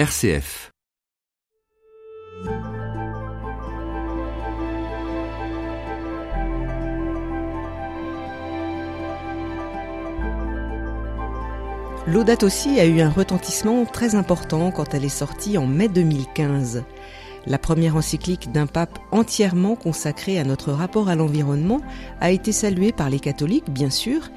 RCF. 0.00 0.70
Laudato 12.06 12.46
aussi 12.46 12.80
a 12.80 12.86
eu 12.86 13.02
un 13.02 13.10
retentissement 13.10 13.84
très 13.84 14.14
important 14.14 14.70
quand 14.70 14.94
elle 14.94 15.04
est 15.04 15.10
sortie 15.10 15.58
en 15.58 15.66
mai 15.66 15.88
2015. 15.88 16.84
La 17.44 17.58
première 17.58 17.96
encyclique 17.96 18.50
d'un 18.52 18.66
pape 18.66 18.98
entièrement 19.12 19.76
consacré 19.76 20.38
à 20.38 20.44
notre 20.44 20.72
rapport 20.72 21.10
à 21.10 21.14
l'environnement 21.14 21.82
a 22.22 22.30
été 22.30 22.52
saluée 22.52 22.92
par 22.92 23.10
les 23.10 23.20
catholiques, 23.20 23.68
bien 23.68 23.90
sûr, 23.90 24.30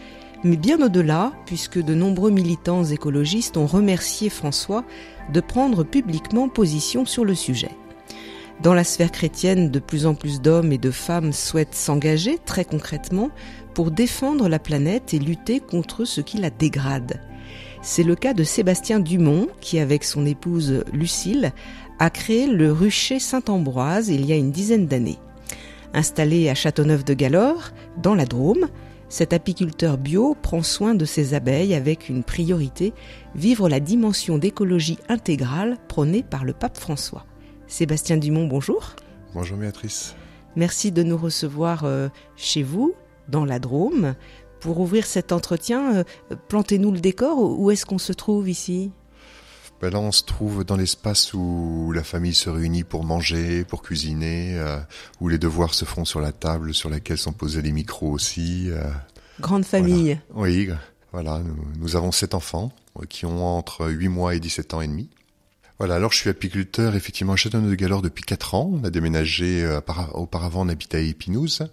mais 0.44 0.58
bien 0.58 0.82
au-delà, 0.82 1.34
puisque 1.46 1.80
de 1.80 1.96
nombreux 1.96 2.32
militants 2.32 2.84
écologistes 2.84 3.58
ont 3.58 3.66
remercié 3.66 4.30
François 4.30 4.84
de 5.32 5.40
prendre 5.40 5.84
publiquement 5.84 6.50
position 6.50 7.06
sur 7.06 7.26
le 7.26 7.36
sujet. 7.36 7.72
Dans 8.62 8.74
la 8.74 8.84
sphère 8.84 9.12
chrétienne, 9.12 9.72
de 9.72 9.80
plus 9.80 10.06
en 10.06 10.14
plus 10.14 10.42
d'hommes 10.42 10.72
et 10.72 10.78
de 10.78 10.92
femmes 10.92 11.34
souhaitent 11.34 11.76
s'engager 11.76 12.38
très 12.46 12.66
concrètement 12.66 13.30
pour 13.74 13.92
défendre 13.92 14.48
la 14.48 14.60
planète 14.60 15.14
et 15.14 15.20
lutter 15.20 15.60
contre 15.60 16.06
ce 16.06 16.22
qui 16.22 16.38
la 16.38 16.50
dégrade. 16.50 17.20
C'est 17.82 18.04
le 18.04 18.16
cas 18.16 18.34
de 18.34 18.44
Sébastien 18.44 19.00
Dumont, 19.00 19.48
qui 19.60 19.80
avec 19.80 20.04
son 20.04 20.26
épouse 20.26 20.84
Lucille 20.94 21.52
a 22.00 22.10
créé 22.10 22.48
le 22.48 22.72
rucher 22.72 23.20
Saint-Ambroise 23.20 24.10
il 24.10 24.26
y 24.26 24.32
a 24.32 24.38
une 24.38 24.52
dizaine 24.52 24.88
d'années. 24.88 25.20
Installé 25.94 26.50
à 26.50 26.56
Châteauneuf-de-Galore, 26.56 27.72
dans 28.02 28.16
la 28.16 28.26
Drôme, 28.26 28.68
cet 29.14 29.32
apiculteur 29.32 30.00
bio 30.00 30.36
prend 30.42 30.64
soin 30.64 30.96
de 30.96 31.06
ses 31.06 31.36
abeilles 31.36 31.76
avec 31.76 32.10
une 32.10 32.24
priorité, 32.24 32.96
vivre 33.36 33.70
la 33.70 33.80
dimension 33.80 34.40
d'écologie 34.40 34.98
intégrale 35.08 35.78
prônée 35.88 36.24
par 36.24 36.44
le 36.44 36.52
pape 36.52 36.80
François. 36.80 37.24
Sébastien 37.68 38.18
Dumont, 38.18 38.48
bonjour. 38.48 38.96
Bonjour 39.36 39.58
Béatrice. 39.58 40.16
Merci 40.56 40.92
de 40.92 41.04
nous 41.04 41.16
recevoir 41.16 41.84
euh, 41.84 42.10
chez 42.36 42.64
vous, 42.64 42.96
dans 43.28 43.46
la 43.46 43.60
Drôme. 43.60 44.16
Pour 44.60 44.80
ouvrir 44.80 45.06
cet 45.06 45.32
entretien, 45.32 45.98
euh, 45.98 46.04
plantez-nous 46.48 46.92
le 46.92 47.00
décor. 47.00 47.38
Où 47.40 47.70
est-ce 47.70 47.86
qu'on 47.86 48.00
se 48.00 48.14
trouve 48.14 48.50
ici? 48.50 48.90
Ben 49.80 49.92
Là, 49.92 50.00
on 50.00 50.14
se 50.14 50.24
trouve 50.24 50.64
dans 50.64 50.78
l'espace 50.78 51.34
où 51.34 51.92
la 51.94 52.04
famille 52.04 52.34
se 52.34 52.50
réunit 52.50 52.86
pour 52.86 53.04
manger, 53.04 53.66
pour 53.66 53.82
cuisiner, 53.82 54.58
euh, 54.58 54.80
où 55.20 55.28
les 55.28 55.38
devoirs 55.38 55.74
se 55.74 55.84
font 55.84 56.06
sur 56.06 56.22
la 56.22 56.32
table 56.32 56.74
sur 56.74 56.90
laquelle 56.90 57.18
sont 57.18 57.34
posés 57.34 57.62
les 57.62 57.74
micros 57.74 58.10
aussi. 58.10 58.70
Grande 59.40 59.66
famille. 59.66 60.20
Voilà. 60.30 60.54
Oui, 60.54 60.70
voilà. 61.12 61.40
Nous, 61.40 61.58
nous, 61.80 61.96
avons 61.96 62.12
sept 62.12 62.34
enfants 62.34 62.72
qui 63.10 63.26
ont 63.26 63.46
entre 63.46 63.88
8 63.90 64.08
mois 64.08 64.36
et 64.36 64.40
17 64.40 64.74
ans 64.74 64.82
et 64.82 64.88
demi. 64.88 65.10
Voilà, 65.80 65.96
alors 65.96 66.12
je 66.12 66.18
suis 66.18 66.30
apiculteur 66.30 66.96
effectivement 66.96 67.34
à 67.34 67.36
Châteauneuf-de-Galore 67.36 68.02
depuis 68.02 68.24
4 68.24 68.56
ans. 68.56 68.72
On 68.74 68.84
a 68.84 68.90
déménagé, 68.90 69.64
euh, 69.64 69.82
auparavant 70.14 70.66
on 70.66 70.70
habitait 70.70 70.98
à 70.98 71.02
Épinouse. 71.02 71.68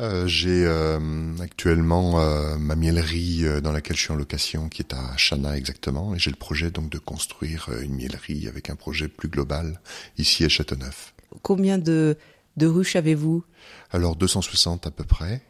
Euh, 0.00 0.26
j'ai 0.26 0.64
euh, 0.64 0.98
actuellement 1.40 2.20
euh, 2.20 2.56
ma 2.56 2.76
miellerie 2.76 3.44
euh, 3.44 3.60
dans 3.60 3.72
laquelle 3.72 3.96
je 3.96 4.02
suis 4.02 4.12
en 4.12 4.16
location 4.16 4.70
qui 4.70 4.80
est 4.80 4.94
à 4.94 5.16
Chana 5.16 5.56
exactement 5.56 6.14
et 6.14 6.18
j'ai 6.18 6.30
le 6.30 6.36
projet 6.36 6.70
donc 6.70 6.88
de 6.88 6.98
construire 6.98 7.68
une 7.82 7.94
miellerie 7.94 8.48
avec 8.48 8.70
un 8.70 8.74
projet 8.74 9.08
plus 9.08 9.28
global 9.28 9.80
ici 10.16 10.44
à 10.44 10.48
Châteauneuf. 10.48 11.12
Combien 11.42 11.76
de, 11.76 12.16
de 12.56 12.66
ruches 12.66 12.96
avez-vous? 12.96 13.44
Alors 13.90 14.16
260 14.16 14.86
à 14.86 14.90
peu 14.90 15.04
près. 15.04 15.42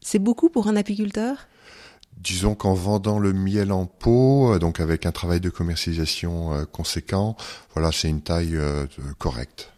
C'est 0.00 0.18
beaucoup 0.18 0.48
pour 0.48 0.68
un 0.68 0.76
apiculteur? 0.76 1.48
Disons 2.16 2.54
qu'en 2.54 2.74
vendant 2.74 3.18
le 3.18 3.32
miel 3.32 3.72
en 3.72 3.86
pot, 3.86 4.58
donc 4.58 4.80
avec 4.80 5.06
un 5.06 5.12
travail 5.12 5.40
de 5.40 5.48
commercialisation 5.50 6.66
conséquent, 6.72 7.36
voilà, 7.74 7.92
c'est 7.92 8.08
une 8.08 8.20
taille 8.20 8.58
correcte. 9.18 9.72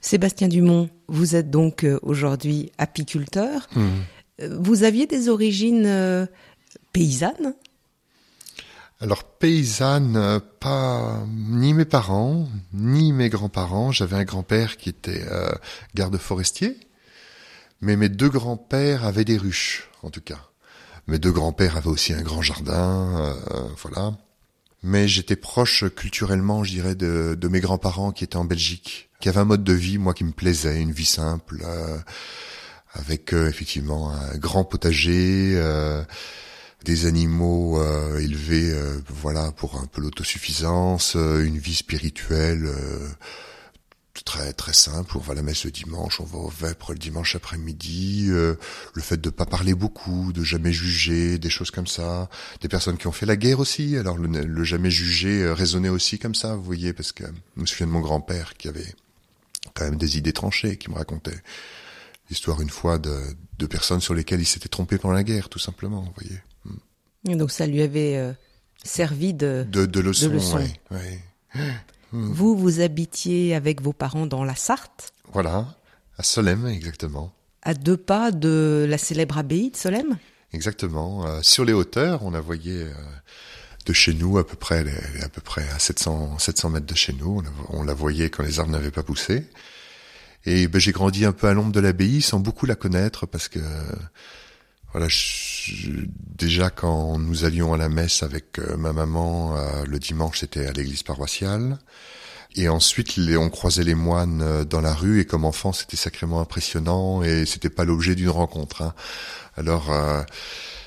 Sébastien 0.00 0.48
Dumont, 0.48 0.90
vous 1.06 1.36
êtes 1.36 1.48
donc 1.48 1.86
aujourd'hui 2.02 2.72
apiculteur. 2.76 3.68
Mmh. 3.76 3.88
Vous 4.58 4.82
aviez 4.82 5.06
des 5.06 5.28
origines 5.28 5.86
euh, 5.86 6.26
paysannes? 6.92 7.54
Alors 8.98 9.22
paysanne, 9.24 10.40
pas 10.58 11.24
ni 11.28 11.74
mes 11.74 11.84
parents, 11.84 12.48
ni 12.72 13.12
mes 13.12 13.28
grands-parents. 13.28 13.92
J'avais 13.92 14.16
un 14.16 14.24
grand-père 14.24 14.76
qui 14.76 14.88
était 14.88 15.24
euh, 15.30 15.52
garde 15.94 16.16
forestier, 16.16 16.76
mais 17.82 17.96
mes 17.96 18.08
deux 18.08 18.30
grands-pères 18.30 19.04
avaient 19.04 19.26
des 19.26 19.36
ruches, 19.36 19.90
en 20.02 20.08
tout 20.08 20.22
cas. 20.22 20.48
Mes 21.06 21.18
deux 21.18 21.32
grands-pères 21.32 21.76
avaient 21.76 21.88
aussi 21.88 22.14
un 22.14 22.22
grand 22.22 22.40
jardin, 22.40 23.34
euh, 23.50 23.68
voilà. 23.82 24.12
Mais 24.82 25.06
j'étais 25.06 25.36
proche 25.36 25.84
culturellement, 25.94 26.64
je 26.64 26.70
dirais, 26.70 26.94
de, 26.94 27.36
de 27.38 27.48
mes 27.48 27.60
grands-parents 27.60 28.12
qui 28.12 28.24
étaient 28.24 28.36
en 28.36 28.44
Belgique 28.44 29.10
qui 29.22 29.28
avait 29.28 29.38
un 29.38 29.44
mode 29.44 29.62
de 29.62 29.72
vie, 29.72 29.98
moi, 29.98 30.14
qui 30.14 30.24
me 30.24 30.32
plaisait, 30.32 30.80
une 30.80 30.90
vie 30.90 31.06
simple, 31.06 31.62
euh, 31.64 31.96
avec 32.92 33.32
euh, 33.32 33.48
effectivement 33.48 34.10
un 34.10 34.36
grand 34.36 34.64
potager, 34.64 35.52
euh, 35.54 36.02
des 36.84 37.06
animaux 37.06 37.80
euh, 37.80 38.18
élevés, 38.18 38.76
voilà, 39.08 39.52
pour 39.52 39.80
un 39.80 39.86
peu 39.86 40.00
l'autosuffisance, 40.00 41.14
une 41.14 41.56
vie 41.56 41.76
spirituelle 41.76 42.68
très 44.24 44.52
très 44.52 44.72
simple. 44.72 45.16
On 45.16 45.20
va 45.20 45.32
à 45.32 45.34
la 45.34 45.42
messe 45.42 45.64
le 45.64 45.70
dimanche, 45.70 46.20
on 46.20 46.24
va 46.24 46.38
au 46.38 46.48
vêpres 46.48 46.92
le 46.92 46.98
dimanche 46.98 47.34
après-midi. 47.34 48.26
Euh, 48.28 48.54
le 48.94 49.02
fait 49.02 49.20
de 49.20 49.30
pas 49.30 49.46
parler 49.46 49.74
beaucoup, 49.74 50.32
de 50.32 50.44
jamais 50.44 50.72
juger, 50.72 51.38
des 51.38 51.50
choses 51.50 51.70
comme 51.70 51.86
ça. 51.86 52.28
Des 52.60 52.68
personnes 52.68 52.98
qui 52.98 53.06
ont 53.06 53.12
fait 53.12 53.26
la 53.26 53.36
guerre 53.36 53.60
aussi. 53.60 53.96
Alors 53.96 54.18
le, 54.18 54.28
le 54.28 54.64
jamais 54.64 54.90
juger 54.90 55.50
résonnait 55.52 55.88
aussi 55.88 56.18
comme 56.18 56.34
ça, 56.34 56.54
vous 56.54 56.62
voyez, 56.62 56.92
parce 56.92 57.12
que 57.12 57.24
je 57.56 57.60
me 57.60 57.66
souviens 57.66 57.86
de 57.86 57.92
mon 57.92 58.00
grand-père 58.00 58.54
qui 58.54 58.68
avait 58.68 58.94
quand 59.74 59.84
même 59.84 59.96
des 59.96 60.18
idées 60.18 60.32
tranchées, 60.32 60.76
qui 60.76 60.90
me 60.90 60.96
racontait 60.96 61.40
l'histoire 62.30 62.60
une 62.60 62.70
fois 62.70 62.98
de, 62.98 63.20
de, 63.58 63.66
personnes 63.66 64.00
sur 64.00 64.14
lesquelles 64.14 64.40
il 64.40 64.46
s'était 64.46 64.68
trompé 64.68 64.98
pendant 64.98 65.14
la 65.14 65.24
guerre, 65.24 65.48
tout 65.48 65.58
simplement, 65.58 66.02
vous 66.02 66.12
voyez. 66.16 66.40
Et 67.28 67.36
donc 67.36 67.50
ça 67.50 67.66
lui 67.66 67.82
avait 67.82 68.16
euh, 68.16 68.32
servi 68.84 69.34
de, 69.34 69.64
de, 69.68 69.86
de 69.86 70.00
leçon. 70.00 70.28
De 70.28 70.32
leçon. 70.32 70.68
Oui, 70.90 71.60
oui. 72.12 72.28
Vous, 72.32 72.56
vous 72.56 72.80
habitiez 72.80 73.54
avec 73.54 73.80
vos 73.80 73.92
parents 73.92 74.26
dans 74.26 74.44
la 74.44 74.54
Sarthe 74.54 75.12
Voilà, 75.32 75.66
à 76.18 76.22
Solem, 76.22 76.66
exactement. 76.66 77.32
À 77.62 77.74
deux 77.74 77.96
pas 77.96 78.30
de 78.30 78.86
la 78.88 78.98
célèbre 78.98 79.38
abbaye 79.38 79.70
de 79.70 79.76
Solem 79.76 80.18
Exactement. 80.52 81.26
Euh, 81.26 81.40
sur 81.42 81.64
les 81.64 81.72
hauteurs, 81.72 82.22
on 82.24 82.34
a 82.34 82.40
voyé 82.40 82.82
euh, 82.82 82.92
de 83.86 83.92
chez 83.92 84.12
nous, 84.12 84.38
à 84.38 84.46
peu 84.46 84.56
près, 84.56 84.84
à 85.22 85.28
peu 85.28 85.40
près 85.40 85.66
à 85.70 85.78
700, 85.78 86.38
700 86.38 86.70
mètres 86.70 86.86
de 86.86 86.94
chez 86.94 87.12
nous. 87.14 87.42
On, 87.70 87.80
on 87.80 87.82
la 87.84 87.94
voyait 87.94 88.28
quand 88.28 88.42
les 88.42 88.60
arbres 88.60 88.72
n'avaient 88.72 88.90
pas 88.90 89.02
poussé. 89.02 89.46
Et 90.44 90.66
ben, 90.68 90.80
j'ai 90.80 90.92
grandi 90.92 91.24
un 91.24 91.32
peu 91.32 91.46
à 91.46 91.54
l'ombre 91.54 91.72
de 91.72 91.80
l'abbaye 91.80 92.20
sans 92.20 92.40
beaucoup 92.40 92.66
la 92.66 92.74
connaître 92.74 93.26
parce 93.26 93.48
que 93.48 93.60
voilà, 94.92 95.08
je, 95.08 95.90
déjà 96.36 96.70
quand 96.70 97.18
nous 97.18 97.44
allions 97.44 97.72
à 97.72 97.76
la 97.76 97.88
messe 97.88 98.22
avec 98.22 98.58
euh, 98.58 98.76
ma 98.76 98.92
maman 98.92 99.56
euh, 99.56 99.84
le 99.86 99.98
dimanche, 99.98 100.40
c'était 100.40 100.66
à 100.66 100.72
l'église 100.72 101.02
paroissiale. 101.02 101.78
Et 102.54 102.68
ensuite, 102.68 103.16
les, 103.16 103.38
on 103.38 103.48
croisait 103.48 103.84
les 103.84 103.94
moines 103.94 104.42
euh, 104.42 104.64
dans 104.64 104.82
la 104.82 104.92
rue 104.92 105.20
et 105.20 105.24
comme 105.24 105.44
enfant, 105.44 105.72
c'était 105.72 105.96
sacrément 105.96 106.40
impressionnant 106.40 107.22
et 107.22 107.46
c'était 107.46 107.70
pas 107.70 107.84
l'objet 107.84 108.14
d'une 108.14 108.28
rencontre. 108.28 108.82
Hein. 108.82 108.94
Alors 109.56 109.90
euh, 109.92 110.22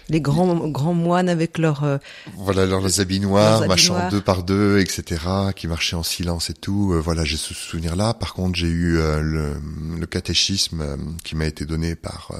les 0.09 0.21
grands 0.21 0.67
grands 0.67 0.93
moines 0.93 1.29
avec 1.29 1.57
leurs 1.57 1.83
euh, 1.83 1.97
voilà 2.37 2.65
leurs 2.65 2.99
habits 2.99 3.19
noirs, 3.19 3.65
leurs 3.65 3.77
noirs. 3.89 4.11
deux 4.11 4.21
par 4.21 4.43
deux, 4.43 4.79
etc., 4.79 5.21
qui 5.55 5.67
marchaient 5.67 5.95
en 5.95 6.03
silence 6.03 6.49
et 6.49 6.53
tout. 6.53 6.93
Euh, 6.93 6.99
voilà, 6.99 7.25
j'ai 7.25 7.37
ce 7.37 7.53
souvenir 7.53 7.95
là. 7.95 8.13
Par 8.13 8.33
contre, 8.33 8.55
j'ai 8.55 8.67
eu 8.67 8.97
euh, 8.97 9.21
le, 9.21 9.55
le, 9.99 10.05
catéchisme 10.05 10.97
qui 11.23 11.35
m'a 11.35 11.45
été 11.45 11.65
donné 11.65 11.95
par 11.95 12.31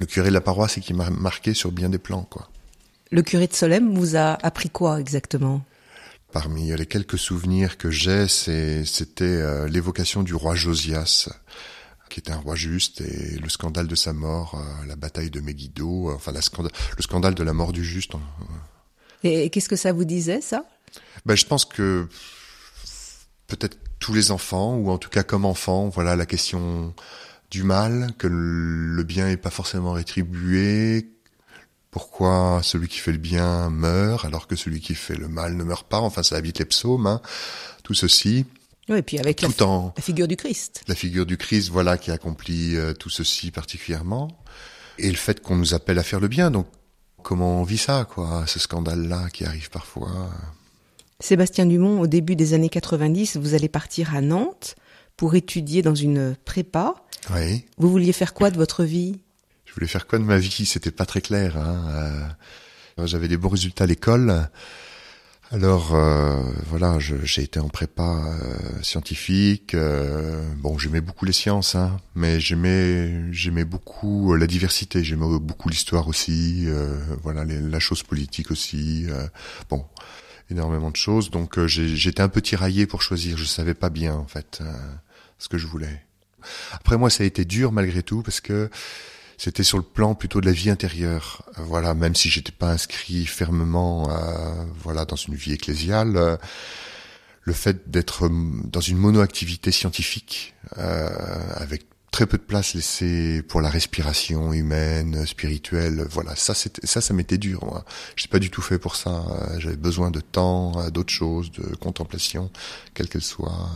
le 0.00 0.06
curé 0.06 0.28
de 0.28 0.34
la 0.34 0.40
paroisse 0.40 0.76
et 0.78 0.80
qui 0.80 0.94
m'a 0.94 1.10
marqué 1.10 1.54
sur 1.54 1.70
bien 1.70 1.88
des 1.88 1.98
plans, 1.98 2.26
quoi. 2.28 2.50
Le 3.12 3.22
curé 3.22 3.46
de 3.46 3.52
Solem 3.52 3.94
vous 3.94 4.16
a 4.16 4.34
appris 4.44 4.70
quoi 4.70 5.00
exactement? 5.00 5.64
Parmi 6.32 6.76
les 6.76 6.86
quelques 6.86 7.18
souvenirs 7.18 7.76
que 7.76 7.90
j'ai, 7.90 8.28
c'était 8.28 9.66
l'évocation 9.68 10.22
du 10.22 10.34
roi 10.34 10.54
Josias 10.54 11.28
qui 12.10 12.20
était 12.20 12.32
un 12.32 12.38
roi 12.38 12.56
juste, 12.56 13.00
et 13.00 13.38
le 13.38 13.48
scandale 13.48 13.86
de 13.86 13.94
sa 13.94 14.12
mort, 14.12 14.56
euh, 14.56 14.86
la 14.86 14.96
bataille 14.96 15.30
de 15.30 15.40
Megiddo, 15.40 16.10
euh, 16.10 16.14
enfin 16.14 16.32
la 16.32 16.42
scandale, 16.42 16.72
le 16.96 17.02
scandale 17.02 17.34
de 17.34 17.42
la 17.42 17.54
mort 17.54 17.72
du 17.72 17.84
juste. 17.84 18.12
Et 19.22 19.48
qu'est-ce 19.48 19.68
que 19.68 19.76
ça 19.76 19.92
vous 19.92 20.04
disait, 20.04 20.40
ça? 20.40 20.64
Ben, 21.24 21.36
Je 21.36 21.46
pense 21.46 21.64
que 21.64 22.08
peut-être 23.46 23.78
tous 24.00 24.12
les 24.12 24.30
enfants, 24.30 24.74
ou 24.74 24.90
en 24.90 24.98
tout 24.98 25.08
cas 25.08 25.22
comme 25.22 25.44
enfants, 25.44 25.88
voilà 25.88 26.16
la 26.16 26.26
question 26.26 26.94
du 27.50 27.62
mal, 27.62 28.12
que 28.18 28.28
le 28.28 29.02
bien 29.02 29.26
n'est 29.26 29.36
pas 29.36 29.50
forcément 29.50 29.92
rétribué, 29.92 31.10
pourquoi 31.90 32.60
celui 32.62 32.88
qui 32.88 32.98
fait 32.98 33.12
le 33.12 33.18
bien 33.18 33.68
meurt 33.70 34.24
alors 34.24 34.46
que 34.46 34.54
celui 34.56 34.80
qui 34.80 34.94
fait 34.94 35.16
le 35.16 35.28
mal 35.28 35.56
ne 35.56 35.64
meurt 35.64 35.88
pas, 35.88 35.98
enfin 35.98 36.22
ça 36.22 36.36
habite 36.36 36.58
les 36.58 36.64
psaumes, 36.64 37.06
hein. 37.06 37.20
tout 37.82 37.94
ceci. 37.94 38.46
Oui, 38.88 38.98
et 38.98 39.02
puis 39.02 39.18
avec 39.18 39.40
la, 39.42 39.48
en, 39.66 39.92
la, 39.96 40.02
figure 40.02 40.26
du 40.26 40.36
Christ. 40.36 40.82
La 40.88 40.94
figure 40.94 41.26
du 41.26 41.36
Christ, 41.36 41.70
voilà, 41.70 41.98
qui 41.98 42.10
accomplit 42.10 42.76
euh, 42.76 42.92
tout 42.92 43.10
ceci 43.10 43.50
particulièrement. 43.50 44.28
Et 44.98 45.10
le 45.10 45.16
fait 45.16 45.40
qu'on 45.40 45.56
nous 45.56 45.74
appelle 45.74 45.98
à 45.98 46.02
faire 46.02 46.18
le 46.18 46.26
bien. 46.26 46.50
Donc, 46.50 46.66
comment 47.22 47.60
on 47.60 47.62
vit 47.62 47.78
ça, 47.78 48.04
quoi, 48.04 48.44
ce 48.48 48.58
scandale-là 48.58 49.28
qui 49.32 49.44
arrive 49.44 49.70
parfois? 49.70 50.30
Sébastien 51.20 51.66
Dumont, 51.66 52.00
au 52.00 52.08
début 52.08 52.34
des 52.34 52.52
années 52.52 52.68
90, 52.68 53.36
vous 53.36 53.54
allez 53.54 53.68
partir 53.68 54.14
à 54.14 54.20
Nantes 54.20 54.74
pour 55.20 55.34
étudier 55.34 55.82
dans 55.82 55.94
une 55.94 56.34
prépa. 56.46 56.94
Oui. 57.34 57.66
Vous 57.76 57.90
vouliez 57.90 58.14
faire 58.14 58.32
quoi 58.32 58.50
de 58.50 58.56
votre 58.56 58.84
vie? 58.84 59.20
Je 59.66 59.74
voulais 59.74 59.86
faire 59.86 60.06
quoi 60.06 60.18
de 60.18 60.24
ma 60.24 60.38
vie? 60.38 60.64
C'était 60.64 60.90
pas 60.90 61.04
très 61.04 61.20
clair. 61.20 61.58
Hein. 61.58 62.32
Euh, 62.98 63.06
J'avais 63.06 63.28
des 63.28 63.36
bons 63.36 63.50
résultats 63.50 63.84
à 63.84 63.86
l'école. 63.86 64.48
Alors 65.50 65.94
euh, 65.94 66.40
voilà, 66.68 66.96
j'ai 67.00 67.42
été 67.42 67.60
en 67.60 67.68
prépa 67.68 68.02
euh, 68.02 68.82
scientifique. 68.82 69.74
Euh, 69.74 70.42
bon, 70.56 70.78
j'aimais 70.78 71.02
beaucoup 71.02 71.26
les 71.26 71.34
sciences, 71.34 71.74
hein, 71.74 71.98
mais 72.14 72.40
j'aimais 72.40 73.30
j'aimais 73.30 73.66
beaucoup 73.66 74.34
la 74.34 74.46
diversité. 74.46 75.04
J'aimais 75.04 75.26
beaucoup 75.38 75.68
l'histoire 75.68 76.08
aussi. 76.08 76.66
voilà, 77.22 77.44
les- 77.44 77.60
la 77.60 77.78
chose 77.78 78.02
politique 78.04 78.50
aussi. 78.50 79.04
bon, 79.68 79.84
énormément 80.50 80.90
de 80.90 80.96
choses. 80.96 81.30
Donc 81.30 81.62
j'étais 81.66 82.22
un 82.22 82.30
peu 82.30 82.40
tiraillé 82.40 82.86
pour 82.86 83.02
choisir. 83.02 83.36
Je 83.36 83.44
savais 83.44 83.74
pas 83.74 83.90
bien 83.90 84.14
en 84.14 84.26
fait 84.26 84.62
ce 85.40 85.48
que 85.48 85.58
je 85.58 85.66
voulais. 85.66 86.04
Après 86.70 86.96
moi, 86.96 87.10
ça 87.10 87.24
a 87.24 87.26
été 87.26 87.44
dur 87.44 87.72
malgré 87.72 88.04
tout 88.04 88.22
parce 88.22 88.40
que 88.40 88.70
c'était 89.36 89.64
sur 89.64 89.78
le 89.78 89.84
plan 89.84 90.14
plutôt 90.14 90.40
de 90.40 90.46
la 90.46 90.52
vie 90.52 90.70
intérieure. 90.70 91.42
Euh, 91.58 91.62
Voilà, 91.64 91.94
même 91.94 92.14
si 92.14 92.30
j'étais 92.30 92.52
pas 92.52 92.70
inscrit 92.70 93.26
fermement, 93.26 94.08
euh, 94.10 94.64
voilà, 94.84 95.04
dans 95.04 95.16
une 95.16 95.34
vie 95.34 95.52
ecclésiale, 95.54 96.16
euh, 96.16 96.36
le 97.42 97.52
fait 97.54 97.90
d'être 97.90 98.26
hum, 98.26 98.62
dans 98.70 98.80
une 98.82 98.98
monoactivité 98.98 99.72
scientifique, 99.72 100.54
euh, 100.78 101.08
avec 101.56 101.84
très 102.10 102.26
peu 102.26 102.36
de 102.38 102.42
place 102.42 102.74
laissée 102.74 103.42
pour 103.42 103.60
la 103.60 103.70
respiration 103.70 104.52
humaine, 104.52 105.24
spirituelle, 105.26 106.06
voilà, 106.10 106.34
ça, 106.36 106.54
ça, 106.54 107.00
ça 107.00 107.14
m'était 107.14 107.38
dur. 107.38 107.64
Moi, 107.64 107.84
j'étais 108.16 108.28
pas 108.30 108.40
du 108.40 108.50
tout 108.50 108.62
fait 108.62 108.78
pour 108.78 108.96
ça. 108.96 109.10
Euh, 109.30 109.58
J'avais 109.60 109.76
besoin 109.76 110.10
de 110.10 110.20
temps, 110.20 110.80
euh, 110.80 110.90
d'autres 110.90 111.12
choses, 111.12 111.50
de 111.52 111.74
contemplation, 111.76 112.50
quelle 112.94 113.08
qu'elle 113.08 113.22
soit. 113.22 113.70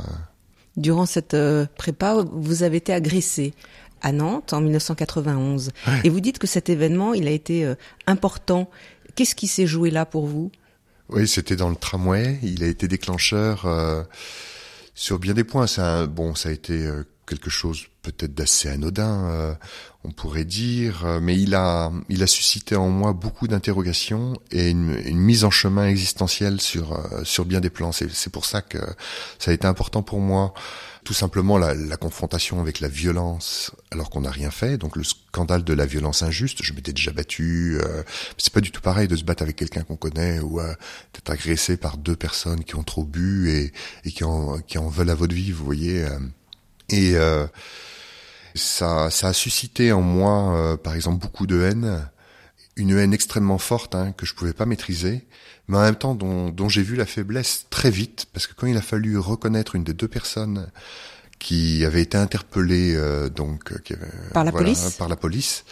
Durant 0.77 1.07
cette 1.07 1.35
euh, 1.35 1.67
prépa, 1.77 2.25
vous 2.33 2.63
avez 2.63 2.79
été 2.79 2.93
agressé 2.93 3.55
à 4.05 4.13
Nantes 4.13 4.53
en 4.53 4.61
1991. 4.61 5.73
Et 6.05 6.11
vous 6.11 6.21
dites 6.21 6.39
que 6.39 6.47
cet 6.47 6.69
événement, 6.69 7.15
il 7.15 7.27
a 7.27 7.31
été 7.31 7.65
euh, 7.65 7.75
important. 8.07 8.71
Qu'est-ce 9.15 9.35
qui 9.35 9.47
s'est 9.47 9.67
joué 9.67 9.91
là 9.91 10.05
pour 10.05 10.27
vous? 10.27 10.53
Oui, 11.09 11.27
c'était 11.27 11.57
dans 11.57 11.71
le 11.71 11.77
tramway. 11.77 12.39
Il 12.43 12.63
a 12.63 12.67
été 12.67 12.87
déclencheur 12.87 13.65
euh, 13.67 14.03
sur 14.95 15.19
bien 15.19 15.35
des 15.35 15.45
points. 15.45 15.67
Ça, 15.67 16.07
bon, 16.07 16.35
ça 16.35 16.51
a 16.51 16.53
été 16.53 16.87
euh, 16.87 17.05
quelque 17.27 17.51
chose 17.51 17.87
peut-être 18.03 18.35
d'assez 18.35 18.69
anodin, 18.69 19.25
euh, 19.31 19.55
on 20.05 20.11
pourrait 20.11 20.45
dire, 20.45 21.07
euh, 21.07 21.21
mais 21.21 21.39
il 21.41 21.55
a, 21.55 21.91
il 22.11 22.23
a 22.23 22.27
suscité 22.27 22.77
en 22.77 22.91
moi 22.91 23.15
beaucoup 23.15 23.49
d'interrogations 23.49 24.35
et 24.51 24.69
une, 24.71 24.95
une 25.07 25.19
mise 25.19 25.45
en 25.45 25.51
chemin 25.51 25.89
existentielle 25.89 26.61
sur 26.61 26.93
euh, 26.93 27.25
sur 27.25 27.47
bien 27.47 27.61
des 27.61 27.71
plans. 27.71 27.93
C'est 27.93 28.31
pour 28.31 28.45
ça 28.45 28.61
que 28.61 28.79
ça 29.39 29.51
a 29.51 29.55
été 29.55 29.67
important 29.67 30.03
pour 30.03 30.21
moi. 30.21 30.53
Tout 31.05 31.15
simplement 31.15 31.59
la, 31.59 31.75
la 31.75 31.99
confrontation 31.99 32.61
avec 32.63 32.81
la 32.81 32.89
violence 32.89 33.73
alors 33.91 34.09
qu'on 34.09 34.23
n'a 34.23 34.31
rien 34.31 34.51
fait, 34.51 34.79
donc 34.79 34.97
le 34.97 35.05
scandale 35.05 35.63
de 35.63 35.75
la 35.75 35.85
violence 35.85 36.23
injuste. 36.23 36.63
Je 36.63 36.73
m'étais 36.73 36.95
déjà 36.95 37.13
battu. 37.13 37.79
Euh, 37.79 38.03
c'est 38.39 38.53
pas 38.53 38.63
du 38.63 38.71
tout 38.71 38.81
pareil 38.81 39.07
de 39.07 39.17
se 39.17 39.25
battre 39.25 39.43
avec 39.43 39.57
quelqu'un 39.57 39.83
qu'on 39.83 39.97
connaît 39.97 40.41
ou 40.41 40.61
euh, 40.61 40.75
d'être 41.13 41.31
agressé 41.31 41.77
par 41.77 41.99
deux 41.99 42.17
personnes 42.17 42.65
qui 42.65 42.75
ont 42.77 42.83
trop 42.83 43.05
bu 43.05 43.51
et, 43.51 43.73
et 44.05 44.13
qui 44.13 44.25
en 44.25 44.59
qui 44.61 44.79
en 44.79 44.89
veulent 44.89 45.11
à 45.11 45.15
votre 45.15 45.35
vie. 45.35 45.53
Vous 45.53 45.65
voyez. 45.65 46.07
Et 46.95 47.17
euh, 47.17 47.47
ça, 48.55 49.11
ça 49.11 49.29
a 49.29 49.33
suscité 49.33 49.93
en 49.93 50.01
moi, 50.03 50.55
euh, 50.57 50.77
par 50.77 50.95
exemple, 50.95 51.19
beaucoup 51.21 51.47
de 51.47 51.61
haine, 51.63 52.07
une 52.77 52.97
haine 52.97 53.13
extrêmement 53.15 53.59
forte 53.59 53.95
hein, 53.95 54.13
que 54.17 54.27
je 54.27 54.35
pouvais 54.35 54.53
pas 54.53 54.67
maîtriser, 54.67 55.27
mais 55.69 55.77
en 55.79 55.83
même 55.83 55.97
temps 55.97 56.15
dont, 56.15 56.51
dont 56.51 56.69
j'ai 56.69 56.83
vu 56.83 56.97
la 56.97 57.07
faiblesse 57.07 57.67
très 57.71 57.91
vite, 57.91 58.27
parce 58.33 58.47
que 58.47 58.55
quand 58.55 58.67
il 58.67 58.77
a 58.77 58.83
fallu 58.83 59.19
reconnaître 59.19 59.75
une 59.75 59.85
des 59.85 59.95
deux 59.95 60.09
personnes 60.09 60.69
qui 61.39 61.85
avait 61.85 62.03
été 62.03 62.17
interpellée 62.17 62.95
euh, 62.95 63.29
donc 63.29 63.73
euh, 63.73 63.79
qui 63.85 63.93
avait- 63.95 64.07
Par 64.33 64.45
la 64.45 64.51
voilà, 64.51 64.67
police 64.67 64.91
par 64.97 65.09
la 65.09 65.17
police 65.17 65.65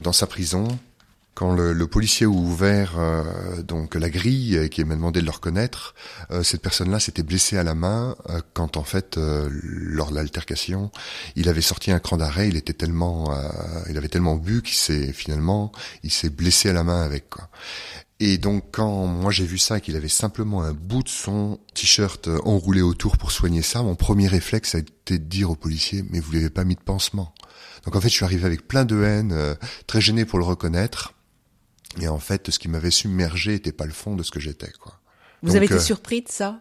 dans 0.00 0.12
sa 0.12 0.26
prison. 0.26 0.66
Quand 1.40 1.54
le, 1.54 1.72
le 1.72 1.86
policier 1.86 2.26
a 2.26 2.28
ouvert 2.28 2.98
euh, 2.98 3.62
donc 3.62 3.94
la 3.94 4.10
grille 4.10 4.58
et 4.58 4.68
qui 4.68 4.84
m'a 4.84 4.94
demandé 4.94 5.20
de 5.22 5.24
le 5.24 5.30
reconnaître, 5.30 5.94
euh, 6.30 6.42
cette 6.42 6.60
personne-là 6.60 7.00
s'était 7.00 7.22
blessée 7.22 7.56
à 7.56 7.62
la 7.62 7.74
main 7.74 8.14
euh, 8.28 8.42
quand 8.52 8.76
en 8.76 8.84
fait 8.84 9.16
euh, 9.16 9.48
lors 9.50 10.10
de 10.10 10.16
l'altercation, 10.16 10.90
il 11.36 11.48
avait 11.48 11.62
sorti 11.62 11.92
un 11.92 11.98
cran 11.98 12.18
d'arrêt. 12.18 12.50
Il 12.50 12.56
était 12.56 12.74
tellement, 12.74 13.32
euh, 13.32 13.48
il 13.88 13.96
avait 13.96 14.08
tellement 14.08 14.36
bu 14.36 14.60
qu'il 14.60 14.74
s'est 14.74 15.14
finalement, 15.14 15.72
il 16.02 16.10
s'est 16.10 16.28
blessé 16.28 16.68
à 16.68 16.74
la 16.74 16.84
main 16.84 17.00
avec 17.00 17.30
quoi. 17.30 17.48
Et 18.18 18.36
donc 18.36 18.64
quand 18.72 19.06
moi 19.06 19.32
j'ai 19.32 19.46
vu 19.46 19.56
ça, 19.56 19.80
qu'il 19.80 19.96
avait 19.96 20.08
simplement 20.08 20.62
un 20.62 20.74
bout 20.74 21.04
de 21.04 21.08
son 21.08 21.58
t-shirt 21.72 22.28
enroulé 22.44 22.82
autour 22.82 23.16
pour 23.16 23.32
soigner 23.32 23.62
ça, 23.62 23.82
mon 23.82 23.94
premier 23.94 24.28
réflexe 24.28 24.74
a 24.74 24.80
été 24.80 25.18
de 25.18 25.24
dire 25.24 25.50
au 25.50 25.56
policier 25.56 26.04
mais 26.10 26.20
vous 26.20 26.32
l'avez 26.32 26.50
pas 26.50 26.64
mis 26.64 26.74
de 26.74 26.82
pansement. 26.82 27.32
Donc 27.86 27.96
en 27.96 28.00
fait 28.02 28.10
je 28.10 28.14
suis 28.16 28.26
arrivé 28.26 28.44
avec 28.44 28.68
plein 28.68 28.84
de 28.84 29.02
haine, 29.02 29.56
très 29.86 30.02
gêné 30.02 30.26
pour 30.26 30.38
le 30.38 30.44
reconnaître. 30.44 31.14
Et 31.98 32.08
en 32.08 32.18
fait, 32.18 32.50
ce 32.50 32.58
qui 32.58 32.68
m'avait 32.68 32.90
submergé 32.90 33.54
était 33.54 33.72
pas 33.72 33.86
le 33.86 33.92
fond 33.92 34.14
de 34.14 34.22
ce 34.22 34.30
que 34.30 34.40
j'étais, 34.40 34.70
quoi. 34.80 35.00
Vous 35.42 35.48
Donc, 35.48 35.56
avez 35.56 35.66
été 35.66 35.74
euh, 35.74 35.80
surpris 35.80 36.22
de 36.22 36.28
ça? 36.28 36.58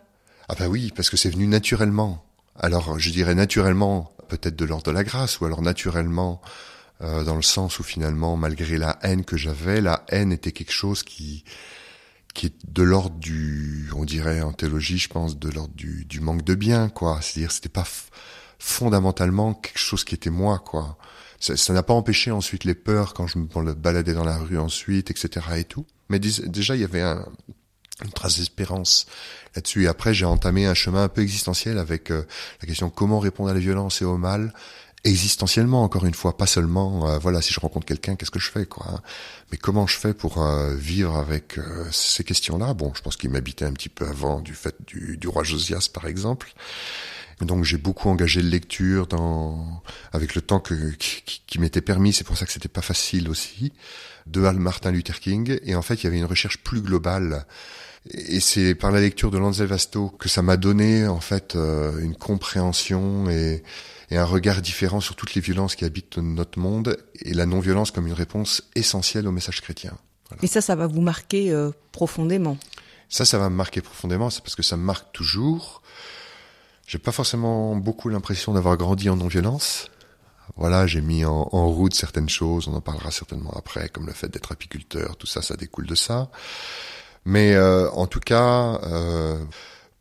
Ah 0.47 0.55
bah 0.57 0.67
oui, 0.67 0.91
parce 0.95 1.09
que 1.09 1.17
c'est 1.17 1.29
venu 1.29 1.47
naturellement. 1.47 2.25
Alors, 2.55 2.97
je 2.97 3.09
dirais 3.11 3.35
naturellement, 3.35 4.13
peut-être 4.27 4.55
de 4.55 4.65
l'ordre 4.65 4.85
de 4.85 4.91
la 4.91 5.03
grâce, 5.03 5.39
ou 5.39 5.45
alors 5.45 5.61
naturellement, 5.61 6.41
euh, 7.01 7.23
dans 7.23 7.35
le 7.35 7.41
sens 7.41 7.79
où 7.79 7.83
finalement, 7.83 8.37
malgré 8.37 8.77
la 8.77 8.97
haine 9.01 9.23
que 9.25 9.37
j'avais, 9.37 9.81
la 9.81 10.03
haine 10.09 10.31
était 10.31 10.51
quelque 10.51 10.73
chose 10.73 11.03
qui 11.03 11.43
qui 12.33 12.45
est 12.45 12.53
de 12.67 12.83
l'ordre 12.83 13.17
du, 13.17 13.89
on 13.95 14.05
dirait 14.05 14.41
en 14.41 14.53
théologie, 14.53 14.99
je 14.99 15.09
pense, 15.09 15.39
de 15.39 15.49
l'ordre 15.49 15.73
du, 15.73 16.05
du 16.05 16.19
manque 16.19 16.43
de 16.43 16.53
bien, 16.55 16.87
quoi. 16.87 17.19
C'est-à-dire, 17.21 17.51
c'était 17.51 17.69
pas 17.69 17.87
fondamentalement 18.59 19.55
quelque 19.55 19.79
chose 19.79 20.03
qui 20.03 20.15
était 20.15 20.29
moi, 20.29 20.59
quoi. 20.59 20.97
Ça 21.39 21.73
n'a 21.73 21.83
pas 21.83 21.93
empêché 21.93 22.31
ensuite 22.31 22.65
les 22.65 22.75
peurs 22.75 23.13
quand 23.13 23.27
je 23.27 23.39
me 23.39 23.73
baladais 23.73 24.13
dans 24.13 24.25
la 24.25 24.37
rue 24.37 24.57
ensuite, 24.57 25.09
etc. 25.09 25.45
et 25.57 25.63
tout. 25.63 25.85
Mais 26.09 26.19
déjà, 26.19 26.75
il 26.75 26.81
y 26.81 26.83
avait 26.83 27.01
un, 27.01 27.25
une 28.03 28.11
trace 28.11 28.37
d'espérance 28.37 29.05
là-dessus. 29.55 29.83
Et 29.83 29.87
après, 29.87 30.13
j'ai 30.13 30.25
entamé 30.25 30.65
un 30.65 30.73
chemin 30.73 31.03
un 31.03 31.09
peu 31.09 31.21
existentiel 31.21 31.77
avec 31.77 32.11
euh, 32.11 32.25
la 32.61 32.67
question 32.67 32.89
comment 32.89 33.19
répondre 33.19 33.49
à 33.49 33.53
la 33.53 33.59
violence 33.59 34.01
et 34.01 34.05
au 34.05 34.17
mal 34.17 34.53
existentiellement 35.05 35.81
encore 35.83 36.05
une 36.05 36.13
fois 36.13 36.35
pas 36.35 36.45
seulement 36.45 37.07
euh, 37.07 37.19
voilà 37.19 37.41
si 37.41 37.53
je 37.53 37.59
rencontre 37.61 37.85
quelqu'un 37.85 38.17
qu'est-ce 38.17 38.31
que 38.31 38.39
je 38.39 38.51
fais 38.51 38.65
quoi 38.65 38.85
hein. 38.89 39.01
mais 39.49 39.57
comment 39.57 39.87
je 39.87 39.97
fais 39.97 40.13
pour 40.13 40.43
euh, 40.43 40.75
vivre 40.75 41.15
avec 41.15 41.57
ces 41.89 42.25
questions-là? 42.25 42.73
Bon 42.73 42.91
je 42.93 43.01
pense 43.01 43.15
qu'il 43.15 43.29
m'habitait 43.29 43.63
un 43.63 43.71
petit 43.71 43.87
peu 43.87 44.05
avant 44.05 44.41
du 44.41 44.53
fait 44.53 44.75
du, 44.85 45.15
du 45.15 45.29
roi 45.29 45.45
Josias 45.45 45.87
par 45.93 46.05
exemple 46.05 46.53
donc 47.41 47.63
j'ai 47.63 47.77
beaucoup 47.77 48.09
engagé 48.09 48.41
de 48.41 48.47
lecture 48.47 49.07
dans 49.07 49.81
avec 50.11 50.35
le 50.35 50.41
temps 50.41 50.59
que 50.59 50.91
qui, 50.91 51.41
qui 51.45 51.59
m'était 51.59 51.81
permis 51.81 52.13
c'est 52.13 52.23
pour 52.23 52.37
ça 52.37 52.45
que 52.45 52.51
c'était 52.51 52.69
pas 52.69 52.81
facile 52.81 53.29
aussi 53.29 53.73
de 54.27 54.41
Martin 54.41 54.91
Luther 54.91 55.19
King 55.19 55.59
et 55.63 55.75
en 55.75 55.81
fait 55.81 55.95
il 55.95 56.03
y 56.05 56.07
avait 56.07 56.17
une 56.17 56.25
recherche 56.25 56.57
plus 56.59 56.81
globale 56.81 57.45
et 58.11 58.39
c'est 58.39 58.75
par 58.75 58.91
la 58.91 59.01
lecture 59.01 59.31
de 59.31 59.37
Lanzel 59.37 59.67
Vasto 59.67 60.09
que 60.09 60.29
ça 60.29 60.41
m'a 60.41 60.57
donné 60.57 61.07
en 61.07 61.19
fait 61.19 61.55
euh, 61.55 61.99
une 61.99 62.15
compréhension 62.15 63.29
et, 63.29 63.63
et 64.11 64.17
un 64.17 64.25
regard 64.25 64.61
différent 64.61 64.99
sur 64.99 65.15
toutes 65.15 65.35
les 65.35 65.41
violences 65.41 65.75
qui 65.75 65.85
habitent 65.85 66.17
notre 66.17 66.59
monde 66.59 66.97
et 67.21 67.33
la 67.33 67.45
non-violence 67.45 67.91
comme 67.91 68.07
une 68.07 68.13
réponse 68.13 68.63
essentielle 68.75 69.27
au 69.27 69.31
message 69.31 69.61
chrétien. 69.61 69.97
Et 70.41 70.47
ça, 70.47 70.61
ça 70.61 70.75
va 70.75 70.87
vous 70.87 71.01
marquer 71.01 71.51
euh, 71.51 71.71
profondément. 71.91 72.57
Ça, 73.09 73.25
ça 73.25 73.39
va 73.39 73.49
me 73.49 73.55
marquer 73.55 73.81
profondément, 73.81 74.29
c'est 74.29 74.41
parce 74.41 74.55
que 74.55 74.63
ça 74.63 74.77
me 74.77 74.83
marque 74.83 75.11
toujours. 75.11 75.81
J'ai 76.89 76.97
pas 76.97 77.11
forcément 77.11 77.75
beaucoup 77.75 78.09
l'impression 78.09 78.51
d'avoir 78.51 78.75
grandi 78.75 79.11
en 79.11 79.15
non-violence. 79.15 79.91
Voilà, 80.55 80.87
j'ai 80.87 81.01
mis 81.01 81.23
en, 81.23 81.43
route 81.43 81.93
certaines 81.93 82.29
choses, 82.29 82.67
on 82.67 82.73
en 82.73 82.81
parlera 82.81 83.11
certainement 83.11 83.53
après, 83.55 83.89
comme 83.89 84.07
le 84.07 84.11
fait 84.11 84.27
d'être 84.27 84.51
apiculteur, 84.51 85.15
tout 85.15 85.27
ça, 85.27 85.43
ça 85.43 85.55
découle 85.55 85.85
de 85.85 85.93
ça. 85.93 86.31
Mais 87.25 87.53
euh, 87.53 87.91
en 87.91 88.07
tout 88.07 88.19
cas, 88.19 88.79
euh, 88.85 89.37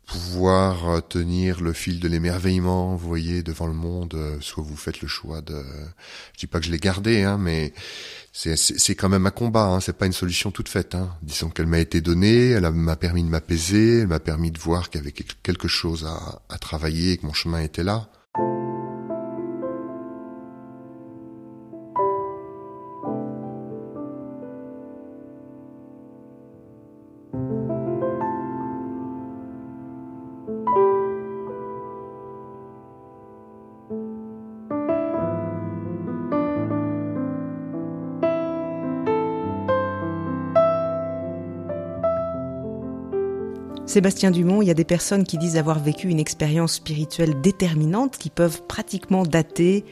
pouvoir 0.08 0.88
euh, 0.88 1.00
tenir 1.00 1.60
le 1.60 1.72
fil 1.72 2.00
de 2.00 2.08
l'émerveillement, 2.08 2.96
vous 2.96 3.06
voyez, 3.06 3.42
devant 3.42 3.66
le 3.66 3.74
monde, 3.74 4.14
euh, 4.14 4.38
soit 4.40 4.64
vous 4.64 4.76
faites 4.76 5.02
le 5.02 5.08
choix 5.08 5.42
de... 5.42 5.62
Je 6.32 6.38
dis 6.40 6.46
pas 6.46 6.58
que 6.60 6.66
je 6.66 6.70
l'ai 6.70 6.78
gardé, 6.78 7.22
hein, 7.22 7.36
mais 7.38 7.74
c'est, 8.32 8.94
quand 8.94 9.10
même 9.10 9.26
un 9.26 9.30
combat, 9.30 9.66
hein, 9.66 9.80
c'est 9.80 9.96
pas 9.96 10.06
une 10.06 10.12
solution 10.12 10.50
toute 10.50 10.68
faite. 10.68 10.94
Hein. 10.94 11.14
Disons 11.22 11.50
qu'elle 11.50 11.66
m'a 11.66 11.78
été 11.78 12.00
donnée, 12.00 12.50
elle 12.50 12.70
m'a 12.70 12.96
permis 12.96 13.22
de 13.22 13.28
m'apaiser, 13.28 14.00
elle 14.00 14.08
m'a 14.08 14.20
permis 14.20 14.50
de 14.50 14.58
voir 14.58 14.88
qu'il 14.88 15.00
y 15.00 15.02
avait 15.02 15.12
quel- 15.12 15.26
quelque 15.42 15.68
chose 15.68 16.06
à, 16.06 16.40
à 16.48 16.58
travailler, 16.58 17.12
et 17.12 17.16
que 17.18 17.26
mon 17.26 17.34
chemin 17.34 17.60
était 17.60 17.84
là. 17.84 18.08
Sébastien 43.88 44.30
Dumont, 44.30 44.60
il 44.60 44.68
y 44.68 44.70
a 44.70 44.74
des 44.74 44.84
personnes 44.84 45.24
qui 45.24 45.38
disent 45.38 45.56
avoir 45.56 45.78
vécu 45.78 46.10
une 46.10 46.20
expérience 46.20 46.74
spirituelle 46.74 47.40
déterminante 47.40 48.18
qui 48.18 48.28
peuvent 48.28 48.62
pratiquement 48.68 49.22
dater 49.22 49.82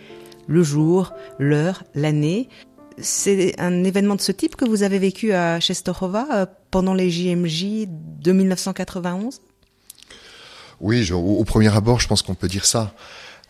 le 0.47 0.63
jour, 0.63 1.15
l'heure, 1.39 1.83
l'année. 1.95 2.51
C'est 2.99 3.59
un 3.59 3.85
événement 3.85 4.15
de 4.15 4.21
ce 4.21 4.33
type 4.33 4.55
que 4.55 4.67
vous 4.67 4.83
avez 4.83 4.99
vécu 4.99 5.33
à 5.33 5.61
Czestochowa 5.61 6.29
euh, 6.31 6.47
pendant 6.71 6.93
les 6.93 7.09
JMJ 7.11 7.87
de 7.89 8.33
1991 8.33 9.41
Oui, 10.81 11.11
au, 11.11 11.45
premier 11.45 11.75
abord, 11.75 11.99
je 11.99 12.07
pense 12.07 12.21
qu'on 12.21 12.35
peut 12.35 12.49
dire 12.49 12.67
ça. 12.67 12.93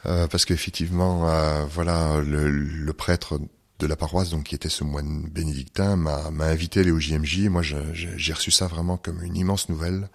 Euh, 0.07 0.29
parce 0.29 0.45
qu'effectivement, 0.45 1.29
euh, 1.29 1.65
voilà, 1.75 2.21
le, 2.25 2.93
prêtre 2.93 3.41
de 3.79 3.87
la 3.87 3.97
paroisse, 3.97 4.31
donc 4.31 4.45
qui 4.45 4.55
était 4.55 4.69
ce 4.69 4.85
moine 4.85 5.29
bénédictin, 5.31 5.97
m'a, 5.97 6.31
invité 6.45 6.81
à 6.81 6.83
aller 6.83 6.91
au 6.91 7.01
JMJ. 7.01 7.49
moi, 7.49 7.63
j'ai 7.63 8.33
reçu 8.33 8.51
ça 8.51 8.67
vraiment 8.67 8.97
comme 8.97 9.23
une 9.23 9.37
immense 9.37 9.69
nouvelle, 9.69 10.09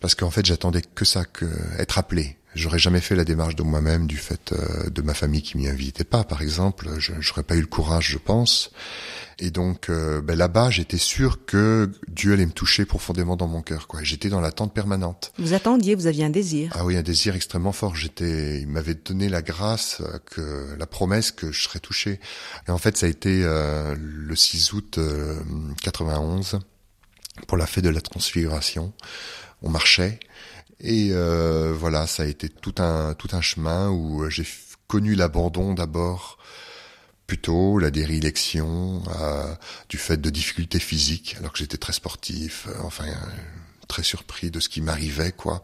parce 0.00 0.14
qu'en 0.14 0.30
fait, 0.30 0.44
j'attendais 0.46 0.82
que 0.82 1.04
ça, 1.04 1.24
que 1.24 1.46
être 1.78 1.98
appelé. 1.98 2.36
J'aurais 2.54 2.80
jamais 2.80 3.00
fait 3.00 3.14
la 3.14 3.24
démarche 3.24 3.54
de 3.54 3.62
moi-même 3.62 4.08
du 4.08 4.16
fait 4.16 4.52
euh, 4.52 4.90
de 4.90 5.02
ma 5.02 5.14
famille 5.14 5.42
qui 5.42 5.56
m'y 5.56 5.68
invitait 5.68 6.04
pas, 6.04 6.24
par 6.24 6.42
exemple. 6.42 6.88
Je 6.98 7.12
n'aurais 7.12 7.44
pas 7.44 7.54
eu 7.54 7.60
le 7.60 7.66
courage, 7.66 8.08
je 8.08 8.18
pense. 8.18 8.72
Et 9.38 9.50
donc 9.50 9.88
euh, 9.88 10.20
ben 10.20 10.36
là-bas, 10.36 10.68
j'étais 10.68 10.98
sûr 10.98 11.44
que 11.46 11.90
Dieu 12.08 12.32
allait 12.32 12.44
me 12.44 12.52
toucher 12.52 12.84
profondément 12.84 13.36
dans 13.36 13.46
mon 13.46 13.62
cœur. 13.62 13.86
Quoi. 13.86 14.00
J'étais 14.02 14.28
dans 14.28 14.40
l'attente 14.40 14.74
permanente. 14.74 15.32
Vous 15.38 15.54
attendiez, 15.54 15.94
vous 15.94 16.08
aviez 16.08 16.24
un 16.24 16.30
désir. 16.30 16.72
Ah 16.74 16.84
oui, 16.84 16.96
un 16.96 17.02
désir 17.02 17.36
extrêmement 17.36 17.72
fort. 17.72 17.94
J'étais, 17.94 18.60
il 18.60 18.66
m'avait 18.66 18.94
donné 18.94 19.28
la 19.28 19.42
grâce, 19.42 20.00
euh, 20.00 20.18
que 20.26 20.76
la 20.76 20.86
promesse 20.86 21.30
que 21.30 21.52
je 21.52 21.62
serais 21.62 21.78
touché. 21.78 22.18
Et 22.66 22.70
en 22.72 22.78
fait, 22.78 22.96
ça 22.96 23.06
a 23.06 23.08
été 23.08 23.42
le 23.42 24.36
6 24.36 24.72
août 24.72 24.98
91 25.82 26.58
pour 27.46 27.56
la 27.56 27.66
fête 27.66 27.84
de 27.84 27.90
la 27.90 28.00
Transfiguration. 28.00 28.92
On 29.62 29.70
marchait 29.70 30.20
et 30.80 31.10
euh, 31.12 31.74
voilà, 31.76 32.06
ça 32.06 32.22
a 32.22 32.26
été 32.26 32.48
tout 32.48 32.74
un 32.78 33.14
tout 33.14 33.28
un 33.32 33.40
chemin 33.40 33.90
où 33.90 34.28
j'ai 34.30 34.46
connu 34.86 35.14
l'abandon 35.14 35.74
d'abord, 35.74 36.38
plutôt 37.26 37.78
la 37.78 37.90
dérélection, 37.90 39.02
euh, 39.20 39.54
du 39.88 39.98
fait 39.98 40.16
de 40.16 40.30
difficultés 40.30 40.80
physiques, 40.80 41.36
alors 41.38 41.52
que 41.52 41.58
j'étais 41.58 41.76
très 41.76 41.92
sportif, 41.92 42.66
euh, 42.68 42.74
enfin 42.82 43.04
très 43.86 44.02
surpris 44.02 44.50
de 44.50 44.60
ce 44.60 44.68
qui 44.68 44.80
m'arrivait, 44.80 45.32
quoi. 45.32 45.62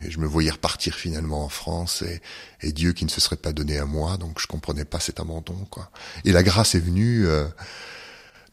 Et 0.00 0.10
je 0.10 0.18
me 0.18 0.26
voyais 0.26 0.50
repartir 0.50 0.94
finalement 0.94 1.44
en 1.44 1.48
France 1.48 2.02
et, 2.02 2.20
et, 2.62 2.72
Dieu 2.72 2.92
qui 2.92 3.04
ne 3.04 3.10
se 3.10 3.20
serait 3.20 3.36
pas 3.36 3.52
donné 3.52 3.78
à 3.78 3.84
moi, 3.84 4.16
donc 4.16 4.40
je 4.40 4.46
comprenais 4.46 4.84
pas 4.84 5.00
cet 5.00 5.20
abandon, 5.20 5.66
quoi. 5.70 5.90
Et 6.24 6.32
la 6.32 6.42
grâce 6.42 6.74
est 6.74 6.80
venue 6.80 7.26
euh, 7.26 7.46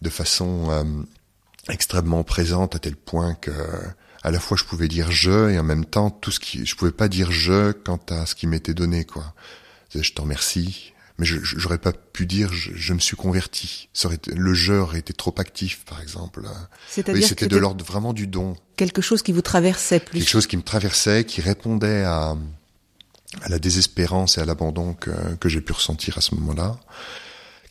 de 0.01 0.09
façon 0.09 0.69
euh, 0.71 0.83
extrêmement 1.69 2.23
présente 2.23 2.75
à 2.75 2.79
tel 2.79 2.95
point 2.95 3.35
que 3.35 3.51
à 4.23 4.31
la 4.31 4.39
fois 4.39 4.57
je 4.57 4.63
pouvais 4.63 4.87
dire 4.87 5.11
je 5.11 5.49
et 5.49 5.59
en 5.59 5.63
même 5.63 5.85
temps 5.85 6.09
tout 6.09 6.31
ce 6.31 6.39
qui 6.39 6.65
je 6.65 6.75
pouvais 6.75 6.91
pas 6.91 7.07
dire 7.07 7.31
je 7.31 7.71
quant 7.71 7.99
à 8.09 8.25
ce 8.25 8.35
qui 8.35 8.47
m'était 8.47 8.73
donné 8.73 9.05
quoi. 9.05 9.33
Je 9.93 10.13
t'en 10.13 10.23
remercie, 10.23 10.93
mais 11.17 11.25
je 11.25 11.37
j'aurais 11.41 11.77
pas 11.77 11.91
pu 11.91 12.25
dire 12.25 12.53
je, 12.53 12.93
me 12.93 12.99
suis 12.99 13.17
converti. 13.17 13.89
Ça 13.93 14.07
aurait 14.07 14.19
le 14.33 14.53
je 14.53 14.73
aurait 14.73 14.99
été 14.99 15.13
trop 15.13 15.35
actif 15.37 15.83
par 15.85 16.01
exemple. 16.01 16.47
Oui, 17.07 17.23
c'était 17.23 17.47
de 17.47 17.57
l'ordre 17.57 17.83
vraiment 17.83 18.13
du 18.13 18.27
don. 18.27 18.55
Quelque 18.77 19.01
chose 19.01 19.21
qui 19.21 19.33
vous 19.33 19.41
traversait 19.41 19.99
plus. 19.99 20.19
Quelque 20.19 20.29
chose 20.29 20.47
qui 20.47 20.57
me 20.57 20.63
traversait, 20.63 21.25
qui 21.25 21.41
répondait 21.41 22.03
à 22.03 22.37
à 23.41 23.49
la 23.49 23.59
désespérance 23.59 24.37
et 24.37 24.41
à 24.41 24.45
l'abandon 24.45 24.93
que, 24.93 25.11
que 25.39 25.47
j'ai 25.47 25.61
pu 25.61 25.71
ressentir 25.71 26.17
à 26.17 26.21
ce 26.21 26.35
moment-là 26.35 26.77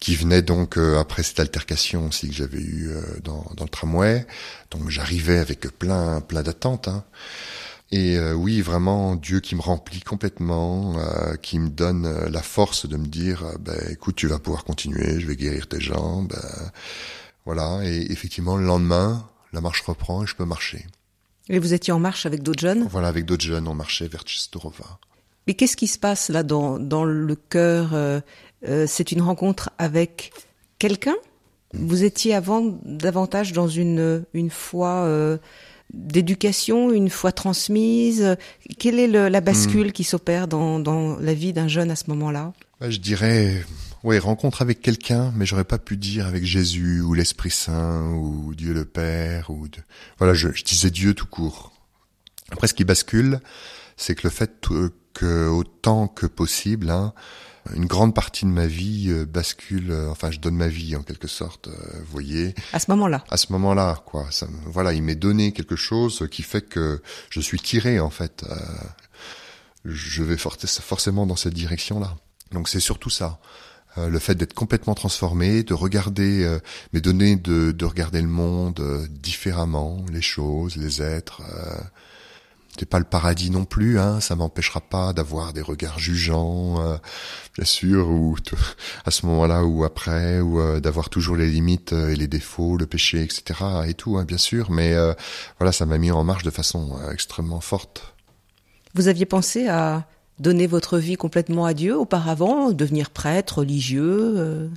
qui 0.00 0.16
venait 0.16 0.42
donc 0.42 0.78
euh, 0.78 0.98
après 0.98 1.22
cette 1.22 1.40
altercation 1.40 2.08
aussi 2.08 2.28
que 2.28 2.34
j'avais 2.34 2.58
eue 2.58 2.88
euh, 2.88 3.02
dans, 3.22 3.44
dans, 3.54 3.64
le 3.64 3.70
tramway. 3.70 4.26
Donc 4.70 4.88
j'arrivais 4.88 5.38
avec 5.38 5.60
plein 5.78 6.20
plein 6.22 6.42
d'attentes. 6.42 6.88
Hein. 6.88 7.04
Et 7.92 8.16
euh, 8.16 8.32
oui, 8.32 8.62
vraiment 8.62 9.14
Dieu 9.14 9.40
qui 9.40 9.54
me 9.54 9.60
remplit 9.60 10.00
complètement, 10.00 10.96
qui 11.42 11.58
me 11.58 11.68
donne 11.68 12.28
la 12.30 12.42
force 12.42 12.86
de 12.88 12.96
me 12.96 13.06
dire, 13.06 13.44
ben 13.58 13.76
écoute, 13.90 14.14
tu 14.14 14.28
vas 14.28 14.38
pouvoir 14.38 14.64
continuer, 14.64 15.18
je 15.18 15.26
vais 15.26 15.34
guérir 15.34 15.66
tes 15.66 15.80
jambes. 15.80 16.32
voilà. 17.44 17.80
Et 17.82 18.12
effectivement, 18.12 18.56
le 18.56 18.64
lendemain, 18.64 19.28
la 19.52 19.60
marche 19.60 19.82
reprend 19.82 20.22
et 20.22 20.26
je 20.26 20.36
peux 20.36 20.44
marcher. 20.44 20.86
Et 21.48 21.58
vous 21.58 21.74
étiez 21.74 21.92
en 21.92 21.98
marche 21.98 22.26
avec 22.26 22.44
d'autres 22.44 22.60
jeunes? 22.60 22.86
Voilà, 22.88 23.08
avec 23.08 23.24
d'autres 23.24 23.44
jeunes, 23.44 23.66
on 23.66 23.74
marchait 23.74 24.06
vers 24.06 24.22
Chistorova. 24.24 25.00
Mais 25.50 25.54
qu'est-ce 25.54 25.76
qui 25.76 25.88
se 25.88 25.98
passe 25.98 26.28
là 26.28 26.44
dans, 26.44 26.78
dans 26.78 27.02
le 27.02 27.34
cœur 27.34 27.90
euh, 27.92 28.20
c'est 28.86 29.10
une 29.10 29.20
rencontre 29.20 29.70
avec 29.78 30.32
quelqu'un? 30.78 31.16
Vous 31.74 32.04
étiez 32.04 32.36
avant 32.36 32.78
davantage 32.84 33.52
dans 33.52 33.66
une, 33.66 34.24
une 34.32 34.50
foi 34.50 35.02
euh, 35.06 35.38
d'éducation, 35.92 36.92
une 36.92 37.10
foi 37.10 37.32
transmise? 37.32 38.36
Quelle 38.78 39.00
est 39.00 39.08
la 39.08 39.40
bascule 39.40 39.88
hmm. 39.88 39.92
qui 39.92 40.04
s'opère 40.04 40.46
dans, 40.46 40.78
dans 40.78 41.16
la 41.16 41.34
vie 41.34 41.52
d'un 41.52 41.66
jeune 41.66 41.90
à 41.90 41.96
ce 41.96 42.04
moment-là? 42.10 42.52
Bah, 42.80 42.88
Je 42.88 42.98
dirais, 42.98 43.64
oui, 44.04 44.20
rencontre 44.20 44.62
avec 44.62 44.80
quelqu'un, 44.80 45.32
mais 45.34 45.46
j'aurais 45.46 45.64
pas 45.64 45.78
pu 45.78 45.96
dire 45.96 46.28
avec 46.28 46.44
Jésus 46.44 47.00
ou 47.00 47.12
l'Esprit 47.12 47.50
Saint 47.50 48.12
ou 48.12 48.54
Dieu 48.54 48.72
le 48.72 48.84
Père 48.84 49.50
ou 49.50 49.66
voilà, 50.18 50.32
je, 50.32 50.52
je 50.54 50.62
disais 50.62 50.90
Dieu 50.90 51.12
tout 51.12 51.26
court. 51.26 51.72
Après, 52.52 52.68
ce 52.68 52.74
qui 52.74 52.84
bascule, 52.84 53.40
c'est 53.96 54.14
que 54.14 54.22
le 54.22 54.30
fait 54.30 54.60
que 55.12 55.48
autant 55.48 56.08
que 56.08 56.26
possible, 56.26 56.90
hein, 56.90 57.12
une 57.74 57.86
grande 57.86 58.14
partie 58.14 58.44
de 58.44 58.50
ma 58.50 58.66
vie 58.66 59.08
euh, 59.10 59.26
bascule, 59.26 59.90
euh, 59.90 60.10
enfin 60.10 60.30
je 60.30 60.38
donne 60.38 60.56
ma 60.56 60.68
vie 60.68 60.96
en 60.96 61.02
quelque 61.02 61.28
sorte, 61.28 61.68
euh, 61.68 62.00
vous 62.00 62.12
voyez. 62.12 62.54
À 62.72 62.78
ce 62.78 62.90
moment-là. 62.90 63.24
À 63.30 63.36
ce 63.36 63.52
moment-là, 63.52 64.02
quoi. 64.06 64.26
Ça, 64.30 64.46
voilà, 64.66 64.92
il 64.92 65.02
m'est 65.02 65.14
donné 65.14 65.52
quelque 65.52 65.76
chose 65.76 66.26
qui 66.30 66.42
fait 66.42 66.62
que 66.62 67.02
je 67.30 67.40
suis 67.40 67.60
tiré 67.60 68.00
en 68.00 68.10
fait. 68.10 68.44
je 69.84 70.22
vais 70.22 70.36
forcément 70.36 71.26
dans 71.26 71.36
cette 71.36 71.54
direction-là. 71.54 72.16
Donc 72.52 72.68
c'est 72.68 72.80
surtout 72.80 73.10
ça. 73.10 73.38
le 73.96 74.18
fait 74.18 74.34
d'être 74.34 74.54
complètement 74.54 74.94
transformé, 74.94 75.62
de 75.62 75.74
regarder, 75.74 76.58
mes 76.92 77.00
données 77.00 77.36
de, 77.36 77.72
de 77.72 77.84
regarder 77.84 78.20
le 78.20 78.28
monde 78.28 79.08
différemment, 79.10 80.04
les 80.12 80.22
choses, 80.22 80.76
les 80.76 81.02
êtres 81.02 81.42
c'est 82.78 82.88
pas 82.88 82.98
le 82.98 83.04
paradis 83.04 83.50
non 83.50 83.64
plus, 83.64 83.98
hein, 83.98 84.20
ça 84.20 84.36
m'empêchera 84.36 84.80
pas 84.80 85.12
d'avoir 85.12 85.52
des 85.52 85.60
regards 85.60 85.98
jugeants, 85.98 86.80
euh, 86.80 86.96
bien 87.56 87.64
sûr, 87.64 88.08
ou 88.08 88.36
à 89.04 89.10
ce 89.10 89.26
moment-là 89.26 89.64
ou 89.64 89.84
après, 89.84 90.40
ou 90.40 90.60
euh, 90.60 90.80
d'avoir 90.80 91.10
toujours 91.10 91.36
les 91.36 91.50
limites 91.50 91.92
euh, 91.92 92.10
et 92.10 92.16
les 92.16 92.26
défauts, 92.26 92.76
le 92.76 92.86
péché, 92.86 93.22
etc. 93.22 93.60
et 93.86 93.94
tout, 93.94 94.16
hein, 94.16 94.24
bien 94.24 94.38
sûr. 94.38 94.70
Mais 94.70 94.94
voilà, 95.58 95.72
ça 95.72 95.86
m'a 95.86 95.98
mis 95.98 96.10
en 96.10 96.24
marche 96.24 96.42
de 96.42 96.50
façon 96.50 96.98
extrêmement 97.12 97.60
forte. 97.60 98.14
Vous 98.94 99.08
aviez 99.08 99.26
pensé 99.26 99.68
à 99.68 100.06
donner 100.38 100.66
votre 100.66 100.98
vie 100.98 101.16
complètement 101.16 101.66
à 101.66 101.74
Dieu 101.74 101.96
auparavant, 101.96 102.70
devenir 102.70 103.10
prêtre, 103.10 103.58
religieux 103.58 104.70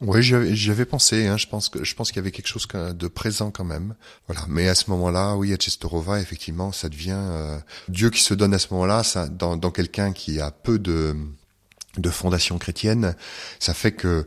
oui, 0.00 0.22
j'avais 0.22 0.86
pensé. 0.86 1.26
Hein, 1.26 1.36
je 1.36 1.46
pense 1.46 1.68
que 1.68 1.84
je 1.84 1.94
pense 1.94 2.10
qu'il 2.10 2.16
y 2.16 2.20
avait 2.20 2.30
quelque 2.30 2.48
chose 2.48 2.66
de 2.74 3.08
présent 3.08 3.50
quand 3.50 3.64
même. 3.64 3.94
Voilà. 4.26 4.42
Mais 4.48 4.68
à 4.68 4.74
ce 4.74 4.90
moment-là, 4.90 5.36
oui, 5.36 5.52
à 5.52 5.56
Chestorova, 5.58 6.20
effectivement, 6.20 6.72
ça 6.72 6.88
devient 6.88 7.16
euh, 7.16 7.58
Dieu 7.88 8.10
qui 8.10 8.22
se 8.22 8.32
donne 8.34 8.54
à 8.54 8.58
ce 8.58 8.68
moment-là, 8.72 9.02
ça, 9.02 9.28
dans, 9.28 9.56
dans 9.56 9.70
quelqu'un 9.70 10.12
qui 10.12 10.40
a 10.40 10.50
peu 10.50 10.78
de 10.78 11.14
de 11.98 12.08
fondation 12.08 12.56
chrétienne, 12.58 13.16
ça 13.58 13.74
fait 13.74 13.90
que 13.90 14.24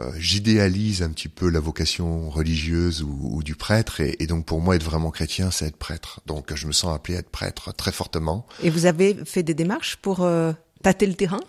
euh, 0.00 0.12
j'idéalise 0.16 1.02
un 1.02 1.10
petit 1.10 1.28
peu 1.28 1.50
la 1.50 1.60
vocation 1.60 2.30
religieuse 2.30 3.02
ou, 3.02 3.28
ou 3.34 3.42
du 3.42 3.54
prêtre, 3.54 4.00
et, 4.00 4.16
et, 4.18 4.26
donc 4.26 4.46
pour 4.46 4.62
moi 4.62 4.76
être 4.76 4.82
vraiment 4.82 5.10
chrétien, 5.10 5.50
c'est 5.50 5.66
être 5.66 5.76
prêtre. 5.76 6.20
Donc 6.26 6.54
je 6.54 6.66
me 6.66 6.72
sens 6.72 6.94
appelé 6.94 7.16
à 7.16 7.20
être 7.20 7.28
prêtre 7.28 7.74
très 7.74 7.92
fortement. 7.92 8.46
Et 8.62 8.70
vous 8.70 8.86
avez 8.86 9.16
fait 9.26 9.42
des 9.42 9.54
démarches 9.54 9.96
pour 9.96 10.22
euh, 10.22 10.52
tâter 10.82 11.06
le 11.06 11.14
terrain? 11.14 11.40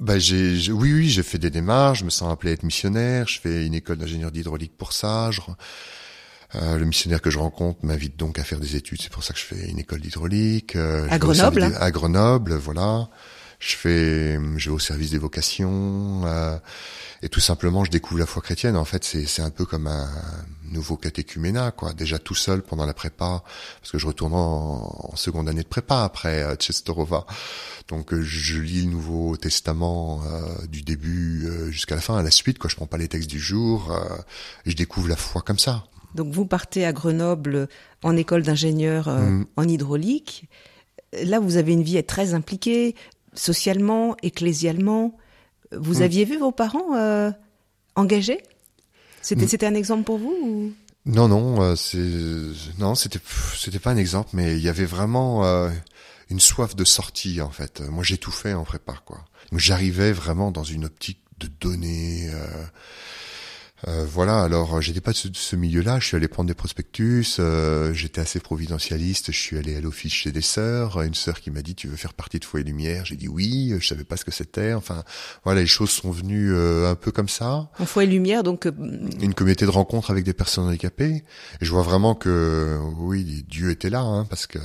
Bah 0.00 0.18
j'ai, 0.18 0.70
oui, 0.72 0.92
oui, 0.92 1.08
j'ai 1.08 1.22
fait 1.22 1.38
des 1.38 1.50
démarches. 1.50 2.00
Je 2.00 2.04
me 2.04 2.10
sens 2.10 2.32
appelé 2.32 2.50
à 2.50 2.54
être 2.54 2.64
missionnaire. 2.64 3.28
Je 3.28 3.40
fais 3.40 3.66
une 3.66 3.74
école 3.74 3.98
d'ingénieur 3.98 4.32
d'hydraulique 4.32 4.76
pour 4.76 4.92
ça. 4.92 5.30
euh, 6.54 6.76
le 6.78 6.84
missionnaire 6.84 7.22
que 7.22 7.30
je 7.30 7.38
rencontre 7.38 7.84
m'invite 7.84 8.16
donc 8.16 8.38
à 8.38 8.44
faire 8.44 8.60
des 8.60 8.76
études. 8.76 9.00
C'est 9.00 9.12
pour 9.12 9.24
ça 9.24 9.32
que 9.32 9.38
je 9.38 9.44
fais 9.44 9.70
une 9.70 9.78
école 9.78 10.00
d'hydraulique. 10.00 10.76
Euh, 10.76 11.06
à 11.10 11.18
Grenoble. 11.18 11.72
à 11.78 11.90
Grenoble, 11.90 12.54
voilà. 12.54 13.08
Je 13.62 13.76
fais, 13.76 14.38
je 14.56 14.70
vais 14.70 14.74
au 14.74 14.80
service 14.80 15.12
des 15.12 15.18
vocations. 15.18 16.22
Euh, 16.24 16.58
et 17.22 17.28
tout 17.28 17.38
simplement, 17.38 17.84
je 17.84 17.90
découvre 17.92 18.18
la 18.18 18.26
foi 18.26 18.42
chrétienne. 18.42 18.76
En 18.76 18.84
fait, 18.84 19.04
c'est, 19.04 19.26
c'est 19.26 19.42
un 19.42 19.50
peu 19.50 19.64
comme 19.64 19.86
un 19.86 20.10
nouveau 20.72 20.96
catéchuménat, 20.96 21.70
quoi. 21.70 21.92
Déjà 21.92 22.18
tout 22.18 22.34
seul 22.34 22.62
pendant 22.62 22.84
la 22.84 22.94
prépa, 22.94 23.44
parce 23.80 23.92
que 23.92 23.98
je 23.98 24.06
retourne 24.08 24.34
en, 24.34 25.14
seconde 25.14 25.48
année 25.48 25.62
de 25.62 25.68
prépa 25.68 26.02
après 26.02 26.42
à 26.42 26.56
Chestorova. 26.58 27.24
Donc 27.86 28.12
euh, 28.12 28.22
je 28.22 28.58
lis 28.58 28.82
le 28.82 28.90
Nouveau 28.90 29.36
Testament 29.36 30.22
euh, 30.26 30.66
du 30.66 30.82
début 30.82 31.44
euh, 31.44 31.70
jusqu'à 31.70 31.94
la 31.94 32.00
fin, 32.00 32.16
à 32.16 32.22
la 32.22 32.32
suite, 32.32 32.58
quoi. 32.58 32.68
Je 32.68 32.74
prends 32.74 32.86
pas 32.86 32.98
les 32.98 33.08
textes 33.08 33.30
du 33.30 33.38
jour, 33.38 33.96
et 34.66 34.70
je 34.70 34.76
découvre 34.76 35.08
la 35.08 35.16
foi 35.16 35.42
comme 35.42 35.60
ça. 35.60 35.84
Donc 36.16 36.32
vous 36.32 36.44
partez 36.44 36.84
à 36.84 36.92
Grenoble 36.92 37.68
en 38.02 38.16
école 38.16 38.42
d'ingénieur 38.42 39.08
mm. 39.08 39.46
en 39.56 39.68
hydraulique. 39.68 40.48
Là, 41.24 41.38
vous 41.38 41.56
avez 41.56 41.72
une 41.72 41.82
vie 41.82 42.02
très 42.02 42.34
impliquée, 42.34 42.96
socialement, 43.34 44.16
ecclésialement. 44.22 45.16
Vous 45.72 46.00
mm. 46.00 46.02
aviez 46.02 46.24
vu 46.24 46.38
vos 46.38 46.52
parents 46.52 47.32
engagés? 47.94 48.42
C'était, 49.20 49.44
mm. 49.44 49.48
c'était 49.48 49.66
un 49.66 49.74
exemple 49.74 50.04
pour 50.04 50.18
vous 50.18 50.72
Non, 51.06 51.28
non, 51.28 51.76
c'est 51.76 51.98
non, 52.78 52.94
c'était 52.94 53.20
c'était 53.56 53.78
pas 53.78 53.90
un 53.90 53.96
exemple, 53.96 54.30
mais 54.32 54.56
il 54.56 54.62
y 54.62 54.68
avait 54.68 54.84
vraiment 54.84 55.44
une 56.30 56.40
soif 56.40 56.76
de 56.76 56.84
sortie 56.84 57.40
en 57.40 57.50
fait. 57.50 57.80
Moi, 57.80 58.04
j'ai 58.04 58.18
tout 58.18 58.32
fait 58.32 58.54
en 58.54 58.64
prépa, 58.64 58.94
quoi. 59.04 59.24
J'arrivais 59.52 60.12
vraiment 60.12 60.50
dans 60.50 60.64
une 60.64 60.84
optique 60.84 61.20
de 61.38 61.46
donner. 61.46 62.28
Euh, 62.30 62.64
voilà, 63.86 64.42
alors 64.42 64.76
euh, 64.76 64.80
j'étais 64.80 65.00
pas 65.00 65.12
de 65.12 65.16
ce, 65.16 65.56
milieu-là, 65.56 65.98
je 65.98 66.06
suis 66.06 66.16
allé 66.16 66.28
prendre 66.28 66.46
des 66.46 66.54
prospectus, 66.54 67.36
euh, 67.38 67.92
j'étais 67.92 68.20
assez 68.20 68.38
providentialiste, 68.38 69.32
je 69.32 69.38
suis 69.38 69.58
allé 69.58 69.76
à 69.76 69.80
l'office 69.80 70.12
chez 70.12 70.30
des 70.30 70.40
sœurs, 70.40 71.02
une 71.02 71.14
sœur 71.14 71.40
qui 71.40 71.50
m'a 71.50 71.62
dit 71.62 71.74
tu 71.74 71.88
veux 71.88 71.96
faire 71.96 72.14
partie 72.14 72.38
de 72.38 72.44
Foyer 72.44 72.64
Lumière, 72.64 73.04
j'ai 73.04 73.16
dit 73.16 73.28
oui, 73.28 73.74
je 73.78 73.86
savais 73.86 74.04
pas 74.04 74.16
ce 74.16 74.24
que 74.24 74.30
c'était, 74.30 74.72
enfin 74.72 75.02
voilà, 75.42 75.60
les 75.62 75.66
choses 75.66 75.90
sont 75.90 76.12
venues 76.12 76.56
un 76.56 76.94
peu 76.94 77.10
comme 77.10 77.28
ça. 77.28 77.70
En 77.78 77.86
Foyer 77.86 78.08
Lumière, 78.08 78.42
donc 78.44 78.66
une 78.66 79.34
communauté 79.34 79.64
de 79.64 79.70
rencontres 79.70 80.10
avec 80.10 80.24
des 80.24 80.34
personnes 80.34 80.66
handicapées, 80.68 81.24
et 81.60 81.64
je 81.64 81.70
vois 81.70 81.82
vraiment 81.82 82.14
que 82.14 82.78
oui, 82.98 83.44
Dieu 83.48 83.70
était 83.70 83.90
là, 83.90 84.02
hein, 84.02 84.24
parce 84.26 84.46
que 84.46 84.58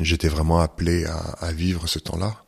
j'étais 0.00 0.28
vraiment 0.28 0.60
appelé 0.60 1.04
à, 1.04 1.16
à 1.16 1.52
vivre 1.52 1.86
ce 1.86 1.98
temps-là. 1.98 2.44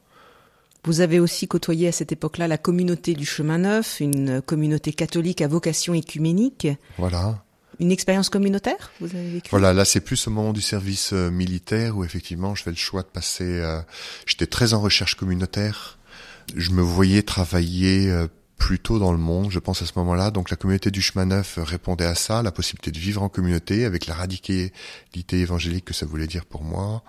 Vous 0.85 1.01
avez 1.01 1.21
aussi 1.21 1.47
côtoyé 1.47 1.87
à 1.87 1.93
cette 1.93 2.11
époque-là 2.11 2.49
la 2.49 2.59
communauté 2.59 3.15
du 3.15 3.25
chemin 3.25 3.59
neuf, 3.59 4.01
une 4.01 4.43
communauté 4.43 4.93
catholique 4.93 5.41
à 5.41 5.47
vocation 5.47 5.95
écuménique. 5.95 6.67
Voilà. 6.99 7.45
Une 7.79 7.93
expérience 7.93 8.29
communautaire, 8.29 8.91
vous 9.01 9.15
avez 9.15 9.31
vécu? 9.31 9.49
Voilà, 9.51 9.73
là 9.73 9.85
c'est 9.85 10.01
plus 10.01 10.27
au 10.27 10.31
moment 10.31 10.53
du 10.53 10.61
service 10.61 11.13
euh, 11.13 11.31
militaire 11.31 11.97
où 11.97 12.05
effectivement 12.05 12.57
je 12.57 12.65
fais 12.65 12.71
le 12.71 12.77
choix 12.77 13.03
de 13.03 13.07
passer. 13.07 13.45
Euh, 13.45 13.81
j'étais 14.27 14.47
très 14.47 14.75
en 14.75 14.81
recherche 14.81 15.15
communautaire. 15.15 15.99
Je 16.57 16.71
me 16.71 16.83
voyais 16.83 17.23
travailler 17.23 18.11
euh, 18.11 18.27
plutôt 18.57 18.99
dans 18.99 19.13
le 19.13 19.19
monde, 19.19 19.53
je 19.53 19.61
pense 19.61 19.83
à 19.83 19.87
ce 19.87 19.93
moment-là. 19.97 20.33
Donc 20.33 20.51
la 20.51 20.57
communauté 20.57 20.91
du 20.91 21.01
chemin 21.01 21.27
neuf 21.27 21.61
répondait 21.63 22.07
à 22.07 22.17
ça, 22.17 22.43
la 22.43 22.51
possibilité 22.51 22.91
de 22.91 22.99
vivre 22.99 23.23
en 23.23 23.29
communauté 23.29 23.85
avec 23.85 24.07
la 24.07 24.15
radicalité 24.15 25.39
évangélique 25.39 25.85
que 25.85 25.95
ça 25.95 26.07
voulait 26.07 26.27
dire 26.27 26.45
pour 26.45 26.65
moi 26.65 27.05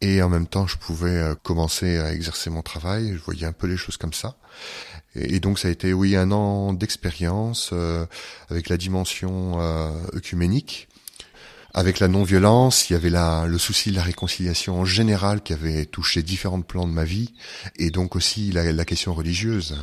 et 0.00 0.22
en 0.22 0.28
même 0.28 0.46
temps 0.46 0.66
je 0.66 0.76
pouvais 0.76 1.16
euh, 1.16 1.34
commencer 1.34 1.98
à 1.98 2.12
exercer 2.12 2.50
mon 2.50 2.62
travail. 2.62 3.14
Je 3.14 3.22
voyais 3.24 3.46
un 3.46 3.52
peu 3.52 3.66
les 3.66 3.76
choses 3.76 3.96
comme 3.96 4.12
ça. 4.12 4.36
Et, 5.14 5.40
donc 5.40 5.58
ça 5.58 5.68
a 5.68 5.70
été 5.70 5.92
oui 5.92 6.16
un 6.16 6.30
an 6.30 6.72
d'expérience 6.72 7.70
euh, 7.72 8.06
avec 8.50 8.68
la 8.68 8.76
dimension 8.76 9.60
euh, 9.60 9.90
œcuménique. 10.14 10.88
Avec 11.74 12.00
la 12.00 12.08
non-violence, 12.08 12.88
il 12.88 12.94
y 12.94 12.96
avait 12.96 13.10
la, 13.10 13.46
le 13.46 13.58
souci 13.58 13.90
de 13.90 13.96
la 13.96 14.02
réconciliation 14.02 14.80
en 14.80 14.84
général 14.84 15.42
qui 15.42 15.52
avait 15.52 15.84
touché 15.84 16.22
différents 16.22 16.62
plans 16.62 16.88
de 16.88 16.92
ma 16.92 17.04
vie, 17.04 17.34
et 17.76 17.90
donc 17.90 18.16
aussi 18.16 18.50
la, 18.50 18.72
la 18.72 18.84
question 18.84 19.12
religieuse. 19.14 19.76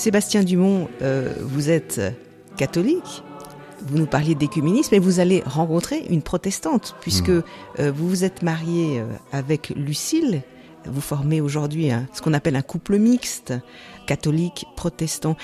Sébastien 0.00 0.42
Dumont, 0.44 0.88
euh, 1.02 1.30
vous 1.42 1.68
êtes 1.68 2.00
catholique, 2.56 3.22
vous 3.82 3.98
nous 3.98 4.06
parliez 4.06 4.34
d'écuménisme 4.34 4.94
et 4.94 4.98
vous 4.98 5.20
allez 5.20 5.42
rencontrer 5.44 6.06
une 6.08 6.22
protestante 6.22 6.96
puisque 7.02 7.28
hmm. 7.28 7.42
euh, 7.80 7.92
vous 7.94 8.08
vous 8.08 8.24
êtes 8.24 8.42
marié 8.42 9.00
euh, 9.00 9.04
avec 9.30 9.74
Lucille. 9.76 10.40
Vous 10.86 11.02
formez 11.02 11.42
aujourd'hui 11.42 11.90
ce 12.14 12.22
qu'on 12.22 12.32
appelle 12.32 12.56
un 12.56 12.62
couple 12.62 12.96
mixte, 12.96 13.52
catholique-protestant. 14.06 15.36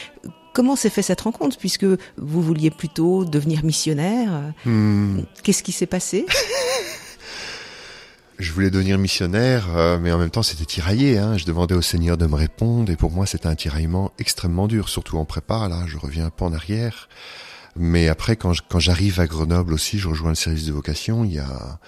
Comment 0.55 0.75
s'est 0.75 0.89
fait 0.89 1.03
cette 1.03 1.21
rencontre 1.21 1.59
puisque 1.59 1.85
vous 1.85 2.41
vouliez 2.41 2.71
plutôt 2.71 3.27
devenir 3.27 3.63
missionnaire? 3.63 4.55
Hmm. 4.65 5.21
Qu'est-ce 5.43 5.63
qui 5.63 5.73
s'est 5.73 5.85
passé? 5.85 6.25
je 8.39 8.53
voulais 8.53 8.71
devenir 8.71 8.99
missionnaire, 8.99 9.69
euh, 9.77 9.99
mais 9.99 10.13
en 10.13 10.19
même 10.19 10.31
temps 10.31 10.43
c'était 10.43 10.65
tiraillé. 10.65 11.19
Hein. 11.19 11.37
Je 11.37 11.45
demandais 11.45 11.75
au 11.75 11.83
Seigneur 11.83 12.17
de 12.17 12.27
me 12.27 12.35
répondre, 12.35 12.91
et 12.91 12.97
pour 12.97 13.11
moi 13.11 13.27
c'était 13.27 13.47
un 13.47 13.55
tiraillement 13.55 14.13
extrêmement 14.19 14.69
dur, 14.69 14.89
surtout 14.89 15.19
en 15.19 15.25
prépa. 15.25 15.69
Là, 15.69 15.85
je 15.87 15.97
reviens 15.97 16.27
un 16.27 16.31
peu 16.31 16.45
en 16.45 16.53
arrière. 16.53 17.09
Mais 17.77 18.09
après, 18.09 18.37
quand, 18.37 18.55
quand 18.69 18.79
j'arrive 18.79 19.21
à 19.21 19.27
Grenoble 19.27 19.75
aussi, 19.75 19.99
je 19.99 20.09
rejoins 20.09 20.31
le 20.31 20.35
service 20.35 20.65
de 20.65 20.73
vocation. 20.73 21.25
Il 21.25 21.35
y 21.35 21.39
a 21.39 21.79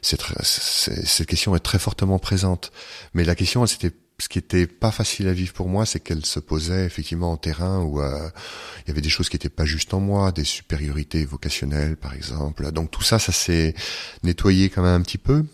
cette, 0.00 0.22
cette 0.42 1.26
question 1.26 1.56
est 1.56 1.60
très 1.60 1.78
fortement 1.78 2.18
présente. 2.18 2.72
Mais 3.14 3.24
la 3.24 3.34
question, 3.34 3.66
c'était 3.66 3.92
ce 4.18 4.28
qui 4.28 4.38
était 4.38 4.68
pas 4.68 4.92
facile 4.92 5.26
à 5.26 5.32
vivre 5.32 5.52
pour 5.52 5.68
moi, 5.68 5.84
c'est 5.84 5.98
qu'elle 5.98 6.24
se 6.24 6.38
posait 6.38 6.84
effectivement 6.84 7.32
en 7.32 7.36
terrain 7.36 7.80
où 7.80 8.00
euh, 8.00 8.30
il 8.84 8.88
y 8.88 8.90
avait 8.92 9.00
des 9.00 9.08
choses 9.08 9.28
qui 9.28 9.34
étaient 9.34 9.48
pas 9.48 9.64
justes 9.64 9.94
en 9.94 10.00
moi, 10.00 10.30
des 10.30 10.44
supériorités 10.44 11.24
vocationnelles 11.24 11.96
par 11.96 12.14
exemple. 12.14 12.70
Donc 12.70 12.92
tout 12.92 13.02
ça, 13.02 13.18
ça 13.18 13.32
s'est 13.32 13.74
nettoyé 14.22 14.70
quand 14.70 14.82
même 14.82 15.00
un 15.00 15.02
petit 15.02 15.18
peu. 15.18 15.44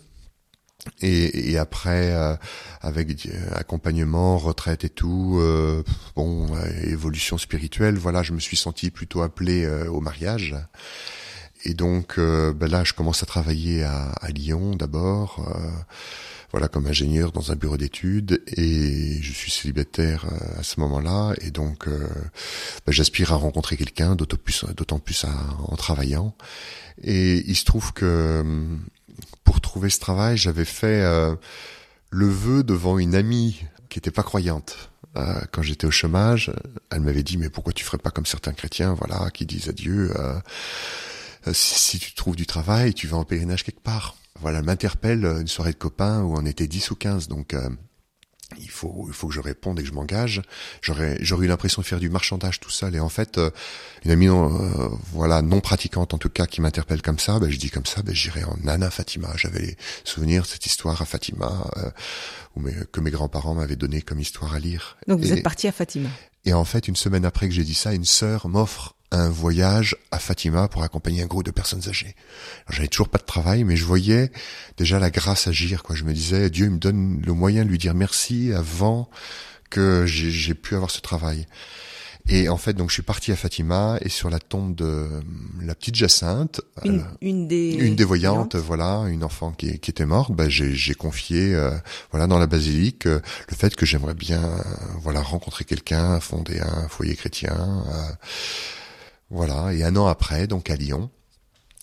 Et, 1.01 1.51
et, 1.51 1.57
après, 1.57 2.13
euh, 2.13 2.35
avec 2.81 3.27
accompagnement, 3.51 4.37
retraite 4.37 4.85
et 4.85 4.89
tout, 4.89 5.37
euh, 5.39 5.83
bon, 6.15 6.47
évolution 6.83 7.37
spirituelle, 7.37 7.97
voilà, 7.97 8.23
je 8.23 8.33
me 8.33 8.39
suis 8.39 8.57
senti 8.57 8.89
plutôt 8.89 9.21
appelé 9.21 9.65
euh, 9.65 9.89
au 9.89 9.99
mariage. 9.99 10.55
Et 11.65 11.73
donc 11.73 12.17
ben 12.17 12.67
là, 12.71 12.85
je 12.85 12.93
commence 12.93 13.21
à 13.21 13.25
travailler 13.25 13.83
à, 13.83 14.13
à 14.21 14.29
Lyon 14.29 14.77
d'abord, 14.77 15.45
voilà, 16.51 16.69
comme 16.69 16.87
ingénieur 16.87 17.33
dans 17.33 17.51
un 17.51 17.57
bureau 17.57 17.75
d'études, 17.75 18.41
et 18.47 19.21
je 19.21 19.33
suis 19.33 19.51
célibataire 19.51 20.25
à 20.57 20.63
ce 20.63 20.79
moment-là, 20.79 21.33
et 21.41 21.51
donc 21.51 21.89
ben, 21.89 22.93
j'aspire 22.93 23.33
à 23.33 23.35
rencontrer 23.35 23.75
quelqu'un, 23.75 24.15
d'autant 24.15 24.37
plus, 24.41 24.63
d'autant 24.77 24.99
plus 24.99 25.25
en 25.25 25.75
travaillant. 25.75 26.33
Et 27.03 27.43
il 27.45 27.57
se 27.57 27.65
trouve 27.65 27.91
que 27.91 28.79
pour 29.43 29.58
trouver 29.69 29.91
ce 29.91 29.99
travail, 29.99 30.35
j'avais 30.35 30.65
fait 30.65 31.03
euh, 31.03 31.35
le 32.09 32.27
vœu 32.27 32.63
devant 32.63 32.97
une 32.97 33.13
amie 33.13 33.61
qui 33.89 33.99
était 33.99 34.09
pas 34.09 34.23
croyante. 34.23 34.89
Euh, 35.15 35.41
quand 35.51 35.61
j'étais 35.61 35.85
au 35.85 35.91
chômage, 35.91 36.51
elle 36.89 37.01
m'avait 37.01 37.21
dit 37.21 37.37
mais 37.37 37.49
pourquoi 37.49 37.71
tu 37.71 37.85
ferais 37.85 37.99
pas 37.99 38.09
comme 38.09 38.25
certains 38.25 38.53
chrétiens, 38.53 38.95
voilà, 38.95 39.29
qui 39.29 39.45
disent 39.45 39.69
à 39.69 39.71
Dieu 39.71 40.11
euh, 40.17 40.39
si, 41.53 41.99
tu 41.99 42.15
trouves 42.15 42.35
du 42.35 42.47
travail, 42.47 42.95
tu 42.95 43.05
vas 43.05 43.17
en 43.17 43.25
pèlerinage 43.25 43.63
quelque 43.63 43.83
part. 43.83 44.15
Voilà, 44.41 44.57
elle 44.59 44.65
m'interpelle 44.65 45.23
une 45.23 45.47
soirée 45.47 45.73
de 45.73 45.77
copains 45.77 46.23
où 46.23 46.35
on 46.35 46.45
était 46.47 46.67
10 46.67 46.89
ou 46.89 46.95
15, 46.95 47.27
donc 47.27 47.55
il 48.57 48.69
faut 48.69 49.05
il 49.07 49.13
faut 49.13 49.27
que 49.27 49.33
je 49.33 49.39
réponde 49.39 49.79
et 49.79 49.83
que 49.83 49.87
je 49.87 49.93
m'engage. 49.93 50.41
J'aurais 50.81 51.17
j'aurais 51.21 51.45
eu 51.45 51.49
l'impression 51.49 51.81
de 51.81 51.87
faire 51.87 51.99
du 51.99 52.09
marchandage 52.09 52.59
tout 52.59 52.71
seul. 52.71 52.95
Et 52.95 52.99
en 52.99 53.09
fait 53.09 53.37
euh, 53.37 53.51
une 54.05 54.11
amie 54.11 54.27
euh, 54.27 54.89
voilà 55.11 55.41
non 55.41 55.59
pratiquante 55.59 56.13
en 56.13 56.17
tout 56.17 56.29
cas 56.29 56.47
qui 56.47 56.61
m'interpelle 56.61 57.01
comme 57.01 57.19
ça 57.19 57.39
ben 57.39 57.49
je 57.49 57.57
dis 57.57 57.69
comme 57.69 57.85
ça 57.85 58.01
ben 58.01 58.15
j'irai 58.15 58.43
en 58.43 58.57
Nana 58.63 58.89
Fatima. 58.89 59.29
J'avais 59.35 59.59
les 59.59 59.77
souvenirs 60.03 60.43
de 60.43 60.47
cette 60.47 60.65
histoire 60.65 61.01
à 61.01 61.05
Fatima 61.05 61.69
euh, 61.77 61.91
où 62.55 62.63
que 62.91 62.99
mes 62.99 63.11
grands-parents 63.11 63.55
m'avaient 63.55 63.75
donné 63.75 64.01
comme 64.01 64.19
histoire 64.19 64.53
à 64.53 64.59
lire. 64.59 64.97
Donc 65.07 65.19
vous 65.19 65.31
êtes 65.31 65.43
parti 65.43 65.67
à 65.67 65.71
Fatima. 65.71 66.09
et 66.45 66.53
en 66.53 66.65
fait 66.65 66.87
une 66.87 66.95
semaine 66.95 67.25
après 67.25 67.47
que 67.47 67.53
j'ai 67.53 67.63
dit 67.63 67.75
ça 67.75 67.93
une 67.93 68.05
sœur 68.05 68.47
m'offre 68.47 68.95
un 69.11 69.29
voyage 69.29 69.95
à 70.11 70.19
Fatima 70.19 70.67
pour 70.67 70.83
accompagner 70.83 71.23
un 71.23 71.25
groupe 71.25 71.45
de 71.45 71.51
personnes 71.51 71.87
âgées. 71.87 72.15
J'avais 72.69 72.87
toujours 72.87 73.09
pas 73.09 73.17
de 73.17 73.23
travail, 73.23 73.63
mais 73.63 73.75
je 73.75 73.85
voyais 73.85 74.31
déjà 74.77 74.99
la 74.99 75.09
grâce 75.09 75.47
agir. 75.47 75.83
Quoi, 75.83 75.95
je 75.95 76.03
me 76.03 76.13
disais, 76.13 76.49
Dieu 76.49 76.69
me 76.69 76.77
donne 76.77 77.21
le 77.25 77.33
moyen 77.33 77.63
de 77.63 77.69
lui 77.69 77.77
dire 77.77 77.93
merci 77.93 78.51
avant 78.53 79.09
que 79.69 80.05
j'ai 80.05 80.53
pu 80.53 80.75
avoir 80.75 80.91
ce 80.91 81.01
travail. 81.01 81.47
Et 82.31 82.47
en 82.47 82.57
fait, 82.57 82.73
donc 82.73 82.89
je 82.89 82.93
suis 82.93 83.01
parti 83.01 83.31
à 83.31 83.35
Fatima 83.35 83.97
et 84.01 84.09
sur 84.09 84.29
la 84.29 84.37
tombe 84.37 84.75
de 84.75 85.07
la 85.63 85.73
petite 85.73 85.95
Jacinthe, 85.95 86.61
une, 86.85 87.03
euh, 87.23 87.47
des 87.47 87.71
une 87.71 87.95
des 87.95 88.03
voyantes, 88.03 88.55
voilà, 88.55 89.05
une 89.09 89.23
enfant 89.23 89.51
qui, 89.51 89.79
qui 89.79 89.89
était 89.89 90.05
morte, 90.05 90.31
bah, 90.31 90.47
j'ai 90.47 90.93
confié, 90.93 91.55
euh, 91.55 91.71
voilà, 92.11 92.27
dans 92.27 92.37
la 92.37 92.45
basilique, 92.45 93.07
euh, 93.07 93.19
le 93.49 93.55
fait 93.55 93.75
que 93.75 93.85
j'aimerais 93.87 94.13
bien, 94.13 94.41
voilà, 95.01 95.21
rencontrer 95.21 95.65
quelqu'un, 95.65 96.19
fonder 96.19 96.59
un 96.59 96.87
foyer 96.87 97.15
chrétien. 97.15 97.83
Voilà, 99.29 99.73
et 99.73 99.83
un 99.83 99.95
an 99.95 100.07
après, 100.07 100.47
donc 100.47 100.69
à 100.69 100.75
Lyon, 100.75 101.09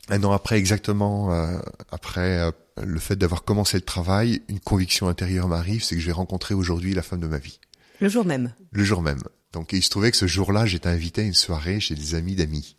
un 0.09 0.23
an 0.23 0.33
après 0.33 0.59
exactement, 0.59 1.33
euh, 1.33 1.59
après 1.91 2.39
euh, 2.39 2.51
le 2.83 2.99
fait 3.01 3.17
d'avoir 3.17 3.45
commencé 3.45 3.77
le 3.77 3.83
travail, 3.83 4.43
une 4.49 4.61
conviction 4.61 5.09
intérieure 5.09 5.49
m'arrive, 5.49 5.83
c'est 5.83 5.97
que 5.97 6.01
je 6.01 6.07
vais 6.07 6.13
rencontrer 6.13 6.55
aujourd'hui 6.55 6.95
la 6.95 7.03
femme 7.03 7.21
de 7.21 7.27
ma 7.27 7.39
vie. 7.39 7.59
Le 8.01 8.09
jour 8.09 8.25
même. 8.25 8.53
Le 8.73 8.85
jour 8.85 9.03
même. 9.03 9.23
Donc 9.53 9.73
il 9.73 9.83
se 9.83 9.91
trouvait 9.91 10.11
que 10.11 10.17
ce 10.17 10.27
jour-là, 10.27 10.67
j'étais 10.67 10.89
invité 10.89 11.23
à 11.23 11.25
une 11.25 11.35
soirée 11.35 11.81
chez 11.81 11.95
des 11.95 12.15
amis 12.15 12.37
d'amis. 12.37 12.77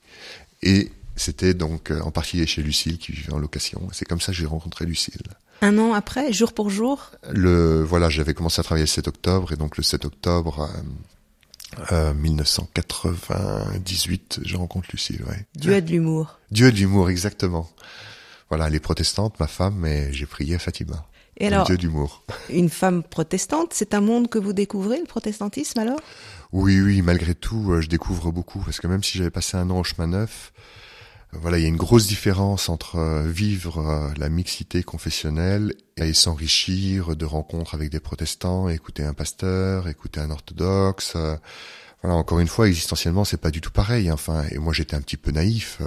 Et 0.61 0.91
c'était 1.15 1.53
donc 1.53 1.91
euh, 1.91 1.99
en 2.01 2.11
partie 2.11 2.45
chez 2.47 2.61
Lucille 2.61 2.97
qui 2.97 3.11
vivait 3.11 3.33
en 3.33 3.39
location. 3.39 3.87
C'est 3.91 4.05
comme 4.05 4.21
ça 4.21 4.31
que 4.31 4.37
j'ai 4.37 4.45
rencontré 4.45 4.85
Lucille. 4.85 5.21
Un 5.61 5.77
an 5.79 5.93
après, 5.93 6.31
jour 6.31 6.53
pour 6.53 6.69
jour? 6.69 7.11
Le 7.31 7.83
voilà, 7.83 8.09
j'avais 8.09 8.35
commencé 8.35 8.59
à 8.59 8.63
travailler 8.63 8.83
le 8.83 8.89
7 8.89 9.07
octobre 9.07 9.51
et 9.51 9.55
donc 9.55 9.75
le 9.75 9.83
7 9.83 10.05
octobre, 10.05 10.69
1998, 10.69 11.16
euh, 11.91 12.13
je 14.43 14.57
rencontre 14.57 14.89
Lucille, 14.91 15.23
ouais. 15.27 15.45
Dieu 15.55 15.73
a 15.75 15.81
de 15.81 15.91
l'humour. 15.91 16.39
Dieu 16.51 16.67
a 16.67 16.71
de 16.71 16.77
l'humour, 16.77 17.09
exactement. 17.09 17.69
Voilà, 18.49 18.67
elle 18.67 18.75
est 18.75 18.79
protestante, 18.79 19.39
ma 19.39 19.47
femme, 19.47 19.75
mais 19.77 20.11
j'ai 20.13 20.25
prié 20.25 20.55
à 20.55 20.59
Fatima. 20.59 21.05
Et 21.39 21.47
alors, 21.47 21.65
Dieu 21.65 21.77
d'humour. 21.77 22.23
Une 22.49 22.69
femme 22.69 23.03
protestante, 23.03 23.73
c'est 23.73 23.93
un 23.93 24.01
monde 24.01 24.27
que 24.27 24.39
vous 24.39 24.53
découvrez, 24.53 24.99
le 24.99 25.05
protestantisme 25.05 25.79
alors? 25.79 25.99
Oui, 26.51 26.81
oui, 26.81 27.01
malgré 27.01 27.35
tout, 27.35 27.71
euh, 27.71 27.81
je 27.81 27.89
découvre 27.89 28.31
beaucoup, 28.31 28.59
parce 28.59 28.79
que 28.79 28.87
même 28.87 29.03
si 29.03 29.17
j'avais 29.17 29.29
passé 29.29 29.57
un 29.57 29.69
an 29.69 29.79
au 29.79 29.83
chemin 29.83 30.07
neuf, 30.07 30.51
voilà, 31.33 31.57
il 31.57 31.63
y 31.63 31.65
a 31.65 31.69
une 31.69 31.77
grosse 31.77 32.07
différence 32.07 32.69
entre 32.69 32.97
euh, 32.97 33.27
vivre 33.27 34.13
la 34.17 34.29
mixité 34.29 34.83
confessionnelle 34.83 35.73
et 35.97 36.13
s'enrichir 36.13 37.15
de 37.15 37.25
rencontres 37.25 37.75
avec 37.75 37.89
des 37.89 37.99
protestants, 37.99 38.69
écouter 38.69 39.03
un 39.03 39.13
pasteur, 39.13 39.87
écouter 39.87 40.19
un 40.19 40.31
orthodoxe. 40.31 41.17
Voilà, 42.01 42.15
encore 42.15 42.39
une 42.39 42.47
fois, 42.47 42.67
existentiellement, 42.67 43.25
c'est 43.25 43.41
pas 43.41 43.51
du 43.51 43.61
tout 43.61 43.71
pareil. 43.71 44.11
Enfin, 44.11 44.45
et 44.51 44.57
moi, 44.57 44.73
j'étais 44.73 44.95
un 44.95 45.01
petit 45.01 45.17
peu 45.17 45.31
naïf 45.31 45.81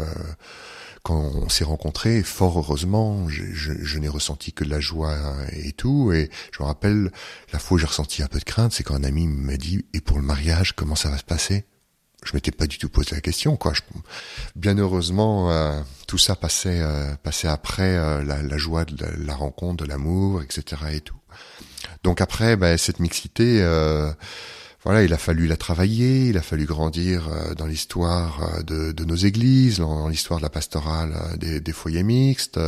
quand 1.03 1.19
on 1.35 1.49
s'est 1.49 1.65
rencontrés, 1.65 2.23
fort 2.23 2.59
heureusement, 2.59 3.29
je, 3.29 3.45
je, 3.53 3.73
je 3.81 3.99
n'ai 3.99 4.09
ressenti 4.09 4.53
que 4.53 4.65
de 4.65 4.71
la 4.71 4.81
joie 4.81 5.17
et 5.53 5.73
tout. 5.73 6.13
Et 6.13 6.31
je 6.53 6.63
me 6.63 6.67
rappelle, 6.67 7.11
la 7.53 7.59
fois 7.59 7.77
où 7.77 7.79
j'ai 7.79 7.87
ressenti 7.87 8.23
un 8.23 8.27
peu 8.27 8.39
de 8.39 8.45
crainte, 8.45 8.73
c'est 8.73 8.83
quand 8.83 8.95
un 8.95 9.05
ami 9.05 9.27
m'a 9.27 9.57
dit, 9.57 9.87
et 9.95 10.01
pour 10.01 10.19
le 10.19 10.25
mariage, 10.25 10.75
comment 10.75 10.97
ça 10.97 11.11
va 11.11 11.19
se 11.19 11.25
passer? 11.25 11.65
Je 12.25 12.35
m'étais 12.35 12.51
pas 12.51 12.67
du 12.67 12.79
tout 12.79 12.89
posé 12.89 13.15
la 13.15 13.21
question, 13.21 13.57
quoi. 13.57 13.73
Bien 14.55 14.77
heureusement, 14.77 15.51
euh, 15.51 15.81
tout 16.07 16.19
ça 16.19 16.37
passait, 16.37 16.81
euh, 16.81 17.15
passait 17.23 17.49
après 17.49 17.97
euh, 17.97 18.23
la, 18.23 18.43
la, 18.43 18.57
joie 18.59 18.85
de 18.85 19.03
la, 19.03 19.11
la 19.17 19.35
rencontre, 19.35 19.85
de 19.85 19.89
l'amour, 19.89 20.43
etc. 20.43 20.83
et 20.93 21.01
tout. 21.01 21.17
Donc 22.03 22.21
après, 22.21 22.57
ben, 22.57 22.77
cette 22.77 23.01
mixité 23.01 23.61
euh, 23.63 24.13
voilà, 24.85 25.03
il 25.03 25.13
a 25.13 25.19
fallu 25.19 25.47
la 25.47 25.57
travailler, 25.57 26.29
il 26.29 26.39
a 26.39 26.43
fallu 26.43 26.65
grandir 26.65 27.29
euh, 27.29 27.55
dans 27.55 27.67
l'histoire 27.67 28.43
euh, 28.43 28.63
de, 28.63 28.93
de, 28.93 29.05
nos 29.05 29.15
églises, 29.15 29.79
dans 29.79 30.09
l'histoire 30.09 30.41
de 30.41 30.45
la 30.45 30.51
pastorale 30.51 31.15
des, 31.37 31.61
des, 31.61 31.73
foyers 31.73 32.03
mixtes. 32.03 32.59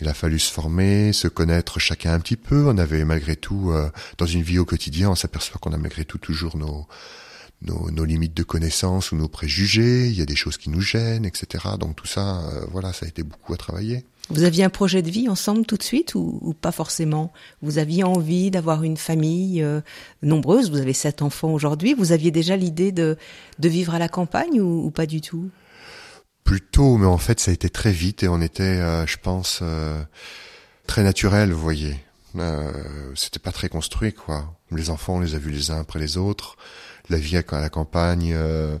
Il 0.00 0.08
a 0.08 0.14
fallu 0.14 0.38
se 0.38 0.50
former, 0.50 1.12
se 1.12 1.28
connaître 1.28 1.78
chacun 1.78 2.14
un 2.14 2.20
petit 2.20 2.36
peu. 2.36 2.66
On 2.66 2.78
avait 2.78 3.04
malgré 3.04 3.36
tout, 3.36 3.70
dans 4.16 4.24
une 4.24 4.40
vie 4.40 4.58
au 4.58 4.64
quotidien, 4.64 5.10
on 5.10 5.14
s'aperçoit 5.14 5.58
qu'on 5.60 5.74
a 5.74 5.76
malgré 5.76 6.06
tout 6.06 6.16
toujours 6.16 6.56
nos, 6.56 6.88
nos, 7.62 7.90
nos, 7.90 8.04
limites 8.04 8.34
de 8.34 8.42
connaissances 8.42 9.12
ou 9.12 9.16
nos 9.16 9.28
préjugés. 9.28 10.08
Il 10.08 10.14
y 10.14 10.22
a 10.22 10.26
des 10.26 10.36
choses 10.36 10.56
qui 10.56 10.70
nous 10.70 10.80
gênent, 10.80 11.24
etc. 11.24 11.64
Donc 11.78 11.96
tout 11.96 12.06
ça, 12.06 12.42
voilà, 12.70 12.92
ça 12.92 13.06
a 13.06 13.08
été 13.08 13.22
beaucoup 13.22 13.52
à 13.52 13.56
travailler. 13.56 14.04
Vous 14.30 14.44
aviez 14.44 14.62
un 14.62 14.70
projet 14.70 15.02
de 15.02 15.10
vie 15.10 15.28
ensemble 15.28 15.66
tout 15.66 15.76
de 15.76 15.82
suite 15.82 16.14
ou, 16.14 16.38
ou 16.40 16.54
pas 16.54 16.70
forcément? 16.70 17.32
Vous 17.62 17.78
aviez 17.78 18.04
envie 18.04 18.52
d'avoir 18.52 18.84
une 18.84 18.96
famille 18.96 19.60
euh, 19.60 19.80
nombreuse, 20.22 20.70
vous 20.70 20.78
avez 20.78 20.92
sept 20.92 21.20
enfants 21.20 21.52
aujourd'hui, 21.52 21.94
vous 21.94 22.12
aviez 22.12 22.30
déjà 22.30 22.56
l'idée 22.56 22.92
de, 22.92 23.16
de 23.58 23.68
vivre 23.68 23.92
à 23.92 23.98
la 23.98 24.08
campagne 24.08 24.60
ou, 24.60 24.86
ou, 24.86 24.90
pas 24.92 25.06
du 25.06 25.20
tout? 25.20 25.50
Plutôt, 26.44 26.96
mais 26.96 27.06
en 27.06 27.18
fait 27.18 27.40
ça 27.40 27.50
a 27.50 27.54
été 27.54 27.68
très 27.70 27.90
vite 27.90 28.22
et 28.22 28.28
on 28.28 28.40
était, 28.40 28.62
euh, 28.62 29.04
je 29.04 29.16
pense, 29.16 29.60
euh, 29.62 30.00
très 30.86 31.02
naturel, 31.02 31.52
vous 31.52 31.60
voyez. 31.60 31.96
Euh, 32.36 32.70
C'était 33.16 33.40
pas 33.40 33.52
très 33.52 33.68
construit, 33.68 34.12
quoi. 34.12 34.54
Les 34.70 34.90
enfants, 34.90 35.16
on 35.16 35.20
les 35.20 35.34
a 35.34 35.38
vus 35.38 35.50
les 35.50 35.72
uns 35.72 35.80
après 35.80 35.98
les 35.98 36.16
autres. 36.16 36.56
La 37.10 37.18
vie 37.18 37.36
à 37.36 37.60
la 37.60 37.68
campagne 37.68 38.32
euh, 38.34 38.78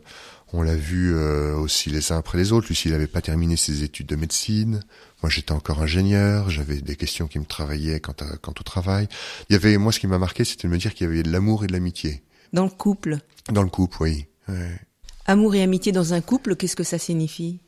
on 0.52 0.62
l'a 0.62 0.74
vu 0.74 1.14
euh, 1.14 1.54
aussi 1.56 1.90
les 1.90 2.12
uns 2.12 2.18
après 2.18 2.36
les 2.36 2.52
autres. 2.52 2.68
Lucie, 2.68 2.88
n'avait 2.88 3.06
pas 3.06 3.20
terminé 3.20 3.56
ses 3.56 3.84
études 3.84 4.06
de 4.06 4.16
médecine. 4.16 4.80
Moi, 5.22 5.30
j'étais 5.30 5.52
encore 5.52 5.80
ingénieur. 5.80 6.50
J'avais 6.50 6.80
des 6.80 6.96
questions 6.96 7.28
qui 7.28 7.38
me 7.38 7.44
travaillaient 7.44 8.00
quant, 8.00 8.14
à, 8.20 8.36
quant 8.36 8.54
au 8.58 8.62
travail. 8.62 9.08
Il 9.48 9.52
y 9.52 9.56
avait, 9.56 9.76
moi, 9.76 9.92
ce 9.92 10.00
qui 10.00 10.06
m'a 10.06 10.18
marqué, 10.18 10.44
c'était 10.44 10.66
de 10.66 10.72
me 10.72 10.78
dire 10.78 10.94
qu'il 10.94 11.06
y 11.06 11.10
avait 11.10 11.22
de 11.22 11.30
l'amour 11.30 11.62
et 11.64 11.66
de 11.68 11.72
l'amitié. 11.72 12.22
Dans 12.52 12.64
le 12.64 12.70
couple? 12.70 13.18
Dans 13.52 13.62
le 13.62 13.68
couple, 13.68 13.98
oui. 14.00 14.26
Ouais. 14.48 14.80
Amour 15.26 15.54
et 15.54 15.62
amitié 15.62 15.92
dans 15.92 16.14
un 16.14 16.20
couple, 16.20 16.56
qu'est-ce 16.56 16.74
que 16.74 16.82
ça 16.82 16.98
signifie? 16.98 17.60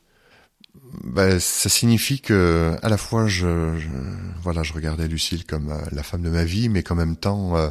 Ben, 1.04 1.38
ça 1.38 1.68
signifie 1.68 2.20
que 2.20 2.74
à 2.82 2.88
la 2.88 2.96
fois 2.96 3.26
je, 3.26 3.76
je, 3.78 3.88
voilà 4.42 4.62
je 4.62 4.72
regardais 4.72 5.06
Lucille 5.06 5.44
comme 5.44 5.70
euh, 5.70 5.78
la 5.92 6.02
femme 6.02 6.22
de 6.22 6.30
ma 6.30 6.44
vie 6.44 6.70
mais 6.70 6.82
qu'en 6.82 6.94
même 6.94 7.16
temps 7.16 7.56
euh, 7.56 7.68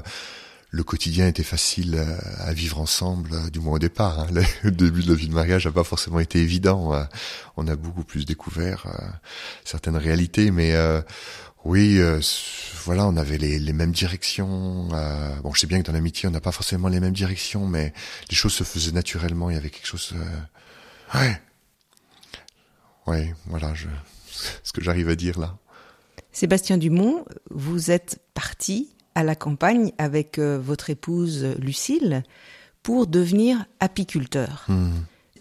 le 0.71 0.83
quotidien 0.83 1.27
était 1.27 1.43
facile 1.43 2.01
à 2.37 2.53
vivre 2.53 2.79
ensemble, 2.79 3.51
du 3.51 3.59
moins 3.59 3.73
au 3.73 3.79
départ. 3.79 4.21
Hein. 4.21 4.27
Le 4.63 4.71
début 4.71 5.03
de 5.03 5.09
la 5.09 5.15
vie 5.15 5.27
de 5.27 5.33
mariage 5.33 5.65
n'a 5.65 5.71
pas 5.73 5.83
forcément 5.83 6.19
été 6.19 6.39
évident. 6.39 6.93
Euh, 6.93 7.03
on 7.57 7.67
a 7.67 7.75
beaucoup 7.75 8.05
plus 8.05 8.25
découvert 8.25 8.85
euh, 8.87 9.05
certaines 9.65 9.97
réalités, 9.97 10.49
mais 10.49 10.73
euh, 10.73 11.01
oui, 11.65 11.99
voilà, 12.85 13.05
on 13.05 13.17
avait 13.17 13.37
les, 13.37 13.59
les 13.59 13.73
mêmes 13.73 13.91
directions. 13.91 14.87
bon, 15.43 15.53
je 15.53 15.59
sais 15.59 15.67
bien 15.67 15.81
que 15.81 15.85
dans 15.85 15.93
l'amitié, 15.93 16.27
on 16.27 16.31
n'a 16.31 16.41
pas 16.41 16.53
forcément 16.53 16.87
les 16.87 16.99
mêmes 16.99 17.13
directions, 17.13 17.67
mais 17.67 17.93
les 18.29 18.35
choses 18.35 18.53
se 18.53 18.63
faisaient 18.63 18.93
naturellement. 18.93 19.49
Il 19.49 19.55
y 19.55 19.57
avait 19.57 19.69
quelque 19.69 19.85
chose. 19.85 20.15
Ouais, 21.13 21.39
ouais, 23.05 23.35
voilà, 23.45 23.73
je... 23.75 23.87
ce 24.63 24.71
que 24.71 24.81
j'arrive 24.81 25.09
à 25.09 25.15
dire 25.15 25.37
là. 25.37 25.57
Sébastien 26.31 26.77
Dumont, 26.77 27.25
vous 27.51 27.91
êtes 27.91 28.19
parti 28.33 28.95
à 29.15 29.23
la 29.23 29.35
campagne 29.35 29.91
avec 29.97 30.39
euh, 30.39 30.59
votre 30.59 30.89
épouse 30.89 31.55
Lucille 31.59 32.23
pour 32.83 33.07
devenir 33.07 33.65
apiculteur. 33.79 34.65
Mmh. 34.67 34.91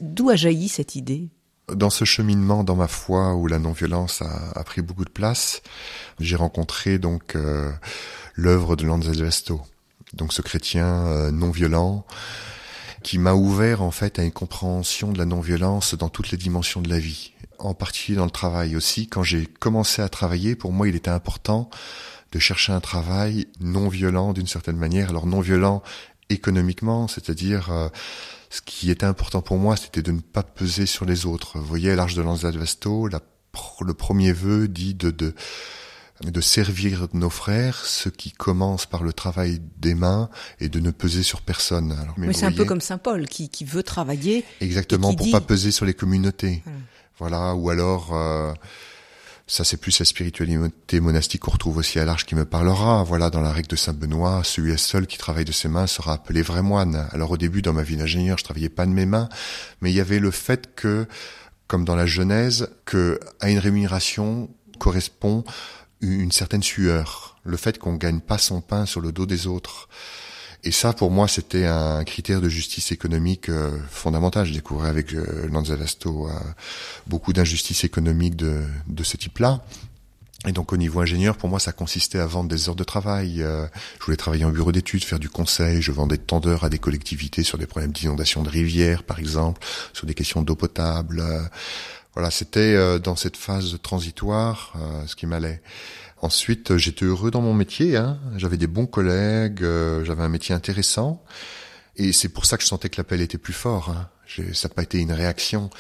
D'où 0.01 0.31
a 0.31 0.37
jailli 0.37 0.69
cette 0.69 0.97
idée? 0.97 1.29
Dans 1.73 1.91
ce 1.91 2.05
cheminement 2.05 2.65
dans 2.65 2.75
ma 2.75 2.89
foi 2.89 3.35
où 3.35 3.47
la 3.47 3.59
non-violence 3.59 4.23
a, 4.23 4.51
a, 4.59 4.65
pris 4.65 4.83
beaucoup 4.83 5.05
de 5.05 5.11
place, 5.11 5.63
j'ai 6.19 6.37
rencontré 6.37 6.99
donc 6.99 7.37
euh, 7.37 7.71
l'œuvre 8.35 8.75
de 8.75 8.85
Lanzel 8.85 9.23
Vesto, 9.23 9.61
donc 10.13 10.33
ce 10.33 10.43
chrétien 10.43 11.07
euh, 11.07 11.31
non-violent 11.31 12.05
qui 13.03 13.19
m'a 13.19 13.35
ouvert 13.35 13.83
en 13.83 13.91
fait 13.91 14.19
à 14.19 14.25
une 14.25 14.33
compréhension 14.33 15.13
de 15.13 15.19
la 15.19 15.25
non-violence 15.25 15.95
dans 15.95 16.09
toutes 16.09 16.31
les 16.31 16.39
dimensions 16.39 16.83
de 16.83 16.89
la 16.89 16.99
vie, 16.99 17.33
en 17.59 17.75
particulier 17.75 18.19
dans 18.19 18.25
le 18.25 18.31
travail 18.31 18.77
aussi. 18.77 19.09
Quand 19.09 19.23
j'ai 19.23 19.47
commencé 19.47 20.03
à 20.03 20.09
travailler, 20.09 20.55
pour 20.55 20.73
moi, 20.73 20.89
il 20.89 20.97
était 20.97 21.11
important 21.11 21.71
de 22.33 22.39
chercher 22.39 22.73
un 22.73 22.81
travail 22.81 23.47
non 23.61 23.89
violent 23.89 24.33
d'une 24.33 24.47
certaine 24.47 24.77
manière. 24.77 25.11
Alors 25.11 25.27
non 25.27 25.41
violent 25.41 25.83
économiquement, 26.29 27.09
c'est-à-dire 27.09 27.71
euh, 27.71 27.89
ce 28.51 28.61
qui 28.63 28.91
était 28.91 29.07
important 29.07 29.43
pour 29.43 29.59
moi, 29.59 29.77
c'était 29.77 30.03
de 30.03 30.13
ne 30.13 30.21
pas 30.21 30.43
peser 30.43 30.87
sur 30.87 31.05
les 31.05 31.27
autres. 31.27 31.59
Vous 31.59 31.67
voyez, 31.67 31.95
l'Arche 31.97 32.15
de 32.15 32.23
Lanzavesto, 32.23 33.09
la, 33.09 33.21
le 33.81 33.95
premier 33.95 34.33
vœu 34.33 34.69
dit 34.69 34.95
de, 34.95 35.11
de 35.11 35.35
de 36.23 36.41
servir 36.43 37.09
nos 37.15 37.31
frères, 37.31 37.87
ce 37.87 38.11
qui 38.11 38.31
commence 38.31 38.85
par 38.85 39.03
le 39.03 39.13
travail 39.15 39.59
des 39.79 39.95
mains 39.95 40.29
et 40.61 40.69
de 40.69 40.79
ne 40.79 40.91
peser 40.91 41.23
sur 41.23 41.41
personne. 41.41 41.93
Alors, 41.93 42.15
mais, 42.19 42.27
mais 42.27 42.33
c'est 42.35 42.45
un 42.45 42.53
peu 42.53 42.67
comme 42.67 42.83
Saint 42.83 42.99
Paul 42.99 43.27
qui, 43.27 43.49
qui 43.49 43.65
veut 43.65 43.83
travailler. 43.83 44.45
Exactement, 44.61 45.15
pour 45.15 45.25
dit... 45.25 45.33
pas 45.33 45.41
peser 45.41 45.71
sur 45.71 45.87
les 45.87 45.95
communautés. 45.95 46.63
Hum. 46.67 46.73
Voilà, 47.19 47.55
ou 47.55 47.71
alors 47.71 48.15
euh, 48.15 48.53
ça, 49.51 49.65
c'est 49.65 49.79
plus 49.79 49.99
la 49.99 50.05
spiritualité 50.05 51.01
monastique 51.01 51.41
qu'on 51.41 51.51
retrouve 51.51 51.79
aussi 51.79 51.99
à 51.99 52.05
l'Arche 52.05 52.25
qui 52.25 52.37
me 52.37 52.45
parlera. 52.45 53.03
Voilà, 53.03 53.31
dans 53.31 53.41
la 53.41 53.51
règle 53.51 53.67
de 53.67 53.75
Saint 53.75 53.93
Benoît, 53.93 54.43
celui 54.45 54.79
seul 54.79 55.09
qui 55.09 55.19
travaille 55.19 55.45
de 55.45 55.51
ses 55.51 55.67
mains 55.67 55.89
sera 55.89 56.13
appelé 56.13 56.41
vrai 56.41 56.63
moine. 56.63 57.09
Alors 57.11 57.33
au 57.33 57.37
début, 57.37 57.61
dans 57.61 57.73
ma 57.73 57.83
vie 57.83 57.97
d'ingénieur, 57.97 58.39
je 58.39 58.45
travaillais 58.45 58.69
pas 58.69 58.87
de 58.87 58.93
mes 58.93 59.07
mains, 59.07 59.29
mais 59.81 59.91
il 59.91 59.97
y 59.97 60.01
avait 60.01 60.21
le 60.21 60.31
fait 60.31 60.73
que, 60.77 61.05
comme 61.67 61.85
dans 61.85 61.97
la 61.97 62.07
Genèse, 62.07 62.69
que 62.85 63.19
à 63.41 63.51
une 63.51 63.59
rémunération 63.59 64.49
correspond 64.79 65.43
une 66.01 66.31
certaine 66.31 66.63
sueur. 66.63 67.37
Le 67.43 67.57
fait 67.57 67.77
qu'on 67.77 67.95
gagne 67.95 68.21
pas 68.21 68.39
son 68.39 68.61
pain 68.61 68.87
sur 68.87 69.01
le 69.01 69.11
dos 69.11 69.27
des 69.27 69.49
autres. 69.49 69.89
Et 70.63 70.73
ça, 70.73 70.93
pour 70.93 71.11
moi, 71.11 71.27
c'était 71.27 71.65
un 71.65 72.05
critère 72.05 72.41
de 72.41 72.49
justice 72.49 72.93
économique 72.93 73.49
euh, 73.49 73.71
fondamental. 73.91 74.47
Je 74.47 74.53
découvrais 74.53 74.89
avec 74.89 75.15
euh, 75.15 75.49
Lanzavasto 75.51 76.29
euh, 76.29 76.33
beaucoup 77.07 77.33
d'injustices 77.33 77.85
économiques 77.85 78.37
de, 78.37 78.63
de 78.87 79.05
ce 79.05 79.17
type-là. 79.17 79.63
Et 80.49 80.53
donc 80.53 80.73
au 80.73 80.79
niveau 80.79 81.01
ingénieur, 81.01 81.37
pour 81.37 81.51
moi, 81.51 81.61
ça 81.61 81.73
consistait 81.73 82.19
à 82.19 82.27
vendre 82.27 82.49
des 82.49 82.69
heures 82.69 82.77
de 82.77 82.85
travail. 82.85 83.43
Euh, 83.43 83.67
je 83.99 84.05
voulais 84.07 84.17
travailler 84.17 84.47
en 84.47 84.51
bureau 84.51 84.73
d'études, 84.73 85.05
faire 85.05 85.19
du 85.19 85.29
conseil. 85.29 85.83
Je 85.83 85.93
vendais 85.93 86.17
de 86.17 86.23
tendeurs 86.23 86.65
à 86.65 86.71
des 86.71 86.79
collectivités 86.79 87.43
sur 87.43 87.59
des 87.59 87.67
problèmes 87.67 87.93
d'inondation 87.93 88.43
de 88.43 88.49
rivières, 88.49 89.03
par 89.03 89.19
exemple, 89.19 89.61
sur 89.93 90.07
des 90.07 90.15
questions 90.15 90.41
d'eau 90.41 90.57
potable. 90.57 91.21
Euh, 91.21 91.43
voilà, 92.15 92.31
c'était 92.31 92.75
euh, 92.75 92.99
dans 92.99 93.17
cette 93.17 93.37
phase 93.37 93.77
transitoire 93.83 94.73
ce 95.07 95.15
qui 95.15 95.27
m'allait. 95.27 95.61
Ensuite, 96.23 96.77
j'étais 96.77 97.07
heureux 97.07 97.31
dans 97.31 97.41
mon 97.41 97.55
métier. 97.55 97.97
Hein. 97.97 98.19
J'avais 98.37 98.59
des 98.59 98.67
bons 98.67 98.87
collègues, 98.87 99.63
euh, 99.63 100.05
j'avais 100.05 100.23
un 100.23 100.29
métier 100.29 100.55
intéressant. 100.55 101.25
Et 101.97 102.13
c'est 102.13 102.29
pour 102.29 102.45
ça 102.45 102.57
que 102.57 102.63
je 102.63 102.69
sentais 102.69 102.91
que 102.91 102.99
l'appel 102.99 103.23
était 103.23 103.39
plus 103.39 103.55
fort. 103.55 103.91
Hein. 103.91 104.09
Ça 104.53 104.69
n'a 104.69 104.75
pas 104.75 104.83
été 104.83 104.99
une 104.99 105.13
réaction. 105.13 105.71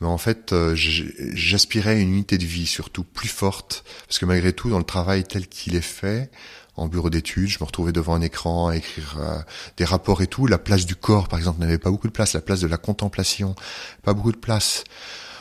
Mais 0.00 0.06
en 0.06 0.18
fait, 0.18 0.52
euh, 0.52 0.74
j'aspirais 0.74 1.90
à 1.90 1.94
une 1.94 2.08
unité 2.08 2.38
de 2.38 2.44
vie 2.44 2.66
surtout 2.66 3.04
plus 3.04 3.28
forte. 3.28 3.84
Parce 4.06 4.18
que 4.18 4.24
malgré 4.26 4.52
tout, 4.52 4.70
dans 4.70 4.78
le 4.78 4.84
travail 4.84 5.22
tel 5.24 5.46
qu'il 5.46 5.76
est 5.76 5.80
fait, 5.80 6.30
en 6.76 6.88
bureau 6.88 7.10
d'études, 7.10 7.48
je 7.48 7.58
me 7.60 7.64
retrouvais 7.64 7.92
devant 7.92 8.14
un 8.14 8.22
écran 8.22 8.68
à 8.68 8.76
écrire 8.76 9.16
euh, 9.20 9.38
des 9.76 9.84
rapports 9.84 10.22
et 10.22 10.26
tout. 10.26 10.46
La 10.46 10.58
place 10.58 10.86
du 10.86 10.96
corps, 10.96 11.28
par 11.28 11.38
exemple, 11.38 11.60
n'avait 11.60 11.78
pas 11.78 11.90
beaucoup 11.90 12.08
de 12.08 12.12
place. 12.12 12.32
La 12.32 12.40
place 12.40 12.60
de 12.60 12.66
la 12.66 12.78
contemplation, 12.78 13.54
pas 14.02 14.14
beaucoup 14.14 14.32
de 14.32 14.38
place. 14.38 14.84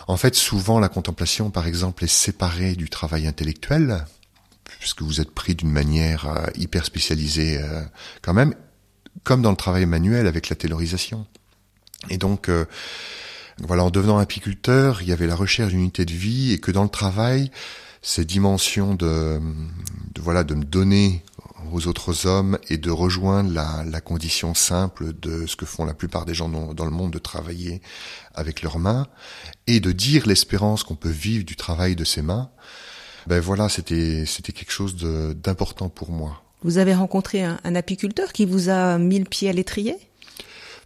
En 0.07 0.17
fait, 0.17 0.35
souvent, 0.35 0.79
la 0.79 0.89
contemplation, 0.89 1.49
par 1.49 1.65
exemple, 1.65 2.03
est 2.03 2.07
séparée 2.07 2.75
du 2.75 2.89
travail 2.89 3.25
intellectuel 3.25 4.05
puisque 4.79 5.01
vous 5.01 5.21
êtes 5.21 5.31
pris 5.31 5.55
d'une 5.55 5.71
manière 5.71 6.27
euh, 6.27 6.45
hyper 6.55 6.85
spécialisée 6.85 7.59
euh, 7.61 7.83
quand 8.21 8.33
même, 8.33 8.55
comme 9.23 9.41
dans 9.41 9.51
le 9.51 9.57
travail 9.57 9.85
manuel 9.85 10.25
avec 10.25 10.49
la 10.49 10.55
taylorisation. 10.55 11.27
Et 12.09 12.17
donc, 12.17 12.47
euh, 12.47 12.65
voilà, 13.59 13.83
en 13.83 13.89
devenant 13.89 14.17
apiculteur, 14.17 15.01
il 15.01 15.09
y 15.09 15.11
avait 15.11 15.27
la 15.27 15.35
recherche 15.35 15.73
d'unité 15.73 16.05
de 16.05 16.13
vie 16.13 16.53
et 16.53 16.59
que 16.59 16.71
dans 16.71 16.83
le 16.83 16.89
travail, 16.89 17.51
ces 18.01 18.23
dimensions 18.23 18.95
de, 18.95 19.39
de, 20.13 20.21
voilà 20.21 20.45
de 20.45 20.55
me 20.55 20.63
donner 20.63 21.23
aux 21.73 21.87
autres 21.87 22.25
hommes 22.25 22.57
et 22.69 22.77
de 22.77 22.89
rejoindre 22.89 23.51
la, 23.51 23.83
la, 23.85 23.99
condition 23.99 24.53
simple 24.53 25.11
de 25.19 25.45
ce 25.45 25.57
que 25.57 25.65
font 25.65 25.83
la 25.83 25.93
plupart 25.93 26.23
des 26.23 26.33
gens 26.33 26.47
dans, 26.47 26.73
dans 26.73 26.85
le 26.85 26.91
monde 26.91 27.11
de 27.11 27.19
travailler 27.19 27.81
avec 28.33 28.61
leurs 28.61 28.79
mains 28.79 29.07
et 29.67 29.81
de 29.81 29.91
dire 29.91 30.25
l'espérance 30.25 30.83
qu'on 30.85 30.95
peut 30.95 31.09
vivre 31.09 31.43
du 31.43 31.57
travail 31.57 31.97
de 31.97 32.05
ses 32.05 32.21
mains. 32.21 32.49
Ben 33.27 33.39
voilà, 33.39 33.69
c'était 33.69 34.25
c'était 34.25 34.51
quelque 34.51 34.71
chose 34.71 34.95
d'important 34.95 35.89
pour 35.89 36.11
moi. 36.11 36.43
Vous 36.63 36.77
avez 36.77 36.93
rencontré 36.93 37.43
un, 37.43 37.59
un, 37.63 37.75
apiculteur 37.75 38.33
qui 38.33 38.45
vous 38.45 38.69
a 38.69 38.97
mis 38.97 39.19
le 39.19 39.25
pied 39.25 39.49
à 39.49 39.53
l'étrier? 39.53 39.95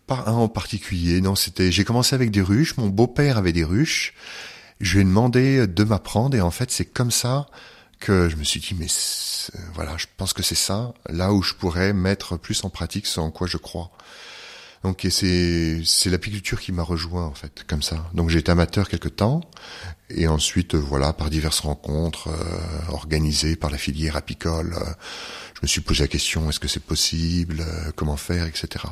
Pas 0.05 0.23
un 0.27 0.33
en 0.33 0.47
particulier, 0.47 1.21
non. 1.21 1.35
C'était 1.35 1.71
j'ai 1.71 1.83
commencé 1.83 2.15
avec 2.15 2.31
des 2.31 2.41
ruches. 2.41 2.77
Mon 2.77 2.87
beau-père 2.87 3.37
avait 3.37 3.53
des 3.53 3.63
ruches. 3.63 4.13
Je 4.81 4.95
lui 4.95 5.01
ai 5.01 5.03
demandé 5.05 5.65
de 5.65 5.83
m'apprendre 5.83 6.35
et 6.35 6.41
en 6.41 6.51
fait 6.51 6.69
c'est 6.71 6.85
comme 6.85 7.11
ça 7.11 7.47
que 7.99 8.27
je 8.27 8.35
me 8.35 8.43
suis 8.43 8.59
dit 8.59 8.75
mais 8.77 8.87
voilà, 9.73 9.95
je 9.97 10.07
pense 10.17 10.33
que 10.33 10.43
c'est 10.43 10.55
ça 10.55 10.93
là 11.09 11.31
où 11.31 11.41
je 11.41 11.53
pourrais 11.53 11.93
mettre 11.93 12.37
plus 12.37 12.65
en 12.65 12.69
pratique 12.69 13.07
ce 13.07 13.21
en 13.21 13.31
quoi 13.31 13.47
je 13.47 13.57
crois. 13.57 13.91
Donc 14.83 15.07
c'est 15.09 15.81
c'est 15.85 16.09
l'apiculture 16.09 16.59
qui 16.59 16.73
m'a 16.73 16.83
rejoint 16.83 17.25
en 17.25 17.33
fait 17.33 17.63
comme 17.65 17.81
ça. 17.81 18.09
Donc 18.13 18.29
j'ai 18.29 18.39
été 18.39 18.51
amateur 18.51 18.89
quelque 18.89 19.07
temps 19.07 19.39
et 20.15 20.27
ensuite 20.27 20.75
voilà 20.75 21.13
par 21.13 21.29
diverses 21.29 21.61
rencontres 21.61 22.29
euh, 22.29 22.91
organisées 22.91 23.55
par 23.55 23.69
la 23.69 23.77
filière 23.77 24.15
apicole, 24.15 24.73
euh, 24.75 24.85
je 25.55 25.59
me 25.61 25.67
suis 25.67 25.81
posé 25.81 26.03
la 26.03 26.07
question 26.07 26.49
est-ce 26.49 26.59
que 26.59 26.67
c'est 26.67 26.83
possible, 26.83 27.61
euh, 27.61 27.91
comment 27.95 28.17
faire, 28.17 28.45
etc. 28.45 28.85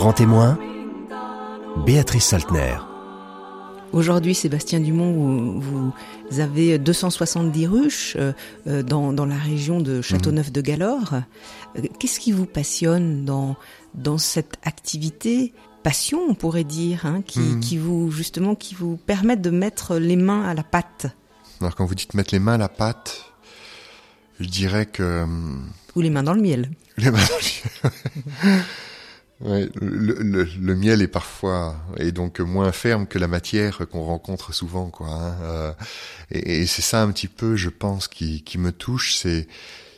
Grand 0.00 0.14
témoin, 0.14 0.58
Béatrice 1.84 2.24
Saltner. 2.24 2.78
Aujourd'hui, 3.92 4.34
Sébastien 4.34 4.80
Dumont, 4.80 5.60
vous, 5.60 5.92
avez 6.40 6.78
270 6.78 7.66
ruches 7.66 8.16
euh, 8.18 8.32
euh, 8.66 8.82
dans, 8.82 9.12
dans 9.12 9.26
la 9.26 9.36
région 9.36 9.78
de 9.78 10.00
Châteauneuf 10.00 10.52
de 10.52 10.62
Galore. 10.62 11.16
Euh, 11.76 11.82
qu'est-ce 11.98 12.18
qui 12.18 12.32
vous 12.32 12.46
passionne 12.46 13.26
dans, 13.26 13.56
dans 13.92 14.16
cette 14.16 14.54
activité 14.62 15.52
Passion, 15.82 16.20
on 16.26 16.34
pourrait 16.34 16.64
dire, 16.64 17.04
hein, 17.04 17.20
qui, 17.20 17.40
mmh. 17.40 17.60
qui 17.60 17.76
vous 17.76 18.10
justement 18.10 18.54
qui 18.54 18.74
vous 18.74 18.96
permet 18.96 19.36
de 19.36 19.50
mettre 19.50 19.96
les 19.98 20.16
mains 20.16 20.48
à 20.48 20.54
la 20.54 20.62
pâte. 20.62 21.08
Alors 21.60 21.76
quand 21.76 21.84
vous 21.84 21.94
dites 21.94 22.14
mettre 22.14 22.32
les 22.32 22.40
mains 22.40 22.54
à 22.54 22.58
la 22.58 22.70
pâte, 22.70 23.34
je 24.40 24.48
dirais 24.48 24.86
que 24.86 25.26
ou 25.94 26.00
les 26.00 26.08
mains 26.08 26.22
dans 26.22 26.32
le 26.32 26.40
miel. 26.40 26.70
Les 26.96 27.10
mains 27.10 27.18
dans 27.18 27.36
le 27.36 27.90
miel. 27.90 28.62
Ouais, 29.40 29.70
le, 29.80 30.14
le, 30.20 30.44
le, 30.44 30.74
miel 30.74 31.00
est 31.00 31.08
parfois 31.08 31.76
est 31.96 32.12
donc 32.12 32.40
moins 32.40 32.72
ferme 32.72 33.06
que 33.06 33.18
la 33.18 33.26
matière 33.26 33.88
qu'on 33.90 34.04
rencontre 34.04 34.52
souvent, 34.52 34.90
quoi. 34.90 35.08
Hein, 35.08 35.36
euh, 35.42 35.72
et, 36.30 36.60
et 36.60 36.66
c'est 36.66 36.82
ça 36.82 37.02
un 37.02 37.10
petit 37.10 37.28
peu, 37.28 37.56
je 37.56 37.70
pense, 37.70 38.06
qui, 38.06 38.42
qui 38.42 38.58
me 38.58 38.70
touche, 38.70 39.14
c'est 39.14 39.48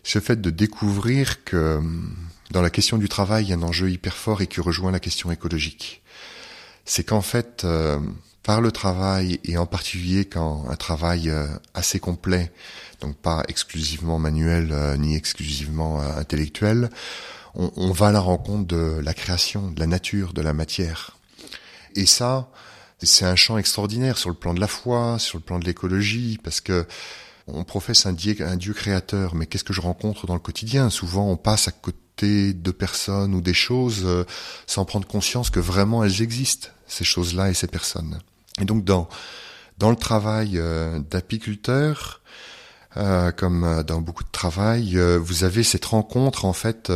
ce 0.04 0.20
fait 0.20 0.40
de 0.40 0.50
découvrir 0.50 1.44
que 1.44 1.80
dans 2.52 2.62
la 2.62 2.70
question 2.70 2.98
du 2.98 3.08
travail, 3.08 3.44
il 3.44 3.50
y 3.50 3.52
a 3.52 3.56
un 3.56 3.62
enjeu 3.62 3.90
hyper 3.90 4.14
fort 4.14 4.42
et 4.42 4.46
qui 4.46 4.60
rejoint 4.60 4.92
la 4.92 5.00
question 5.00 5.32
écologique. 5.32 6.02
C'est 6.84 7.04
qu'en 7.04 7.22
fait, 7.22 7.62
euh, 7.64 7.98
par 8.42 8.60
le 8.60 8.72
travail 8.72 9.40
et 9.44 9.56
en 9.56 9.66
particulier 9.66 10.24
quand 10.24 10.66
un 10.68 10.76
travail 10.76 11.30
euh, 11.30 11.46
assez 11.74 12.00
complet, 12.00 12.52
donc 13.00 13.16
pas 13.16 13.42
exclusivement 13.48 14.18
manuel 14.18 14.70
euh, 14.72 14.96
ni 14.96 15.16
exclusivement 15.16 16.00
intellectuel, 16.00 16.90
on, 17.54 17.70
on, 17.76 17.92
va 17.92 18.08
à 18.08 18.12
la 18.12 18.20
rencontre 18.20 18.66
de 18.66 19.00
la 19.02 19.14
création, 19.14 19.70
de 19.70 19.80
la 19.80 19.86
nature, 19.86 20.32
de 20.32 20.42
la 20.42 20.52
matière. 20.52 21.18
Et 21.94 22.06
ça, 22.06 22.48
c'est 23.02 23.24
un 23.24 23.36
champ 23.36 23.58
extraordinaire 23.58 24.18
sur 24.18 24.30
le 24.30 24.36
plan 24.36 24.54
de 24.54 24.60
la 24.60 24.68
foi, 24.68 25.18
sur 25.18 25.38
le 25.38 25.42
plan 25.42 25.58
de 25.58 25.64
l'écologie, 25.64 26.38
parce 26.42 26.60
que 26.60 26.86
on 27.48 27.64
professe 27.64 28.06
un 28.06 28.12
dieu, 28.12 28.36
dieu 28.56 28.72
créateur, 28.72 29.34
mais 29.34 29.46
qu'est-ce 29.46 29.64
que 29.64 29.72
je 29.72 29.80
rencontre 29.80 30.26
dans 30.26 30.34
le 30.34 30.40
quotidien? 30.40 30.90
Souvent, 30.90 31.28
on 31.28 31.36
passe 31.36 31.66
à 31.66 31.72
côté 31.72 32.54
de 32.54 32.70
personnes 32.70 33.34
ou 33.34 33.40
des 33.40 33.54
choses 33.54 34.02
euh, 34.04 34.24
sans 34.66 34.84
prendre 34.84 35.08
conscience 35.08 35.50
que 35.50 35.58
vraiment 35.58 36.04
elles 36.04 36.22
existent, 36.22 36.68
ces 36.86 37.04
choses-là 37.04 37.50
et 37.50 37.54
ces 37.54 37.66
personnes. 37.66 38.20
Et 38.60 38.64
donc, 38.64 38.84
dans 38.84 39.08
dans 39.78 39.90
le 39.90 39.96
travail 39.96 40.58
euh, 40.58 41.00
d'apiculteur, 41.00 42.20
euh, 42.96 43.32
comme 43.32 43.64
euh, 43.64 43.82
dans 43.82 44.00
beaucoup 44.00 44.24
de 44.24 44.30
travail, 44.30 44.98
euh, 44.98 45.18
vous 45.18 45.44
avez 45.44 45.62
cette 45.62 45.86
rencontre 45.86 46.44
en 46.44 46.52
fait 46.52 46.92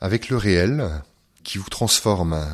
avec 0.00 0.28
le 0.28 0.36
réel 0.36 1.02
qui 1.42 1.58
vous 1.58 1.70
transforme. 1.70 2.44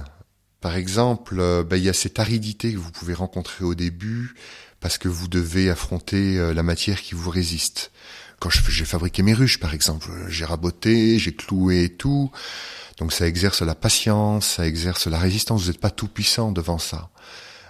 Par 0.61 0.77
exemple, 0.77 1.37
ben, 1.64 1.77
il 1.77 1.85
y 1.85 1.88
a 1.88 1.95
cette 1.95 2.19
aridité 2.19 2.73
que 2.73 2.79
vous 2.79 2.93
pouvez 2.93 3.14
rencontrer 3.14 3.64
au 3.64 3.75
début 3.75 4.35
parce 4.79 4.99
que 4.99 5.09
vous 5.09 5.27
devez 5.27 5.71
affronter 5.71 6.53
la 6.55 6.62
matière 6.62 7.01
qui 7.03 7.14
vous 7.14 7.31
résiste. 7.31 7.90
Quand 8.38 8.51
j'ai 8.51 8.85
fabriqué 8.85 9.23
mes 9.23 9.35
ruches, 9.35 9.59
par 9.59 9.75
exemple, 9.75 10.11
j'ai 10.29 10.45
raboté, 10.45 11.19
j'ai 11.19 11.35
cloué 11.35 11.85
et 11.85 11.88
tout. 11.88 12.31
Donc 12.99 13.12
ça 13.12 13.27
exerce 13.27 13.62
la 13.62 13.75
patience, 13.75 14.47
ça 14.47 14.66
exerce 14.66 15.07
la 15.07 15.19
résistance. 15.19 15.62
Vous 15.62 15.69
n'êtes 15.69 15.81
pas 15.81 15.90
tout 15.90 16.09
puissant 16.09 16.53
devant 16.53 16.79
ça, 16.79 17.11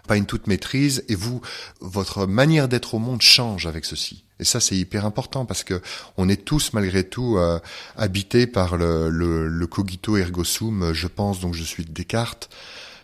pas 0.09 0.16
une 0.16 0.27
toute 0.27 0.49
maîtrise. 0.49 1.05
Et 1.09 1.14
vous, 1.14 1.40
votre 1.81 2.27
manière 2.27 2.68
d'être 2.68 2.94
au 2.94 2.99
monde 2.99 3.23
change 3.23 3.66
avec 3.66 3.85
ceci. 3.85 4.25
Et 4.40 4.44
ça, 4.44 4.59
c'est 4.59 4.76
hyper 4.76 5.05
important 5.05 5.44
parce 5.44 5.64
que 5.64 5.81
on 6.16 6.29
est 6.29 6.44
tous 6.44 6.72
malgré 6.72 7.05
tout 7.05 7.37
euh, 7.37 7.61
habités 7.96 8.46
par 8.46 8.76
le, 8.76 9.11
le, 9.11 9.48
le, 9.48 9.66
cogito 9.66 10.16
ergo 10.16 10.44
sum. 10.44 10.92
Je 10.92 11.07
pense 11.07 11.40
donc 11.40 11.55
je 11.55 11.62
suis 11.62 11.85
Descartes 11.85 12.48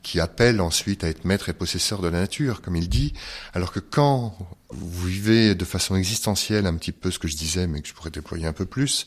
qui 0.02 0.20
appelle 0.20 0.60
ensuite 0.60 1.02
à 1.02 1.08
être 1.08 1.24
maître 1.24 1.48
et 1.48 1.52
possesseur 1.52 2.00
de 2.00 2.06
la 2.06 2.20
nature, 2.20 2.62
comme 2.62 2.76
il 2.76 2.88
dit, 2.88 3.12
alors 3.54 3.72
que 3.72 3.80
quand 3.80 4.38
vous 4.70 5.08
vivez 5.08 5.56
de 5.56 5.64
façon 5.64 5.96
existentielle 5.96 6.66
un 6.66 6.76
petit 6.76 6.92
peu 6.92 7.10
ce 7.10 7.18
que 7.18 7.26
je 7.26 7.36
disais, 7.36 7.66
mais 7.66 7.82
que 7.82 7.88
je 7.88 7.92
pourrais 7.92 8.10
déployer 8.10 8.46
un 8.46 8.52
peu 8.52 8.66
plus, 8.66 9.06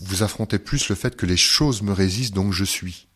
vous 0.00 0.22
affrontez 0.22 0.58
plus 0.58 0.88
le 0.88 0.94
fait 0.94 1.14
que 1.14 1.26
les 1.26 1.36
choses 1.36 1.82
me 1.82 1.92
résistent, 1.92 2.34
donc 2.34 2.54
je 2.54 2.64
suis 2.64 3.06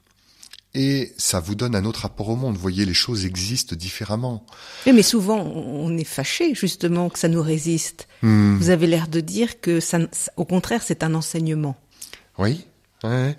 et 0.75 1.13
ça 1.17 1.41
vous 1.41 1.55
donne 1.55 1.77
un 1.77 1.85
autre 1.85 2.01
rapport 2.01 2.29
au 2.29 2.37
monde. 2.37 2.57
Vous 2.57 2.61
voyez, 2.61 2.85
les 2.85 2.95
choses 2.95 3.25
existent 3.25 3.77
différemment. 3.77 4.45
Mais 4.87 5.03
souvent, 5.03 5.41
on 5.41 5.97
est 5.97 6.05
fâché 6.05 6.55
justement 6.55 7.09
que 7.11 7.19
ça 7.19 7.29
nous 7.29 7.43
résiste. 7.43 8.09
Hmm. 8.23 8.57
Vous 8.57 8.71
avez 8.71 8.87
l'air 8.87 9.07
de 9.07 9.21
dire 9.21 9.61
que 9.61 9.79
ça, 9.81 9.99
au 10.37 10.45
contraire, 10.45 10.83
c'est 10.83 11.05
un 11.05 11.15
enseignement. 11.15 11.77
Oui. 12.39 12.67
Ouais. 13.05 13.37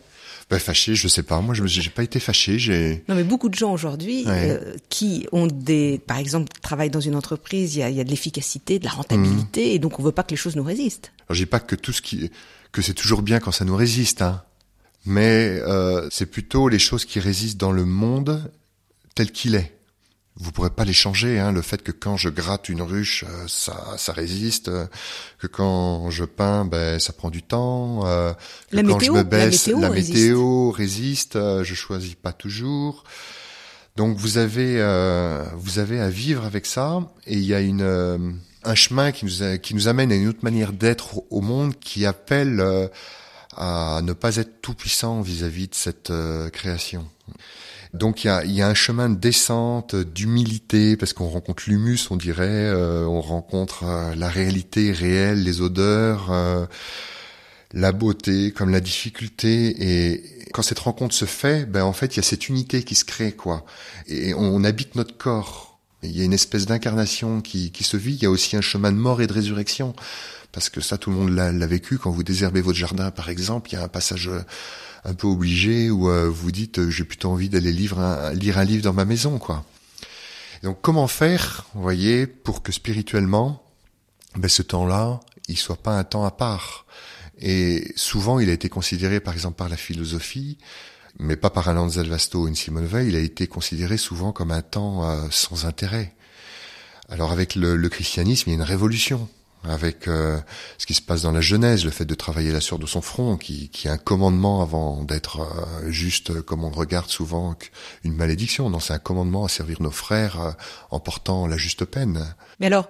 Ben, 0.50 0.60
fâché, 0.60 0.96
je 0.96 1.08
sais 1.08 1.24
pas. 1.24 1.42
Moi, 1.42 1.56
je 1.56 1.64
n'ai 1.64 1.90
pas 1.90 2.04
été 2.04 2.20
fâché. 2.20 2.58
J'ai. 2.58 3.04
Non, 3.10 3.16
mais 3.16 3.24
beaucoup 3.24 3.50
de 3.50 3.56
gens 3.56 3.74
aujourd'hui 3.74 4.24
euh, 4.28 4.76
qui 4.90 5.28
ont 5.32 5.48
des, 5.48 6.00
par 6.06 6.18
exemple, 6.18 6.52
travaillent 6.62 6.92
dans 6.92 7.00
une 7.00 7.16
entreprise, 7.16 7.76
il 7.76 7.80
y 7.80 7.84
a, 7.84 7.90
y 7.90 8.00
a 8.00 8.04
de 8.04 8.10
l'efficacité, 8.10 8.80
de 8.80 8.86
la 8.86 8.92
rentabilité, 8.92 9.66
hmm. 9.66 9.76
et 9.76 9.80
donc 9.80 10.00
on 10.00 10.04
veut 10.04 10.12
pas 10.12 10.24
que 10.24 10.32
les 10.32 10.38
choses 10.38 10.56
nous 10.56 10.64
résistent. 10.64 11.12
Alors, 11.28 11.36
je 11.36 11.42
dis 11.42 11.46
pas 11.48 11.60
que 11.60 11.76
tout 11.76 11.92
ce 11.92 12.02
qui, 12.02 12.30
que 12.72 12.82
c'est 12.82 12.94
toujours 12.94 13.24
bien 13.24 13.40
quand 13.40 13.52
ça 13.52 13.66
nous 13.66 13.76
résiste. 13.76 14.22
Hein 14.22 14.44
mais 15.06 15.60
euh, 15.62 16.08
c'est 16.12 16.26
plutôt 16.26 16.68
les 16.68 16.80
choses 16.80 17.06
qui 17.06 17.20
résistent 17.20 17.60
dans 17.60 17.72
le 17.72 17.86
monde 17.86 18.52
tel 19.14 19.32
qu'il 19.32 19.56
est. 19.56 19.72
Vous 20.38 20.52
pourrez 20.52 20.70
pas 20.70 20.84
les 20.84 20.94
changer. 20.94 21.40
Hein, 21.40 21.54
le 21.54 21.62
fait 21.62 21.82
que 21.82 21.94
quand 21.94 22.18
je 22.18 22.28
gratte 22.28 22.68
une 22.68 22.82
ruche, 22.82 23.24
euh, 23.24 23.46
ça, 23.48 23.96
ça 23.98 24.12
résiste. 24.12 24.68
Euh, 24.68 24.86
que 25.40 25.48
quand 25.48 26.10
je 26.10 26.26
peins, 26.26 26.66
ben 26.66 27.00
ça 27.00 27.14
prend 27.14 27.30
du 27.30 27.42
temps. 27.42 28.06
Euh, 28.06 28.34
que 28.70 28.76
la 28.76 28.82
quand 28.82 28.98
météo, 28.98 29.14
je 29.14 29.20
me 29.20 29.24
baisse, 29.24 29.68
la 29.68 29.74
météo, 29.74 29.82
la 29.82 29.90
résiste. 29.90 30.14
météo 30.14 30.72
résiste. 30.72 31.36
Euh, 31.38 31.64
je 31.64 31.74
choisis 31.74 32.16
pas 32.16 32.34
toujours. 32.34 33.06
Donc 33.96 34.18
vous 34.18 34.38
avez 34.38 34.76
euh, 34.80 35.46
vous 35.56 35.80
avez 35.80 36.02
à 36.02 36.10
vivre 36.10 36.44
avec 36.44 36.66
ça. 36.66 37.00
Et 37.28 37.36
il 37.36 37.46
y 37.46 37.54
a 37.54 37.62
une 37.62 37.82
euh, 37.82 38.18
un 38.66 38.76
chemin 38.76 39.14
qui 39.14 39.24
nous 39.24 39.42
a, 39.42 39.58
qui 39.58 39.74
nous 39.74 39.88
amène 39.88 40.12
à 40.12 40.16
une 40.16 40.28
autre 40.28 40.44
manière 40.44 40.74
d'être 40.74 41.24
au 41.30 41.40
monde 41.40 41.80
qui 41.80 42.06
appelle 42.06 42.62
à 43.56 44.02
ne 44.04 44.14
pas 44.14 44.38
être 44.38 44.62
tout 44.62 44.74
puissant 44.74 45.22
vis-à-vis 45.22 45.68
de 45.68 45.76
cette 45.76 46.10
euh, 46.10 46.50
création. 46.50 47.08
Donc 47.96 48.26
il 48.26 48.28
y 48.28 48.30
a, 48.30 48.44
y 48.44 48.62
a, 48.62 48.68
un 48.68 48.74
chemin 48.74 49.10
de 49.10 49.16
descente, 49.16 49.96
d'humilité, 49.96 50.98
parce 50.98 51.14
qu'on 51.14 51.30
rencontre 51.30 51.64
l'humus, 51.68 52.08
on 52.12 52.18
dirait, 52.18 52.48
euh, 52.50 53.06
on 53.06 53.22
rencontre 53.22 53.84
euh, 53.86 54.16
la 54.16 54.28
réalité 54.28 54.92
réelle, 54.92 55.44
les 55.44 55.62
odeurs, 55.62 56.30
euh, 56.30 56.66
la 57.72 57.94
beauté, 57.94 58.52
comme 58.52 58.70
la 58.70 58.82
difficulté. 58.82 59.76
Et 59.80 60.46
quand 60.52 60.62
cette 60.62 60.80
rencontre 60.80 61.16
se 61.16 61.24
fait, 61.24 61.66
ben 61.66 61.84
en 61.86 61.94
fait 61.94 62.16
il 62.16 62.18
y 62.18 62.20
a 62.20 62.24
cette 62.24 62.50
unité 62.50 62.84
qui 62.84 62.96
se 62.96 63.06
crée, 63.06 63.32
quoi. 63.32 63.66
Et 64.08 64.34
on, 64.34 64.56
on 64.56 64.64
habite 64.66 64.96
notre 64.96 65.18
corps. 65.18 65.80
Il 66.04 66.16
y 66.16 66.22
a 66.22 66.26
une 66.26 66.34
espèce 66.34 66.66
d'incarnation 66.66 67.42
qui, 67.42 67.72
qui 67.72 67.86
se 67.86 67.96
vit. 67.96 68.16
Il 68.16 68.24
y 68.24 68.26
a 68.26 68.30
aussi 68.30 68.58
un 68.58 68.62
chemin 68.62 68.92
de 68.92 68.98
mort 68.98 69.22
et 69.22 69.28
de 69.28 69.34
résurrection. 69.34 69.96
Parce 70.56 70.70
que 70.70 70.80
ça, 70.80 70.98
tout 70.98 71.10
le 71.10 71.18
monde 71.18 71.32
l'a 71.32 71.68
vécu. 71.68 71.98
Quand 71.98 72.12
vous 72.12 72.24
désherbez 72.24 72.62
votre 72.62 72.78
jardin, 72.78 73.12
par 73.12 73.28
exemple, 73.28 73.72
il 73.72 73.74
y 73.74 73.76
a 73.76 73.84
un 73.84 73.90
passage 73.90 74.30
euh, 74.30 74.40
un 75.04 75.14
peu 75.14 75.28
obligé 75.28 75.92
où 75.92 76.10
euh, 76.10 76.30
vous 76.30 76.50
dites 76.50 76.80
euh, 76.80 76.90
j'ai 76.90 77.04
plutôt 77.04 77.30
envie 77.30 77.50
d'aller 77.50 77.74
lire 77.74 78.00
un, 78.00 78.32
livre 78.32 78.82
dans 78.82 78.94
ma 78.94 79.04
maison, 79.04 79.38
quoi. 79.38 79.66
donc 80.64 80.80
comment 80.82 81.08
faire, 81.08 81.66
vous 81.74 81.82
voyez, 81.82 82.26
pour 82.26 82.64
que 82.64 82.72
spirituellement, 82.72 83.66
ben, 84.38 84.48
ce 84.48 84.62
temps-là, 84.62 85.20
il 85.50 85.58
soit 85.58 85.76
pas 85.76 86.00
un 86.00 86.06
temps 86.06 86.24
à 86.24 86.32
part? 86.32 86.86
Et 87.38 87.92
souvent, 87.98 88.40
il 88.40 88.50
a 88.50 88.54
été 88.54 88.70
considéré, 88.70 89.20
par 89.20 89.34
exemple, 89.34 89.58
par 89.58 89.68
la 89.68 89.76
philosophie, 89.76 90.58
mais 91.20 91.36
pas 91.36 91.50
par 91.50 91.68
un 91.68 91.74
Lanzel 91.74 92.08
Vasto 92.08 92.48
ou 92.48 92.56
Simone 92.56 92.86
Veil, 92.86 93.10
il 93.10 93.18
a 93.18 93.20
été 93.20 93.48
considéré 93.48 93.98
souvent 93.98 94.32
comme 94.32 94.52
un 94.52 94.62
temps 94.62 95.04
sans 95.32 95.66
intérêt. 95.66 96.16
Alors 97.10 97.34
avec 97.34 97.56
le, 97.56 97.90
christianisme, 97.90 98.50
il 98.50 98.54
y 98.54 98.56
a 98.56 98.60
une 98.60 98.64
révolution 98.64 99.28
avec 99.70 100.08
euh, 100.08 100.40
ce 100.78 100.86
qui 100.86 100.94
se 100.94 101.02
passe 101.02 101.22
dans 101.24 101.32
la 101.32 101.42
Genèse, 101.42 101.86
le 101.86 101.92
fait 101.92 102.06
de 102.06 102.16
travailler 102.16 102.52
la 102.52 102.62
sueur 102.62 102.80
de 102.80 102.86
son 102.86 103.02
front, 103.02 103.38
qui, 103.38 103.70
qui 103.70 103.88
est 103.88 103.92
un 103.92 103.98
commandement 103.98 104.62
avant 104.62 105.04
d'être 105.04 105.42
euh, 105.42 105.92
juste 105.92 106.42
comme 106.42 106.64
on 106.64 106.72
regarde 106.72 107.10
souvent 107.10 107.56
une 108.04 108.14
malédiction. 108.14 108.70
Non, 108.70 108.80
c'est 108.80 108.94
un 108.94 109.00
commandement 109.00 109.46
à 109.46 109.50
servir 109.50 109.82
nos 109.82 109.92
frères 109.92 110.56
en 110.92 111.00
portant 111.00 111.48
la 111.48 111.58
juste 111.58 111.86
peine. 111.86 112.36
Mais 112.60 112.68
alors, 112.68 112.90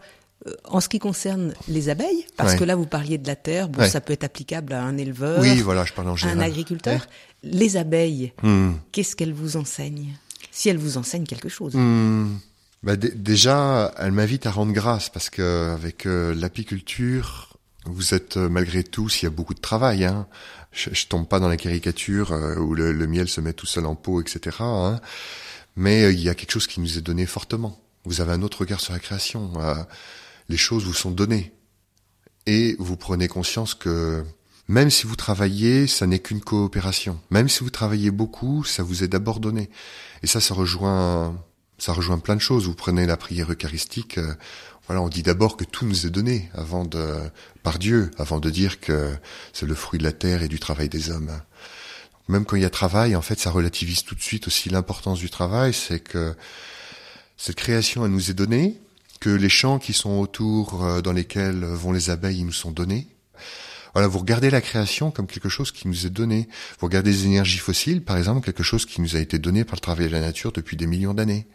en 0.65 0.79
ce 0.79 0.89
qui 0.89 0.99
concerne 0.99 1.53
les 1.67 1.89
abeilles, 1.89 2.25
parce 2.38 2.55
que 2.55 2.63
là 2.63 2.75
vous 2.75 2.85
parliez 2.85 3.17
de 3.17 3.27
la 3.27 3.35
terre, 3.35 3.67
bon, 3.67 3.88
ça 3.89 4.01
peut 4.01 4.13
être 4.13 4.23
applicable 4.23 4.73
à 4.73 4.83
un 4.83 4.97
éleveur, 4.97 5.39
oui, 5.41 5.61
voilà, 5.61 5.85
je 5.85 5.93
parle 5.93 6.09
en 6.09 6.15
à 6.15 6.27
un 6.27 6.39
agriculteur. 6.39 7.07
Les 7.43 7.77
abeilles, 7.77 8.33
hmm. 8.43 8.73
qu'est-ce 8.91 9.15
qu'elles 9.15 9.33
vous 9.33 9.57
enseignent? 9.57 10.13
Si 10.51 10.69
elles 10.69 10.77
vous 10.77 10.97
enseignent 10.97 11.25
quelque 11.25 11.49
chose. 11.49 11.73
Hmm. 11.75 12.38
Bah, 12.85 12.95
déjà, 12.95 13.91
elles 13.97 14.11
m'invitent 14.11 14.45
à 14.45 14.51
rendre 14.51 14.71
grâce 14.71 15.09
parce 15.09 15.31
que 15.31 15.73
avec 15.73 16.05
euh, 16.05 16.35
l'apiculture, 16.35 17.57
vous 17.85 18.13
êtes 18.13 18.37
euh, 18.37 18.47
malgré 18.47 18.83
tout, 18.83 19.09
s'il 19.09 19.23
y 19.23 19.25
a 19.25 19.31
beaucoup 19.31 19.55
de 19.55 19.59
travail, 19.59 20.05
hein, 20.05 20.27
je, 20.71 20.91
je 20.93 21.07
tombe 21.07 21.27
pas 21.27 21.39
dans 21.39 21.49
la 21.49 21.57
caricature 21.57 22.31
euh, 22.31 22.55
où 22.57 22.75
le, 22.75 22.93
miel 23.07 23.27
se 23.27 23.41
met 23.41 23.53
tout 23.53 23.65
seul 23.65 23.87
en 23.87 23.95
pot, 23.95 24.21
etc. 24.21 24.57
Hein, 24.59 25.01
mais 25.75 26.13
il 26.13 26.19
y 26.19 26.29
a 26.29 26.35
quelque 26.35 26.51
chose 26.51 26.67
qui 26.67 26.79
nous 26.79 26.99
est 26.99 27.01
donné 27.01 27.25
fortement. 27.25 27.81
Vous 28.03 28.21
avez 28.21 28.33
un 28.33 28.43
autre 28.43 28.59
regard 28.59 28.79
sur 28.79 28.93
la 28.93 28.99
création 28.99 29.51
les 30.47 30.57
choses 30.57 30.83
vous 30.83 30.93
sont 30.93 31.09
données. 31.09 31.53
Et 32.45 32.75
vous 32.77 32.97
prenez 32.97 33.27
conscience 33.27 33.73
que 33.73 34.23
même 34.67 34.91
si 34.91 35.07
vous 35.07 35.15
travaillez, 35.15 35.87
ça 35.87 36.05
n'est 36.05 36.19
qu'une 36.19 36.41
coopération. 36.41 37.19
Même 37.31 37.49
si 37.49 37.63
vous 37.63 37.71
travaillez 37.71 38.11
beaucoup, 38.11 38.63
ça 38.63 38.83
vous 38.83 39.03
est 39.03 39.07
d'abord 39.07 39.39
donné. 39.39 39.71
Et 40.21 40.27
ça, 40.27 40.39
ça 40.39 40.53
rejoint, 40.53 41.35
ça 41.77 41.93
rejoint 41.93 42.19
plein 42.19 42.35
de 42.35 42.41
choses. 42.41 42.65
Vous 42.65 42.75
prenez 42.75 43.05
la 43.05 43.17
prière 43.17 43.51
eucharistique. 43.51 44.17
Euh, 44.17 44.33
voilà, 44.88 45.01
on 45.01 45.09
dit 45.09 45.23
d'abord 45.23 45.57
que 45.57 45.63
tout 45.63 45.85
nous 45.85 46.05
est 46.05 46.09
donné 46.11 46.49
avant 46.53 46.85
de, 46.85 47.17
par 47.63 47.79
Dieu, 47.79 48.11
avant 48.17 48.39
de 48.39 48.49
dire 48.49 48.79
que 48.79 49.15
c'est 49.51 49.65
le 49.65 49.75
fruit 49.75 49.97
de 49.97 50.03
la 50.03 50.11
terre 50.11 50.43
et 50.43 50.47
du 50.47 50.59
travail 50.59 50.89
des 50.89 51.09
hommes. 51.09 51.31
Même 52.27 52.45
quand 52.45 52.55
il 52.55 52.61
y 52.61 52.65
a 52.65 52.69
travail, 52.69 53.15
en 53.15 53.21
fait, 53.21 53.39
ça 53.39 53.49
relativise 53.49 54.03
tout 54.03 54.15
de 54.15 54.21
suite 54.21 54.47
aussi 54.47 54.69
l'importance 54.69 55.19
du 55.19 55.29
travail. 55.29 55.73
C'est 55.73 55.99
que 55.99 56.35
cette 57.38 57.55
création, 57.55 58.05
elle 58.05 58.11
nous 58.11 58.29
est 58.31 58.35
donnée 58.35 58.79
que 59.19 59.29
les 59.29 59.49
champs 59.49 59.79
qui 59.79 59.93
sont 59.93 60.19
autour, 60.19 60.83
euh, 60.83 61.01
dans 61.01 61.13
lesquels 61.13 61.63
vont 61.63 61.91
les 61.91 62.09
abeilles, 62.09 62.43
nous 62.43 62.51
sont 62.51 62.71
donnés. 62.71 63.07
Voilà, 63.95 64.10
vous 64.10 64.19
regardez 64.19 64.49
la 64.49 64.60
création 64.60 65.10
comme 65.10 65.25
quelque 65.25 65.47
chose 65.47 65.71
qui 65.71 65.88
nous 65.88 66.05
est 66.05 66.10
donné. 66.10 66.49
Vous 66.79 66.88
regardez 66.88 67.12
les 67.12 67.25
énergies 67.25 67.60
fossiles, 67.60 68.03
par 68.03 68.17
exemple, 68.17 68.43
quelque 68.43 68.62
chose 68.62 68.86
qui 68.86 68.99
nous 68.99 69.15
a 69.15 69.19
été 69.19 69.39
donné 69.39 69.63
par 69.63 69.75
le 69.75 69.79
travail 69.79 70.08
de 70.08 70.12
la 70.12 70.19
nature 70.19 70.51
depuis 70.51 70.75
des 70.75 70.86
millions 70.86 71.13
d'années. 71.13 71.47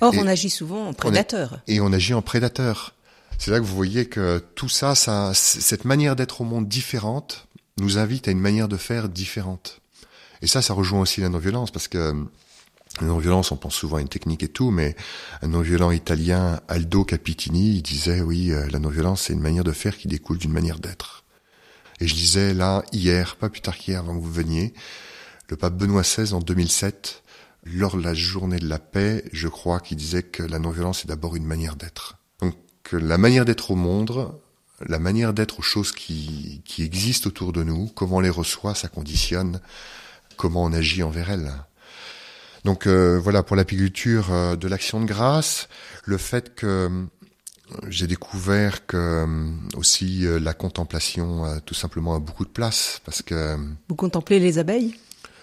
Or, 0.00 0.14
on 0.16 0.26
agit 0.26 0.48
souvent 0.48 0.88
en 0.88 0.94
prédateur. 0.94 1.60
et 1.68 1.80
on 1.82 1.92
agit 1.92 2.14
en 2.14 2.22
prédateur. 2.22 2.94
C'est 3.36 3.50
là 3.50 3.58
que 3.58 3.64
vous 3.64 3.76
voyez 3.76 4.06
que 4.06 4.42
tout 4.54 4.70
ça, 4.70 4.94
ça, 4.94 5.32
cette 5.34 5.84
manière 5.84 6.16
d'être 6.16 6.40
au 6.40 6.44
monde 6.44 6.66
différente, 6.66 7.46
nous 7.78 7.98
invite 7.98 8.26
à 8.26 8.30
une 8.30 8.40
manière 8.40 8.68
de 8.68 8.78
faire 8.78 9.10
différente. 9.10 9.82
Et 10.40 10.46
ça, 10.46 10.62
ça 10.62 10.72
rejoint 10.72 11.00
aussi 11.00 11.20
la 11.20 11.28
non-violence, 11.28 11.70
parce 11.70 11.88
que 11.88 12.14
un 13.02 13.04
non-violence, 13.04 13.52
on 13.52 13.56
pense 13.58 13.74
souvent 13.74 13.98
à 13.98 14.00
une 14.00 14.08
technique 14.08 14.42
et 14.42 14.48
tout, 14.48 14.70
mais 14.70 14.96
un 15.42 15.48
non-violent 15.48 15.90
italien, 15.90 16.58
Aldo 16.68 17.04
Capitini, 17.04 17.74
il 17.74 17.82
disait, 17.82 18.22
oui, 18.22 18.50
euh, 18.52 18.66
la 18.70 18.78
non-violence, 18.78 19.24
c'est 19.24 19.34
une 19.34 19.40
manière 19.40 19.64
de 19.64 19.72
faire 19.72 19.98
qui 19.98 20.08
découle 20.08 20.38
d'une 20.38 20.52
manière 20.52 20.78
d'être. 20.78 21.25
Et 22.00 22.06
je 22.06 22.14
disais 22.14 22.54
là, 22.54 22.84
hier, 22.92 23.36
pas 23.36 23.48
plus 23.48 23.60
tard 23.60 23.76
qu'hier, 23.76 24.00
avant 24.00 24.16
que 24.16 24.22
vous 24.22 24.32
veniez, 24.32 24.74
le 25.48 25.56
pape 25.56 25.74
Benoît 25.74 26.02
XVI, 26.02 26.34
en 26.34 26.40
2007, 26.40 27.22
lors 27.64 27.96
de 27.96 28.02
la 28.02 28.14
journée 28.14 28.58
de 28.58 28.68
la 28.68 28.78
paix, 28.78 29.24
je 29.32 29.48
crois 29.48 29.80
qu'il 29.80 29.96
disait 29.96 30.22
que 30.22 30.42
la 30.42 30.58
non-violence 30.58 31.04
est 31.04 31.08
d'abord 31.08 31.36
une 31.36 31.46
manière 31.46 31.76
d'être. 31.76 32.18
Donc, 32.40 32.56
la 32.92 33.18
manière 33.18 33.44
d'être 33.44 33.70
au 33.70 33.76
monde, 33.76 34.32
la 34.86 34.98
manière 34.98 35.32
d'être 35.32 35.60
aux 35.60 35.62
choses 35.62 35.92
qui, 35.92 36.62
qui 36.64 36.82
existent 36.82 37.28
autour 37.28 37.52
de 37.52 37.62
nous, 37.62 37.88
comment 37.88 38.16
on 38.16 38.20
les 38.20 38.30
reçoit, 38.30 38.74
ça 38.74 38.88
conditionne 38.88 39.60
comment 40.36 40.64
on 40.64 40.72
agit 40.72 41.02
envers 41.02 41.30
elles. 41.30 41.52
Donc 42.64 42.86
euh, 42.86 43.18
voilà 43.22 43.44
pour 43.44 43.54
l'apiculture 43.54 44.32
euh, 44.32 44.56
de 44.56 44.66
l'action 44.66 45.00
de 45.00 45.06
grâce, 45.06 45.68
le 46.04 46.18
fait 46.18 46.54
que 46.54 47.06
j'ai 47.88 48.06
découvert 48.06 48.86
que 48.86 49.26
aussi 49.76 50.24
la 50.40 50.54
contemplation 50.54 51.60
tout 51.64 51.74
simplement 51.74 52.14
a 52.14 52.20
beaucoup 52.20 52.44
de 52.44 52.50
place 52.50 53.00
parce 53.04 53.22
que 53.22 53.56
vous 53.88 53.96
contemplez 53.96 54.38
les 54.38 54.58
abeilles? 54.58 54.94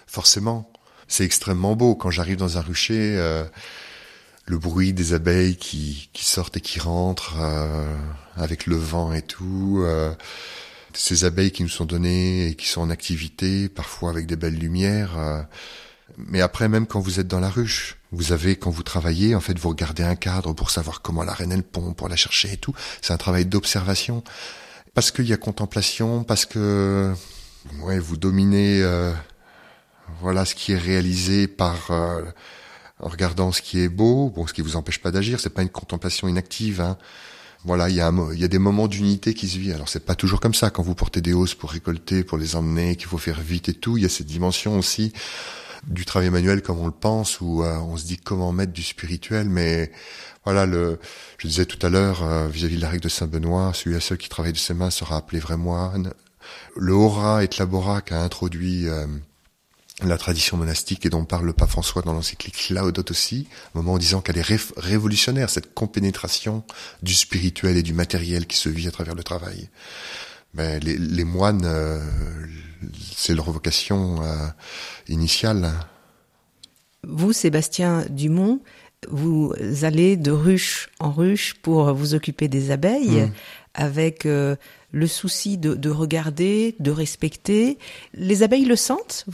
Forcément, 0.06 0.70
c'est 1.08 1.24
extrêmement 1.24 1.76
beau 1.76 1.94
quand 1.94 2.10
j'arrive 2.10 2.36
dans 2.36 2.58
un 2.58 2.62
rucher 2.62 3.16
le 4.46 4.58
bruit 4.58 4.92
des 4.92 5.12
abeilles 5.12 5.56
qui, 5.56 6.10
qui 6.12 6.24
sortent 6.24 6.56
et 6.56 6.60
qui 6.60 6.80
rentrent 6.80 7.36
avec 8.36 8.66
le 8.66 8.76
vent 8.76 9.12
et 9.12 9.22
tout 9.22 9.84
ces 10.94 11.24
abeilles 11.24 11.50
qui 11.50 11.62
nous 11.62 11.68
sont 11.68 11.84
données 11.84 12.48
et 12.48 12.54
qui 12.54 12.68
sont 12.68 12.80
en 12.80 12.90
activité, 12.90 13.68
parfois 13.68 14.10
avec 14.10 14.26
des 14.26 14.36
belles 14.36 14.58
lumières. 14.58 15.46
Mais 16.18 16.40
après, 16.40 16.68
même 16.68 16.86
quand 16.86 17.00
vous 17.00 17.18
êtes 17.18 17.28
dans 17.28 17.40
la 17.40 17.48
ruche, 17.48 17.96
vous 18.12 18.32
avez, 18.32 18.56
quand 18.56 18.70
vous 18.70 18.82
travaillez, 18.82 19.34
en 19.34 19.40
fait, 19.40 19.58
vous 19.58 19.70
regardez 19.70 20.02
un 20.02 20.16
cadre 20.16 20.52
pour 20.52 20.70
savoir 20.70 21.02
comment 21.02 21.24
la 21.24 21.32
reine 21.32 21.52
elle 21.52 21.62
pond, 21.62 21.92
pour 21.94 22.08
la 22.08 22.16
chercher 22.16 22.52
et 22.52 22.56
tout. 22.56 22.74
C'est 23.02 23.12
un 23.12 23.16
travail 23.16 23.46
d'observation. 23.46 24.22
Parce 24.94 25.10
qu'il 25.10 25.26
y 25.26 25.32
a 25.32 25.36
contemplation, 25.36 26.22
parce 26.22 26.46
que, 26.46 27.12
ouais, 27.80 27.98
vous 27.98 28.16
dominez, 28.16 28.80
euh, 28.82 29.12
voilà, 30.20 30.44
ce 30.44 30.54
qui 30.54 30.72
est 30.72 30.78
réalisé 30.78 31.48
par, 31.48 31.90
euh, 31.90 32.22
en 33.00 33.08
regardant 33.08 33.50
ce 33.50 33.60
qui 33.60 33.80
est 33.80 33.88
beau, 33.88 34.30
bon, 34.30 34.46
ce 34.46 34.52
qui 34.52 34.60
vous 34.60 34.76
empêche 34.76 35.00
pas 35.00 35.10
d'agir, 35.10 35.40
c'est 35.40 35.50
pas 35.50 35.62
une 35.62 35.68
contemplation 35.68 36.28
inactive, 36.28 36.80
hein. 36.80 36.96
Voilà, 37.66 37.88
il 37.88 37.96
y 37.96 38.00
a, 38.02 38.12
il 38.34 38.38
y 38.38 38.44
a 38.44 38.48
des 38.48 38.58
moments 38.58 38.88
d'unité 38.88 39.32
qui 39.32 39.48
se 39.48 39.56
vivent. 39.56 39.74
Alors 39.74 39.88
c'est 39.88 40.04
pas 40.04 40.14
toujours 40.14 40.38
comme 40.38 40.52
ça 40.52 40.68
quand 40.68 40.82
vous 40.82 40.94
portez 40.94 41.22
des 41.22 41.32
hausses 41.32 41.54
pour 41.54 41.70
récolter, 41.70 42.22
pour 42.22 42.36
les 42.36 42.56
emmener, 42.56 42.94
qu'il 42.94 43.06
faut 43.06 43.16
faire 43.16 43.40
vite 43.40 43.70
et 43.70 43.72
tout. 43.72 43.96
Il 43.96 44.02
y 44.02 44.06
a 44.06 44.10
cette 44.10 44.26
dimension 44.26 44.78
aussi 44.78 45.14
du 45.86 46.04
travail 46.04 46.30
manuel 46.30 46.62
comme 46.62 46.78
on 46.78 46.86
le 46.86 46.92
pense, 46.92 47.40
où 47.40 47.62
euh, 47.62 47.76
on 47.78 47.96
se 47.96 48.04
dit 48.04 48.18
comment 48.18 48.52
mettre 48.52 48.72
du 48.72 48.82
spirituel, 48.82 49.48
mais 49.48 49.90
voilà, 50.44 50.66
le, 50.66 50.98
je 51.38 51.48
disais 51.48 51.66
tout 51.66 51.84
à 51.84 51.90
l'heure, 51.90 52.22
euh, 52.22 52.48
vis-à-vis 52.48 52.76
de 52.76 52.82
la 52.82 52.88
règle 52.88 53.04
de 53.04 53.08
Saint-Benoît, 53.08 53.72
celui 53.74 53.96
à 53.96 54.00
ceux 54.00 54.16
qui 54.16 54.28
travaillent 54.28 54.52
de 54.52 54.58
ses 54.58 54.74
mains 54.74 54.90
sera 54.90 55.16
appelé 55.16 55.40
vrai 55.40 55.56
moine. 55.56 56.12
Le 56.76 56.92
Hora 56.92 57.42
et 57.42 57.48
Tlabora 57.48 58.02
a 58.10 58.22
introduit 58.22 58.86
euh, 58.88 59.06
la 60.02 60.18
tradition 60.18 60.56
monastique 60.56 61.06
et 61.06 61.08
dont 61.08 61.24
parle 61.24 61.46
le 61.46 61.52
pape 61.52 61.70
François 61.70 62.02
dans 62.02 62.12
l'encyclique 62.12 62.68
Laudato 62.70 63.12
aussi, 63.12 63.48
un 63.74 63.78
moment 63.78 63.94
en 63.94 63.98
disant 63.98 64.20
qu'elle 64.20 64.38
est 64.38 64.46
révolutionnaire, 64.76 65.48
cette 65.48 65.72
compénétration 65.72 66.64
du 67.02 67.14
spirituel 67.14 67.76
et 67.76 67.82
du 67.82 67.94
matériel 67.94 68.46
qui 68.46 68.56
se 68.56 68.68
vit 68.68 68.88
à 68.88 68.90
travers 68.90 69.14
le 69.14 69.22
travail. 69.22 69.68
Les, 70.56 70.78
les 70.80 71.24
moines, 71.24 71.64
c'est 73.16 73.34
leur 73.34 73.50
vocation 73.50 74.22
euh, 74.22 74.48
initiale. 75.08 75.72
Vous, 77.06 77.32
Sébastien 77.32 78.04
Dumont, 78.08 78.60
vous 79.08 79.54
allez 79.82 80.16
de 80.16 80.30
ruche 80.30 80.88
en 80.98 81.10
ruche 81.10 81.54
pour 81.62 81.92
vous 81.92 82.14
occuper 82.14 82.48
des 82.48 82.70
abeilles, 82.70 83.22
hmm. 83.22 83.32
avec 83.74 84.26
euh, 84.26 84.56
le 84.92 85.06
souci 85.06 85.58
de, 85.58 85.90
regarder, 85.90 86.74
de 86.80 86.90
respecter. 86.90 87.78
Les 88.14 88.42
abeilles 88.42 88.64
le 88.64 88.76
sentent 88.76 89.26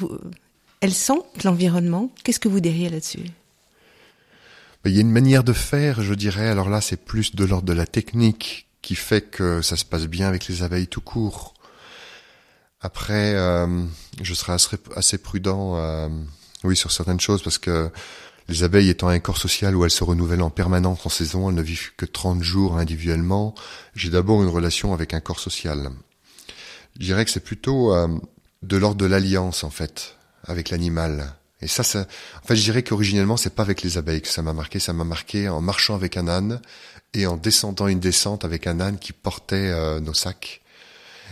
Elles 0.81 0.95
sentent 0.95 1.45
l'environnement 1.45 2.11
Qu'est-ce 2.25 2.41
que 2.41 2.49
vous 2.49 2.61
diriez 2.61 2.89
là-dessus? 2.89 3.21
Il 4.87 4.93
y 4.93 4.99
a 4.99 5.03
une 5.03 5.11
manière 5.11 5.45
de 5.45 5.53
faire, 5.53 6.01
je 6.01 6.15
dirais. 6.15 6.49
Alors 6.49 6.71
là, 6.71 6.81
c'est 6.81 6.97
plus 6.97 7.35
de 7.35 7.45
l'ordre 7.45 7.67
de 7.67 7.75
la 7.75 7.87
technique 7.87 8.70
qui 8.83 8.95
fait 8.95 9.23
que 9.23 9.63
ça 9.63 9.77
se 9.77 9.85
passe 9.85 10.07
bien 10.07 10.29
avec 10.29 10.49
les 10.49 10.63
abeilles 10.63 10.89
tout 10.89 11.01
court. 11.01 11.55
Après, 12.81 13.35
euh, 13.35 13.85
je 14.23 14.35
serai 14.35 14.53
assez, 14.97 15.19
prudent, 15.19 15.77
euh, 15.77 16.09
oui, 16.65 16.77
sur 16.77 16.91
certaines 16.91 17.21
choses, 17.21 17.43
parce 17.43 17.59
que 17.59 17.91
les 18.49 18.63
abeilles 18.63 18.89
étant 18.89 19.09
un 19.09 19.19
corps 19.21 19.37
social 19.37 19.77
où 19.77 19.85
elles 19.85 19.91
se 19.91 20.03
renouvellent 20.03 20.43
en 20.43 20.51
permanence 20.51 21.05
en 21.05 21.11
saison, 21.11 21.51
elles 21.51 21.57
ne 21.57 21.63
vivent 21.63 21.95
que 21.97 22.07
30 22.07 22.43
jours 22.43 22.79
individuellement, 22.79 23.55
j'ai 23.95 24.11
d'abord 24.11 24.43
une 24.43 24.49
relation 24.49 24.95
avec 24.95 25.15
un 25.15 25.21
corps 25.21 25.41
social. 25.41 25.91
Je 26.99 27.05
dirais 27.05 27.25
que 27.25 27.31
c'est 27.31 27.45
plutôt 27.45 27.95
euh, 27.95 28.09
de 28.63 28.77
l'ordre 28.77 28.97
de 28.97 29.07
l'alliance, 29.07 29.63
en 29.63 29.71
fait, 29.71 30.17
avec 30.45 30.71
l'animal. 30.71 31.35
Et 31.63 31.69
ça, 31.69 31.83
ça, 31.83 32.07
en 32.43 32.47
fait, 32.47 32.57
je 32.57 32.63
dirais 32.63 32.83
qu'originellement, 32.83 33.37
c'est 33.37 33.55
pas 33.55 33.63
avec 33.63 33.83
les 33.83 33.99
abeilles 33.99 34.23
que 34.23 34.29
ça 34.29 34.43
m'a 34.43 34.53
marqué. 34.53 34.79
Ça 34.79 34.93
m'a 34.93 35.05
marqué 35.05 35.49
en 35.49 35.61
marchant 35.61 35.95
avec 35.95 36.17
un 36.17 36.29
âne 36.29 36.61
et 37.13 37.27
en 37.27 37.37
descendant 37.37 37.89
une 37.89 38.01
descente 38.01 38.45
avec 38.45 38.67
un 38.67 38.81
âne 38.81 38.99
qui 38.99 39.13
portait 39.13 39.57
euh, 39.57 40.01
nos 40.01 40.15
sacs, 40.15 40.63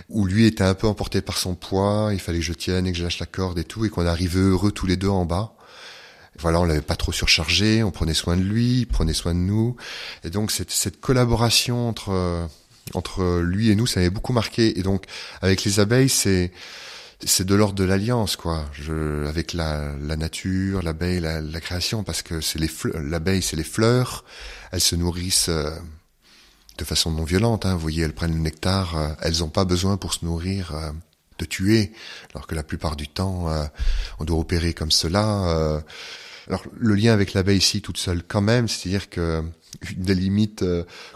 où 0.08 0.26
lui 0.26 0.46
était 0.46 0.64
un 0.64 0.74
peu 0.74 0.86
emporté 0.86 1.22
par 1.22 1.38
son 1.38 1.54
poids. 1.54 2.10
Il 2.12 2.20
fallait 2.20 2.38
que 2.38 2.44
je 2.44 2.52
tienne 2.52 2.86
et 2.86 2.92
que 2.92 2.98
je 2.98 3.04
lâche 3.04 3.20
la 3.20 3.26
corde 3.26 3.58
et 3.58 3.64
tout, 3.64 3.84
et 3.84 3.88
qu'on 3.90 4.06
arrivait 4.06 4.40
heureux 4.40 4.72
tous 4.72 4.86
les 4.86 4.96
deux 4.96 5.08
en 5.08 5.24
bas. 5.24 5.54
Voilà, 6.40 6.60
on 6.60 6.64
l'avait 6.64 6.82
pas 6.82 6.94
trop 6.94 7.10
surchargé, 7.10 7.82
on 7.82 7.90
prenait 7.90 8.14
soin 8.14 8.36
de 8.36 8.42
lui, 8.42 8.80
il 8.80 8.86
prenait 8.86 9.14
soin 9.14 9.34
de 9.34 9.40
nous, 9.40 9.74
et 10.22 10.30
donc 10.30 10.52
cette, 10.52 10.70
cette 10.70 11.00
collaboration 11.00 11.88
entre 11.88 12.48
entre 12.94 13.40
lui 13.40 13.70
et 13.70 13.74
nous, 13.74 13.86
ça 13.86 14.00
m'avait 14.00 14.10
beaucoup 14.10 14.32
marqué. 14.32 14.78
Et 14.78 14.82
donc 14.82 15.04
avec 15.42 15.64
les 15.64 15.80
abeilles, 15.80 16.08
c'est 16.08 16.52
c'est 17.26 17.44
de 17.44 17.54
l'ordre 17.54 17.74
de 17.74 17.84
l'alliance, 17.84 18.36
quoi. 18.36 18.64
Je, 18.72 19.26
avec 19.26 19.52
la, 19.52 19.94
la 20.00 20.16
nature, 20.16 20.82
l'abeille, 20.82 21.20
la, 21.20 21.40
la, 21.40 21.60
création, 21.60 22.04
parce 22.04 22.22
que 22.22 22.40
c'est 22.40 22.60
les 22.60 22.70
l'abeille, 22.94 23.42
c'est 23.42 23.56
les 23.56 23.64
fleurs. 23.64 24.24
Elles 24.70 24.80
se 24.80 24.94
nourrissent 24.94 25.48
euh, 25.48 25.70
de 26.78 26.84
façon 26.84 27.10
non 27.10 27.24
violente. 27.24 27.66
Hein. 27.66 27.74
Vous 27.74 27.80
voyez, 27.80 28.04
elles 28.04 28.14
prennent 28.14 28.34
le 28.34 28.40
nectar. 28.40 28.96
Euh, 28.96 29.08
elles 29.20 29.38
n'ont 29.40 29.48
pas 29.48 29.64
besoin 29.64 29.96
pour 29.96 30.14
se 30.14 30.24
nourrir 30.24 30.74
euh, 30.74 30.92
de 31.40 31.44
tuer, 31.44 31.92
alors 32.34 32.46
que 32.46 32.54
la 32.54 32.62
plupart 32.62 32.96
du 32.96 33.06
temps, 33.06 33.46
on 34.18 34.24
doit 34.24 34.38
opérer 34.38 34.74
comme 34.74 34.90
cela. 34.90 35.80
alors 36.48 36.64
le 36.76 36.94
lien 36.96 37.12
avec 37.12 37.32
l'abeille 37.32 37.58
ici, 37.58 37.80
toute 37.80 37.96
seule, 37.96 38.24
quand 38.24 38.40
même, 38.40 38.66
c'est-à-dire 38.66 39.08
que 39.08 39.44
une 39.88 40.02
des 40.02 40.16
limites 40.16 40.64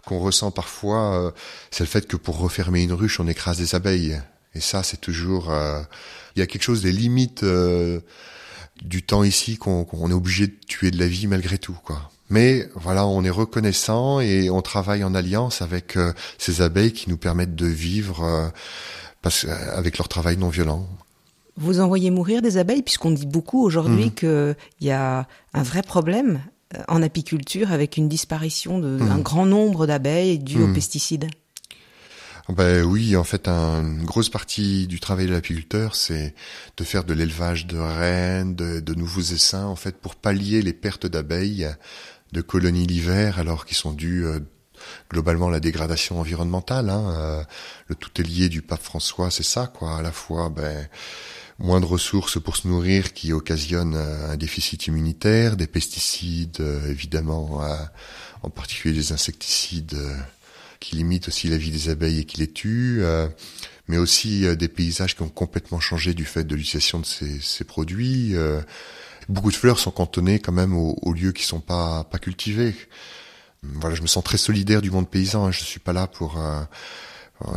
qu'on 0.07 0.21
ressent 0.21 0.53
parfois, 0.53 1.35
c'est 1.73 1.83
le 1.83 1.89
fait 1.89 2.07
que 2.07 2.17
pour 2.17 2.39
refermer 2.39 2.85
une 2.85 2.93
ruche, 2.93 3.19
on 3.19 3.27
écrase 3.27 3.59
des 3.59 3.75
abeilles. 3.75 4.23
Et 4.55 4.61
ça, 4.61 4.83
c'est 4.83 5.01
toujours... 5.01 5.51
Euh, 5.51 5.81
il 6.37 6.41
y 6.41 6.43
a 6.43 6.47
quelque 6.47 6.63
chose 6.63 6.83
des 6.83 6.93
limites 6.93 7.43
euh, 7.43 8.01
du 8.83 9.03
temps 9.03 9.23
ici 9.23 9.57
qu'on 9.57 10.11
est 10.11 10.15
obligé 10.15 10.47
de 10.47 10.55
tuer 10.67 10.91
de 10.91 10.99
la 10.99 11.07
vie 11.07 11.27
malgré 11.27 11.59
tout, 11.59 11.77
quoi. 11.85 12.11
Mais 12.31 12.69
voilà, 12.75 13.07
on 13.07 13.23
est 13.25 13.31
reconnaissant 13.31 14.21
et 14.21 14.49
on 14.49 14.63
travaille 14.63 15.05
en 15.05 15.15
alliance 15.15 15.61
avec 15.61 15.99
euh, 15.99 16.15
ces 16.39 16.63
abeilles 16.63 16.93
qui 16.93 17.11
nous 17.11 17.19
permettent 17.19 17.55
de 17.55 17.67
vivre 17.67 18.51
parce, 19.21 19.45
avec 19.45 19.99
leur 19.99 20.09
travail 20.09 20.39
non 20.39 20.49
violent. 20.49 20.89
Vous 21.59 21.81
envoyez 21.81 22.11
mourir 22.11 22.41
des 22.41 22.57
abeilles 22.57 22.83
puisqu'on 22.83 23.11
dit 23.11 23.27
beaucoup 23.27 23.63
aujourd'hui 23.63 24.07
mmh. 24.07 24.13
qu'il 24.13 24.57
y 24.81 24.91
a 24.91 25.29
un 25.53 25.63
vrai 25.63 25.83
problème 25.83 26.41
en 26.89 27.03
apiculture 27.03 27.71
avec 27.71 27.99
une 27.99 28.09
disparition 28.09 28.79
d'un 28.79 29.19
mmh. 29.19 29.23
grand 29.23 29.45
nombre 29.45 29.87
d'abeilles 29.87 30.39
dues 30.39 30.63
aux 30.63 30.69
mmh. 30.69 30.75
pesticides. 30.75 31.27
Ben 32.49 32.83
oui, 32.83 33.17
en 33.17 33.23
fait, 33.23 33.47
une 33.49 34.05
grosse 34.05 34.29
partie 34.29 34.89
du 34.89 34.99
travail 34.99 35.27
de 35.27 35.33
l'apiculteur, 35.33 35.95
c'est 35.95 36.35
de 36.77 36.85
faire 36.85 37.05
de 37.05 37.15
l'élevage 37.15 37.67
de 37.69 37.79
reines, 37.79 38.57
de, 38.57 38.95
nouveaux 38.95 39.21
essaims, 39.21 39.67
en 39.67 39.77
fait, 39.77 39.97
pour 39.97 40.17
pallier 40.17 40.61
les 40.61 40.73
pertes 40.73 41.07
d'abeilles 41.07 41.69
de 42.33 42.41
colonies 42.41 42.87
l'hiver, 42.87 43.39
alors 43.39 43.65
qu'ils 43.65 43.77
sont 43.77 43.93
dus 43.93 44.25
euh, 44.27 44.41
globalement 45.11 45.49
à 45.49 45.51
la 45.53 45.61
dégradation 45.61 46.19
environnementale. 46.19 46.91
Hein, 46.91 47.15
euh, 47.17 47.45
le 47.87 47.95
tout 47.95 48.11
est 48.21 48.25
lié 48.25 48.49
du 48.49 48.61
pape 48.61 48.83
François, 48.83 49.31
c'est 49.31 49.45
ça, 49.45 49.69
quoi. 49.69 49.99
À 49.99 50.03
la 50.03 50.13
fois, 50.13 50.49
ben 50.49 50.89
moins 51.59 51.81
de 51.81 51.87
ressources 51.87 52.41
pour 52.41 52.57
se 52.57 52.67
nourrir 52.67 53.13
qui 53.13 53.33
occasionne 53.33 53.95
euh, 53.95 54.33
un 54.33 54.37
déficit 54.37 54.89
immunitaire, 54.89 55.57
des 55.57 55.69
pesticides, 55.69 56.61
évidemment, 56.89 57.61
en 58.43 58.51
particulier 58.51 58.95
des 58.95 59.13
insecticides 59.13 59.97
qui 60.83 60.97
limite 60.97 61.29
aussi 61.29 61.49
la 61.49 61.57
vie 61.57 61.71
des 61.71 61.89
abeilles 61.89 62.21
et 62.21 62.25
qui 62.25 62.39
les 62.39 62.51
tue, 62.51 62.99
euh, 63.01 63.29
mais 63.87 63.99
aussi 63.99 64.45
euh, 64.45 64.57
des 64.57 64.69
paysages 64.69 65.15
qui 65.15 65.23
ont 65.23 65.29
complètement 65.29 65.81
changé 65.81 66.13
du 66.13 66.25
fait 66.25 66.45
de 66.45 66.55
l'utilisation 66.57 66.99
de 66.99 67.07
ces, 67.07 67.41
ces 67.41 67.65
produits. 67.65 68.35
Euh. 68.35 68.61
beaucoup 69.29 69.51
de 69.51 69.57
fleurs 69.57 69.79
sont 69.79 69.93
cantonnées 69.93 70.41
quand 70.41 70.53
même 70.53 70.75
aux, 70.75 71.13
lieux 71.13 71.33
qui 71.33 71.45
sont 71.45 71.61
pas 71.61 72.05
pas 72.05 72.19
cultivés. 72.19 72.75
Voilà, 73.63 73.95
je 73.95 74.03
me 74.03 74.09
sens 74.09 74.25
très 74.25 74.39
solidaire 74.39 74.83
du 74.83 74.91
monde 74.91 75.09
paysan. 75.09 75.47
Hein. 75.47 75.53
Je 75.53 75.63
suis 75.63 75.79
pas 75.79 75.93
là 75.93 76.09
pour 76.09 76.43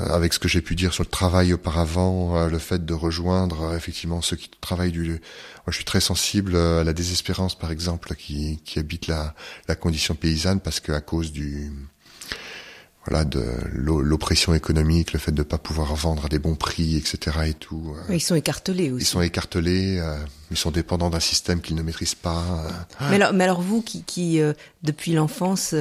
avec 0.10 0.34
ce 0.34 0.40
que 0.40 0.48
j'ai 0.48 0.62
pu 0.62 0.76
dire 0.76 0.94
sur 0.94 1.04
le 1.04 1.10
travail 1.10 1.54
auparavant, 1.54 2.48
le 2.48 2.60
fait 2.60 2.86
de 2.86 2.94
rejoindre 2.94 3.76
effectivement 3.76 4.22
ceux 4.22 4.36
qui 4.36 4.50
travaillent 4.62 4.92
du. 4.92 5.10
Moi, 5.10 5.70
je 5.70 5.76
suis 5.76 5.86
très 5.86 6.02
sensible 6.02 6.56
à 6.56 6.84
la 6.84 6.94
désespérance, 6.94 7.58
par 7.58 7.72
exemple, 7.72 8.16
qui, 8.16 8.60
qui 8.66 8.80
habite 8.80 9.08
la, 9.08 9.36
la 9.68 9.76
condition 9.76 10.16
paysanne, 10.16 10.60
parce 10.60 10.80
qu'à 10.80 11.02
cause 11.02 11.32
du 11.32 11.72
voilà 13.08 13.24
de 13.24 13.44
l'oppression 13.72 14.54
économique, 14.54 15.14
le 15.14 15.20
fait 15.20 15.32
de 15.32 15.40
ne 15.40 15.44
pas 15.44 15.58
pouvoir 15.58 15.96
vendre 15.96 16.26
à 16.26 16.28
des 16.28 16.40
bons 16.40 16.56
prix, 16.56 16.98
etc. 16.98 17.38
et 17.48 17.54
tout. 17.54 17.96
Euh. 18.10 18.16
ils 18.16 18.22
sont 18.22 18.36
écartelés 18.36 18.92
aussi. 18.92 19.04
Ils 19.04 19.08
sont 19.08 19.22
écartelés, 19.22 20.00
euh, 20.00 20.18
ils 20.50 20.58
sont 20.58 20.72
dépendants 20.72 21.12
d'un 21.12 21.20
système 21.20 21.62
qu'ils 21.62 21.76
ne 21.76 21.84
maîtrisent 21.84 22.16
pas. 22.16 22.44
Euh. 23.02 23.08
Mais, 23.10 23.16
alors, 23.18 23.34
mais 23.34 23.44
alors 23.44 23.62
vous 23.62 23.82
qui, 23.82 24.04
qui 24.04 24.42
depuis 24.82 25.14
l'enfance 25.14 25.76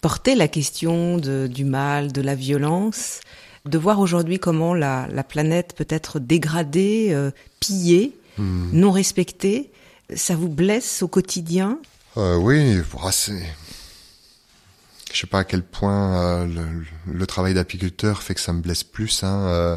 portez 0.00 0.34
la 0.36 0.48
question 0.48 1.18
de, 1.18 1.48
du 1.48 1.64
mal, 1.64 2.12
de 2.12 2.20
la 2.20 2.34
violence, 2.36 3.20
de 3.64 3.78
voir 3.78 3.98
aujourd'hui 3.98 4.38
comment 4.38 4.74
la, 4.74 5.08
la, 5.10 5.24
planète 5.24 5.74
peut 5.76 5.86
être 5.88 6.20
dégradée, 6.20 7.16
pillée, 7.58 8.16
hmm. 8.38 8.70
non 8.72 8.92
respectée, 8.92 9.70
ça 10.14 10.36
vous 10.36 10.50
blesse 10.50 11.02
au 11.02 11.08
quotidien? 11.08 11.78
Oui, 12.16 12.78
c'est 13.10 13.42
je 15.14 15.20
sais 15.20 15.26
pas 15.28 15.40
à 15.40 15.44
quel 15.44 15.62
point 15.62 16.44
euh, 16.44 16.82
le, 17.06 17.26
travail 17.26 17.54
d'apiculteur 17.54 18.22
fait 18.22 18.34
que 18.34 18.40
ça 18.40 18.52
me 18.52 18.60
blesse 18.60 18.82
plus. 18.82 19.22
Hein, 19.22 19.46
euh, 19.46 19.76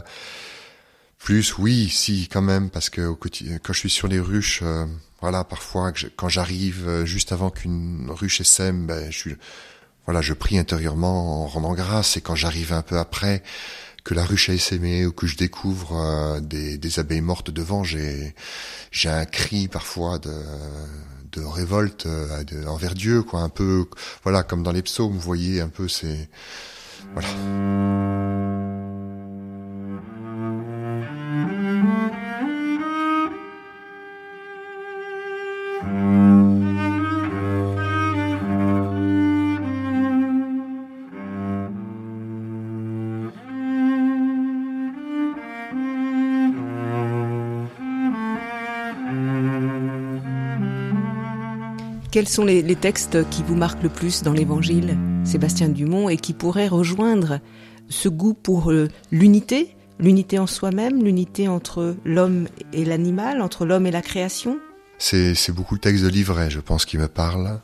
plus, 1.19 1.57
oui, 1.59 1.89
si, 1.89 2.27
quand 2.27 2.41
même, 2.41 2.69
parce 2.69 2.89
que 2.89 3.01
au 3.01 3.15
quand 3.15 3.73
je 3.73 3.79
suis 3.79 3.89
sur 3.89 4.07
les 4.07 4.19
ruches, 4.19 4.61
euh, 4.63 4.85
voilà, 5.21 5.43
parfois, 5.43 5.93
quand 6.15 6.29
j'arrive 6.29 7.03
juste 7.05 7.31
avant 7.31 7.51
qu'une 7.51 8.07
ruche 8.09 8.41
essaime, 8.41 8.87
ben, 8.87 9.11
je 9.11 9.29
voilà, 10.05 10.21
je 10.21 10.33
prie 10.33 10.57
intérieurement 10.57 11.43
en 11.43 11.47
rendant 11.47 11.73
grâce. 11.73 12.17
Et 12.17 12.21
quand 12.21 12.35
j'arrive 12.35 12.73
un 12.73 12.81
peu 12.81 12.97
après, 12.97 13.43
que 14.03 14.13
la 14.13 14.25
ruche 14.25 14.49
a 14.49 14.53
essaimé 14.53 15.05
ou 15.05 15.11
que 15.11 15.27
je 15.27 15.35
découvre 15.35 16.39
des, 16.41 16.77
des, 16.77 16.99
abeilles 16.99 17.21
mortes 17.21 17.51
devant, 17.51 17.83
j'ai 17.83 18.33
j'ai 18.91 19.09
un 19.09 19.25
cri 19.25 19.67
parfois 19.67 20.17
de 20.17 20.31
de 21.37 21.45
révolte 21.45 22.05
euh, 22.05 22.65
envers 22.67 22.93
Dieu, 22.93 23.21
quoi, 23.23 23.41
un 23.41 23.49
peu, 23.49 23.85
voilà, 24.23 24.43
comme 24.43 24.63
dans 24.63 24.71
les 24.71 24.81
psaumes, 24.81 25.13
vous 25.13 25.19
voyez, 25.19 25.61
un 25.61 25.69
peu, 25.69 25.87
c'est, 25.87 26.29
voilà. 27.13 27.27
Quels 52.17 52.27
sont 52.27 52.45
les, 52.45 52.75
textes 52.75 53.29
qui 53.29 53.43
vous 53.43 53.53
marquent 53.53 53.83
le 53.83 53.89
plus 53.89 54.23
dans 54.23 54.33
l'Évangile, 54.33 54.97
Sébastien 55.23 55.69
Dumont, 55.69 56.09
et 56.09 56.17
qui 56.17 56.33
pourraient 56.33 56.67
rejoindre 56.67 57.41
ce 57.89 58.09
goût 58.09 58.33
pour 58.33 58.71
euh, 58.71 58.87
l'unité, 59.11 59.75
l'unité 59.99 60.39
en 60.39 60.47
soi-même, 60.47 61.03
l'unité 61.03 61.47
entre 61.47 61.95
l'homme 62.05 62.47
et 62.73 62.85
l'animal, 62.85 63.39
entre 63.39 63.67
l'homme 63.67 63.85
et 63.85 63.91
la 63.91 64.01
création? 64.01 64.57
C'est 64.97 65.51
beaucoup 65.51 65.75
le 65.75 65.79
texte 65.79 66.03
de 66.03 66.09
l'ivraie, 66.09 66.49
je 66.49 66.59
pense, 66.59 66.85
qui 66.85 66.97
me 66.97 67.07
parle. 67.07 67.59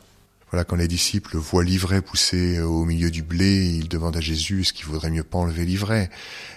Voilà, 0.51 0.65
quand 0.65 0.75
les 0.75 0.87
disciples 0.87 1.35
voient 1.35 1.63
l'ivraie 1.63 2.03
pousser 2.03 2.61
au 2.61 2.85
milieu 2.85 3.09
du 3.09 3.23
blé, 3.23 3.65
ils 3.65 3.89
demandent 3.89 4.17
à 4.17 4.21
Jésus 4.21 4.61
est-ce 4.61 4.73
qu'il 4.73 4.85
vaudrait 4.85 5.09
mieux 5.09 5.23
pas 5.23 5.39
enlever 5.39 5.65
l'ivraie 5.65 6.11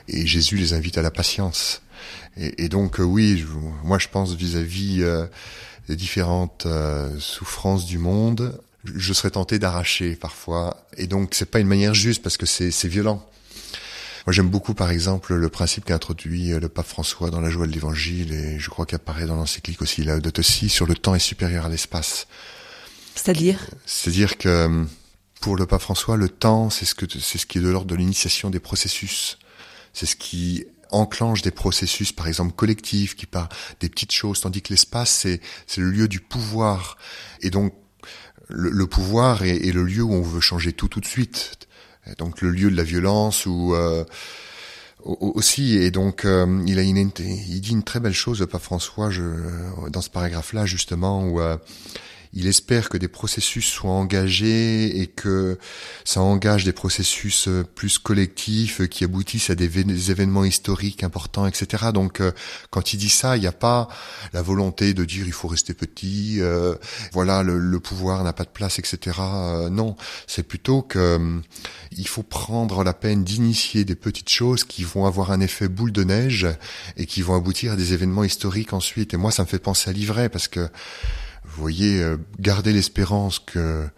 Et 0.06 0.26
Jésus 0.26 0.58
les 0.58 0.74
invite 0.74 0.98
à 0.98 1.02
la 1.02 1.10
patience. 1.10 1.80
Et, 2.36 2.68
donc, 2.68 3.00
euh, 3.00 3.04
oui, 3.04 3.42
moi 3.82 3.98
je 3.98 4.08
pense 4.08 4.34
vis-à-vis 4.34 4.98
euh, 5.00 5.26
les 5.88 5.96
différentes 5.96 6.66
euh, 6.66 7.10
souffrances 7.18 7.86
du 7.86 7.98
monde, 7.98 8.60
je 8.84 9.12
serais 9.12 9.30
tenté 9.30 9.58
d'arracher 9.58 10.16
parfois. 10.16 10.86
Et 10.96 11.06
donc 11.06 11.30
c'est 11.32 11.50
pas 11.50 11.60
une 11.60 11.66
manière 11.66 11.94
juste 11.94 12.22
parce 12.22 12.36
que 12.36 12.46
c'est 12.46 12.88
violent. 12.88 13.24
Moi 14.26 14.32
j'aime 14.32 14.48
beaucoup 14.48 14.74
par 14.74 14.90
exemple 14.90 15.34
le 15.34 15.48
principe 15.48 15.84
qu'a 15.84 15.94
introduit 15.94 16.52
euh, 16.52 16.58
le 16.58 16.68
pape 16.68 16.86
François 16.86 17.30
dans 17.30 17.40
la 17.40 17.50
joie 17.50 17.66
de 17.66 17.72
l'évangile 17.72 18.32
et 18.32 18.58
je 18.58 18.70
crois 18.70 18.84
qu'il 18.84 18.96
apparaît 18.96 19.26
dans 19.26 19.36
l'encyclique 19.36 19.82
aussi, 19.82 20.02
la 20.02 20.18
aussi, 20.38 20.68
sur 20.68 20.86
le 20.86 20.96
temps 20.96 21.14
est 21.14 21.20
supérieur 21.20 21.66
à 21.66 21.68
l'espace. 21.68 22.26
C'est-à-dire? 23.14 23.70
C'est-à-dire 23.86 24.36
que 24.36 24.84
pour 25.40 25.56
le 25.56 25.66
pape 25.66 25.80
François, 25.80 26.16
le 26.16 26.28
temps 26.28 26.70
c'est 26.70 26.84
ce 26.84 26.96
que 26.96 27.06
c'est 27.08 27.38
ce 27.38 27.46
qui 27.46 27.58
est 27.58 27.62
de 27.62 27.68
l'ordre 27.68 27.86
de 27.86 27.94
l'initiation 27.94 28.50
des 28.50 28.60
processus. 28.60 29.38
C'est 29.92 30.06
ce 30.06 30.16
qui 30.16 30.66
enclenche 30.90 31.42
des 31.42 31.50
processus, 31.50 32.12
par 32.12 32.28
exemple 32.28 32.54
collectifs, 32.54 33.16
qui 33.16 33.26
partent 33.26 33.54
des 33.80 33.88
petites 33.88 34.12
choses, 34.12 34.40
tandis 34.40 34.62
que 34.62 34.72
l'espace, 34.72 35.10
c'est, 35.10 35.40
c'est 35.66 35.80
le 35.80 35.90
lieu 35.90 36.08
du 36.08 36.20
pouvoir. 36.20 36.96
Et 37.40 37.50
donc, 37.50 37.74
le, 38.48 38.86
pouvoir 38.86 39.42
est, 39.42 39.72
le 39.72 39.82
lieu 39.82 40.02
où 40.02 40.12
on 40.12 40.22
veut 40.22 40.40
changer 40.40 40.72
tout 40.72 40.88
tout 40.88 41.00
de 41.00 41.06
suite. 41.06 41.58
donc 42.18 42.40
le 42.42 42.50
lieu 42.50 42.70
de 42.70 42.76
la 42.76 42.84
violence 42.84 43.46
où, 43.46 43.74
euh, 43.74 44.04
aussi 45.04 45.76
et 45.76 45.90
donc 45.90 46.24
euh, 46.24 46.62
il 46.66 46.78
a 46.78 46.82
une, 46.82 47.10
il 47.18 47.60
dit 47.60 47.72
une 47.72 47.82
très 47.82 48.00
belle 48.00 48.14
chose 48.14 48.40
le 48.40 48.46
pape 48.46 48.62
François 48.62 49.10
je, 49.10 49.22
dans 49.90 50.00
ce 50.00 50.10
paragraphe 50.10 50.52
là 50.52 50.66
justement 50.66 51.24
où 51.24 51.40
euh, 51.40 51.56
il 52.36 52.46
espère 52.46 52.90
que 52.90 52.98
des 52.98 53.08
processus 53.08 53.64
soient 53.64 53.90
engagés 53.90 55.00
et 55.00 55.06
que 55.06 55.58
ça 56.04 56.20
engage 56.20 56.64
des 56.64 56.74
processus 56.74 57.48
euh, 57.48 57.64
plus 57.64 57.98
collectifs 57.98 58.86
qui 58.88 59.04
aboutissent 59.04 59.48
à 59.48 59.54
des, 59.54 60.10
événements 60.10 60.44
historiques 60.44 61.02
importants, 61.02 61.46
etc. 61.46 61.86
Donc, 61.94 62.20
euh, 62.20 62.32
quand 62.68 62.92
il 62.92 62.98
dit 62.98 63.08
ça, 63.08 63.38
il 63.38 63.40
n'y 63.40 63.46
a 63.46 63.52
pas 63.52 63.88
la 64.34 64.42
volonté 64.42 64.92
de 64.92 65.06
dire 65.06 65.26
il 65.26 65.32
faut 65.32 65.48
rester 65.48 65.72
petit, 65.72 66.36
euh, 66.40 66.74
voilà, 67.12 67.42
le, 67.42 67.80
pouvoir 67.80 68.22
n'a 68.22 68.34
pas 68.34 68.44
de 68.44 68.50
place, 68.50 68.78
etc. 68.78 69.18
non, 69.70 69.96
c'est 70.26 70.42
plutôt 70.42 70.82
que 70.82 71.40
il 71.92 72.08
faut 72.08 72.22
prendre 72.22 72.84
la 72.84 72.92
peine 72.92 73.24
d'initier 73.24 73.84
des 73.84 73.94
petites 73.94 74.28
choses 74.28 74.64
qui 74.64 74.84
vont 74.84 75.06
avoir 75.06 75.30
un 75.30 75.40
effet 75.40 75.68
boule 75.68 75.92
de 75.92 76.04
neige 76.04 76.46
et 76.98 77.06
qui 77.06 77.22
vont 77.22 77.34
aboutir 77.34 77.72
à 77.72 77.76
des 77.76 77.94
événements 77.94 78.24
historiques 78.24 78.74
ensuite. 78.74 79.14
Et 79.14 79.16
moi, 79.16 79.30
ça 79.30 79.42
me 79.42 79.48
fait 79.48 79.58
penser 79.58 79.88
à 79.88 79.92
l'ivraie 79.92 80.28
parce 80.28 80.48
que 80.48 80.68
vous 81.56 81.62
voyez, 81.62 82.02
euh, 82.02 82.18
garder 82.38 82.72
l'espérance 82.72 83.38
que 83.38 83.88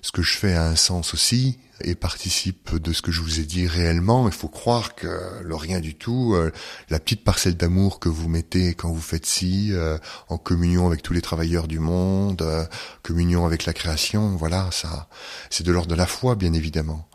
ce 0.00 0.12
que 0.12 0.22
je 0.22 0.36
fais 0.36 0.54
a 0.54 0.66
un 0.66 0.76
sens 0.76 1.12
aussi 1.12 1.58
et 1.84 1.94
participe 1.94 2.74
de 2.76 2.92
ce 2.92 3.02
que 3.02 3.12
je 3.12 3.20
vous 3.20 3.38
ai 3.38 3.44
dit 3.44 3.66
réellement. 3.66 4.26
Il 4.26 4.32
faut 4.32 4.48
croire 4.48 4.94
que 4.94 5.42
le 5.42 5.54
rien 5.54 5.80
du 5.80 5.94
tout, 5.94 6.32
euh, 6.34 6.50
la 6.88 6.98
petite 6.98 7.22
parcelle 7.22 7.56
d'amour 7.56 8.00
que 8.00 8.08
vous 8.08 8.30
mettez 8.30 8.74
quand 8.74 8.90
vous 8.90 9.02
faites 9.02 9.26
ci, 9.26 9.68
euh, 9.72 9.98
en 10.28 10.38
communion 10.38 10.86
avec 10.86 11.02
tous 11.02 11.12
les 11.12 11.20
travailleurs 11.20 11.68
du 11.68 11.80
monde, 11.80 12.42
communion 13.02 13.44
avec 13.44 13.66
la 13.66 13.74
création, 13.74 14.34
voilà, 14.36 14.70
ça, 14.72 15.08
c'est 15.50 15.64
de 15.64 15.70
l'ordre 15.72 15.90
de 15.90 15.94
la 15.94 16.06
foi, 16.06 16.34
bien 16.34 16.54
évidemment. 16.54 17.06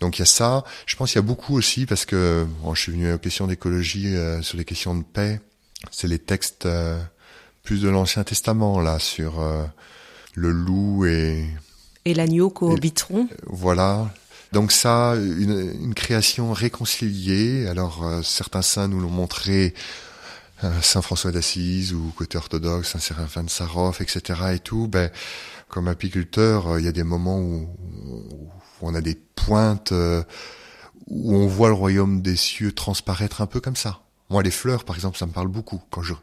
Donc 0.00 0.18
il 0.18 0.22
y 0.22 0.22
a 0.22 0.26
ça. 0.26 0.64
Je 0.86 0.96
pense 0.96 1.12
qu'il 1.12 1.18
y 1.18 1.24
a 1.24 1.26
beaucoup 1.26 1.56
aussi 1.56 1.86
parce 1.86 2.06
que 2.06 2.44
bon, 2.62 2.74
je 2.74 2.82
suis 2.82 2.92
venu 2.92 3.12
aux 3.12 3.18
questions 3.18 3.46
d'écologie, 3.46 4.16
sur 4.40 4.58
les 4.58 4.64
questions 4.64 4.96
de 4.96 5.04
paix. 5.04 5.40
C'est 5.92 6.08
les 6.08 6.18
textes 6.18 6.66
plus 7.62 7.80
de 7.80 7.88
l'Ancien 7.88 8.24
Testament 8.24 8.80
là 8.80 8.98
sur 8.98 9.40
euh, 9.40 9.64
le 10.34 10.50
loup 10.50 11.04
et 11.06 11.46
et 12.04 12.14
l'agneau 12.14 12.50
cohabiteront. 12.50 13.28
Voilà. 13.46 14.10
Donc 14.52 14.72
ça, 14.72 15.14
une, 15.14 15.72
une 15.80 15.94
création 15.94 16.52
réconciliée. 16.52 17.66
Alors 17.68 18.04
euh, 18.04 18.22
certains 18.22 18.62
saints 18.62 18.88
nous 18.88 19.00
l'ont 19.00 19.08
montré, 19.08 19.72
euh, 20.64 20.82
Saint 20.82 21.00
François 21.00 21.30
d'Assise 21.30 21.94
ou 21.94 22.12
côté 22.16 22.36
orthodoxe, 22.36 22.90
Saint 22.90 22.98
Séraphin 22.98 23.44
de 23.44 23.50
Sarov, 23.50 23.98
etc. 24.00 24.40
et 24.54 24.58
tout. 24.58 24.88
Ben 24.88 25.10
comme 25.68 25.88
apiculteur, 25.88 26.78
il 26.78 26.84
y 26.84 26.88
a 26.88 26.92
des 26.92 27.04
moments 27.04 27.38
où, 27.38 27.68
où 28.06 28.50
on 28.82 28.94
a 28.94 29.00
des 29.00 29.14
pointes 29.14 29.94
où 31.06 31.34
on 31.34 31.46
voit 31.46 31.68
le 31.68 31.74
royaume 31.74 32.22
des 32.22 32.36
cieux 32.36 32.72
transparaître 32.72 33.40
un 33.40 33.46
peu 33.46 33.60
comme 33.60 33.76
ça. 33.76 34.00
Moi, 34.30 34.42
les 34.42 34.50
fleurs, 34.50 34.84
par 34.84 34.96
exemple, 34.96 35.18
ça 35.18 35.26
me 35.26 35.32
parle 35.32 35.48
beaucoup. 35.48 35.80
Quand 35.90 36.02
je 36.02 36.14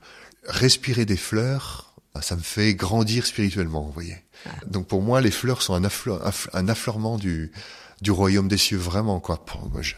respirer 0.45 1.05
des 1.05 1.17
fleurs, 1.17 1.93
bah, 2.13 2.21
ça 2.21 2.35
me 2.35 2.41
fait 2.41 2.73
grandir 2.75 3.25
spirituellement, 3.25 3.83
vous 3.83 3.91
voyez. 3.91 4.17
Donc 4.67 4.87
pour 4.87 5.01
moi, 5.01 5.21
les 5.21 5.31
fleurs 5.31 5.61
sont 5.61 5.73
un, 5.73 5.89
un 6.53 6.67
affleurement 6.69 7.17
du, 7.17 7.51
du 8.01 8.11
royaume 8.11 8.47
des 8.47 8.57
cieux, 8.57 8.77
vraiment. 8.77 9.19
quoi. 9.19 9.43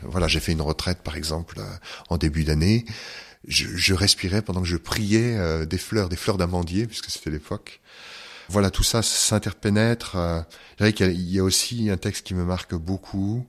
voilà, 0.03 0.27
j'ai 0.27 0.39
fait 0.39 0.51
une 0.51 0.61
retraite, 0.61 0.99
par 1.03 1.15
exemple, 1.15 1.59
euh, 1.59 1.63
en 2.09 2.17
début 2.17 2.43
d'année. 2.43 2.85
Je, 3.47 3.67
je, 3.75 3.93
respirais 3.93 4.41
pendant 4.41 4.61
que 4.61 4.67
je 4.67 4.77
priais 4.77 5.35
euh, 5.37 5.65
des 5.65 5.77
fleurs, 5.77 6.09
des 6.09 6.15
fleurs 6.15 6.37
d'amandier, 6.37 6.85
puisque 6.87 7.09
c'était 7.09 7.31
l'époque. 7.31 7.81
Voilà, 8.49 8.69
tout 8.69 8.83
ça 8.83 9.01
s'interpénètre. 9.01 10.15
Euh, 10.15 10.41
il 10.79 11.31
y 11.31 11.39
a 11.39 11.43
aussi 11.43 11.89
un 11.89 11.97
texte 11.97 12.25
qui 12.25 12.33
me 12.33 12.43
marque 12.43 12.75
beaucoup, 12.75 13.45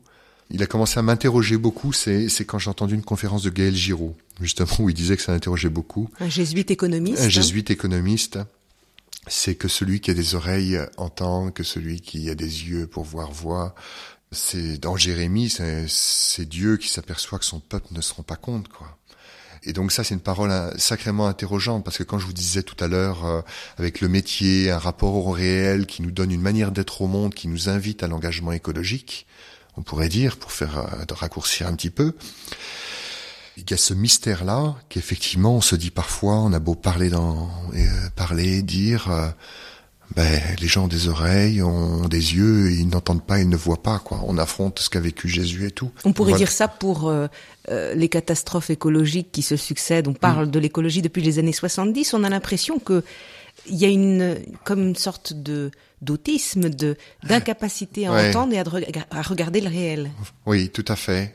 il 0.53 0.63
a 0.63 0.67
commencé 0.67 0.99
à 0.99 1.03
m'interroger 1.03 1.57
beaucoup, 1.57 1.93
c'est 1.95 2.29
quand 2.47 2.59
j'ai 2.59 2.69
entendu 2.69 2.95
une 2.95 3.03
conférence 3.03 3.43
de 3.43 3.51
Gaël 3.51 3.75
Giraud, 3.75 4.15
justement, 4.41 4.69
où 4.81 4.91
il 4.91 4.95
disait 4.95 5.17
que 5.17 5.23
ça 5.23 5.33
l'interrogeait 5.33 5.71
beaucoup. 5.71 6.11
Un 6.21 6.29
jésuite 6.29 6.71
économiste. 6.71 7.23
Un 7.23 7.31
jésuite 7.31 7.71
économiste. 7.71 8.39
C'est 9.29 9.55
que 9.55 9.69
celui 9.69 10.01
qui 10.01 10.11
a 10.11 10.15
des 10.15 10.35
oreilles 10.35 10.79
entend, 10.99 11.51
que 11.51 11.63
celui 11.63 12.01
qui 12.01 12.29
a 12.29 12.35
des 12.35 12.69
yeux 12.69 12.87
pour 12.87 13.05
voir 13.05 13.33
voit. 13.33 13.75
C'est 14.31 14.79
dans 14.79 14.97
Jérémie, 14.97 15.51
c'est 15.89 16.49
Dieu 16.49 16.77
qui 16.77 16.89
s'aperçoit 16.89 17.39
que 17.39 17.45
son 17.45 17.61
peuple 17.61 17.89
ne 17.93 18.01
se 18.01 18.13
rend 18.13 18.23
pas 18.23 18.37
compte, 18.37 18.69
quoi. 18.69 18.99
Et 19.65 19.73
donc 19.73 19.93
ça, 19.93 20.03
c'est 20.03 20.15
une 20.15 20.21
parole 20.21 20.53
sacrément 20.77 21.29
interrogeante, 21.29 21.85
parce 21.85 21.97
que 21.97 22.03
quand 22.03 22.19
je 22.19 22.27
vous 22.27 22.33
disais 22.33 22.63
tout 22.63 22.83
à 22.83 22.89
l'heure, 22.89 23.25
euh, 23.25 23.43
avec 23.79 24.01
le 24.01 24.09
métier, 24.09 24.71
un 24.71 24.79
rapport 24.79 25.15
au 25.15 25.31
réel 25.31 25.87
qui 25.87 26.03
nous 26.03 26.11
donne 26.11 26.33
une 26.33 26.41
manière 26.41 26.73
d'être 26.73 27.01
au 27.01 27.07
monde, 27.07 27.33
qui 27.33 27.47
nous 27.47 27.69
invite 27.69 28.03
à 28.03 28.09
l'engagement 28.09 28.53
écologique, 28.53 29.27
on 29.77 29.83
pourrait 29.83 30.09
dire, 30.09 30.37
pour 30.37 30.53
faire 30.53 30.79
euh, 30.79 31.15
raccourcir 31.15 31.67
un 31.67 31.75
petit 31.75 31.91
peu. 31.91 32.15
Il 33.57 33.71
y 33.71 33.75
a 33.75 33.77
ce 33.77 33.95
mystère-là 33.95 34.77
qu'effectivement 34.89 35.57
on 35.57 35.61
se 35.61 35.77
dit 35.77 35.91
parfois, 35.91 36.37
on 36.37 36.53
a 36.53 36.59
beau 36.59 36.75
parler, 36.75 37.11
dans, 37.11 37.51
euh, 37.75 37.87
parler, 38.17 38.63
dire, 38.63 39.11
euh, 39.11 39.29
ben, 40.17 40.41
les 40.61 40.67
gens 40.69 40.85
ont 40.85 40.89
des 40.89 41.09
oreilles, 41.09 41.63
ont 41.63 42.09
des 42.09 42.35
yeux, 42.35 42.71
ils 42.73 42.89
n'entendent 42.89 43.25
pas, 43.25 43.41
ils 43.41 43.49
ne 43.49 43.57
voient 43.57 43.83
pas. 43.83 43.99
Quoi. 43.99 44.21
On 44.25 44.37
affronte 44.37 44.79
ce 44.79 44.91
qu'a 44.91 45.01
vécu 45.01 45.29
Jésus 45.29 45.67
et 45.67 45.71
tout. 45.71 45.91
On 46.05 46.13
pourrait 46.13 46.35
dire 46.35 46.51
ça 46.51 46.69
pour 46.69 47.11
les 47.71 48.09
catastrophes 48.11 48.69
écologiques 48.69 49.33
qui 49.33 49.41
se 49.41 49.57
succèdent. 49.57 50.09
On 50.09 50.15
parle 50.15 50.49
mm. 50.49 50.51
de 50.51 50.59
l'écologie 50.59 51.01
depuis 51.01 51.23
les 51.23 51.39
années 51.39 51.55
70. 51.55 52.13
On 52.13 52.25
a 52.25 52.29
l'impression 52.29 52.79
que 52.79 53.03
il 53.67 53.77
y 53.77 53.87
a 53.87 53.89
une 53.89 54.37
comme 54.65 54.81
une 54.81 54.97
sorte 54.97 55.33
de 55.33 55.71
d'autisme, 56.03 56.69
de 56.69 56.97
d'incapacité 57.23 58.07
à 58.07 58.13
entendre 58.13 58.53
et 58.53 58.59
à, 58.59 59.23
regarder 59.23 59.61
le 59.61 59.69
réel. 59.69 60.11
Oui, 60.45 60.69
tout 60.69 60.85
à 60.89 60.97
fait. 60.97 61.35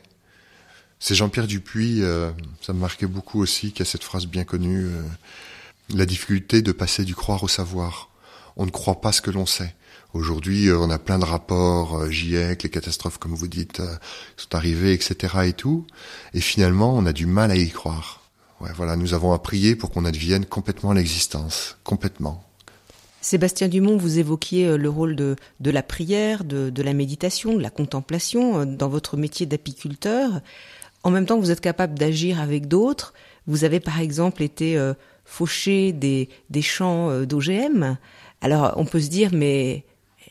C'est 1.00 1.14
Jean-Pierre 1.14 1.46
Dupuis, 1.46 2.02
euh, 2.02 2.30
ça 2.60 2.72
me 2.72 2.80
marquait 2.80 3.06
beaucoup 3.06 3.40
aussi, 3.40 3.72
qui 3.72 3.82
a 3.82 3.84
cette 3.84 4.04
phrase 4.04 4.26
bien 4.26 4.44
connue, 4.44 4.86
euh, 4.86 5.02
la 5.94 6.06
difficulté 6.06 6.60
de 6.60 6.72
passer 6.72 7.04
du 7.04 7.14
croire 7.14 7.42
au 7.42 7.48
savoir. 7.48 8.10
On 8.56 8.66
ne 8.66 8.70
croit 8.70 9.00
pas 9.00 9.12
ce 9.12 9.22
que 9.22 9.30
l'on 9.30 9.46
sait. 9.46 9.74
Aujourd'hui, 10.12 10.68
euh, 10.68 10.78
on 10.78 10.90
a 10.90 10.98
plein 10.98 11.18
de 11.18 11.24
rapports, 11.24 12.10
GIEC, 12.10 12.64
les 12.64 12.70
catastrophes, 12.70 13.18
comme 13.18 13.34
vous 13.34 13.46
dites, 13.46 13.80
sont 14.36 14.54
arrivées, 14.54 14.92
etc. 14.92 15.34
et 15.44 15.52
tout. 15.52 15.86
Et 16.34 16.40
finalement, 16.40 16.96
on 16.96 17.06
a 17.06 17.12
du 17.12 17.26
mal 17.26 17.50
à 17.52 17.56
y 17.56 17.70
croire. 17.70 18.22
Ouais, 18.60 18.70
voilà, 18.74 18.96
nous 18.96 19.14
avons 19.14 19.32
à 19.32 19.38
prier 19.38 19.76
pour 19.76 19.90
qu'on 19.90 20.04
advienne 20.04 20.44
complètement 20.44 20.92
l'existence, 20.92 21.76
complètement. 21.84 22.47
Sébastien 23.20 23.68
Dumont, 23.68 23.96
vous 23.96 24.18
évoquiez 24.18 24.66
euh, 24.66 24.76
le 24.76 24.88
rôle 24.88 25.16
de, 25.16 25.36
de 25.60 25.70
la 25.70 25.82
prière, 25.82 26.44
de, 26.44 26.70
de, 26.70 26.82
la 26.82 26.92
méditation, 26.92 27.54
de 27.54 27.62
la 27.62 27.70
contemplation 27.70 28.60
euh, 28.60 28.64
dans 28.64 28.88
votre 28.88 29.16
métier 29.16 29.44
d'apiculteur. 29.44 30.40
En 31.02 31.10
même 31.10 31.26
temps, 31.26 31.38
vous 31.38 31.50
êtes 31.50 31.60
capable 31.60 31.98
d'agir 31.98 32.40
avec 32.40 32.68
d'autres. 32.68 33.14
Vous 33.46 33.64
avez 33.64 33.80
par 33.80 34.00
exemple 34.00 34.42
été 34.42 34.76
euh, 34.76 34.94
fauché 35.24 35.92
des, 35.92 36.28
des 36.50 36.62
champs 36.62 37.22
d'OGM. 37.22 37.96
Alors 38.40 38.74
on 38.76 38.84
peut 38.84 39.00
se 39.00 39.08
dire, 39.08 39.30
mais 39.32 39.84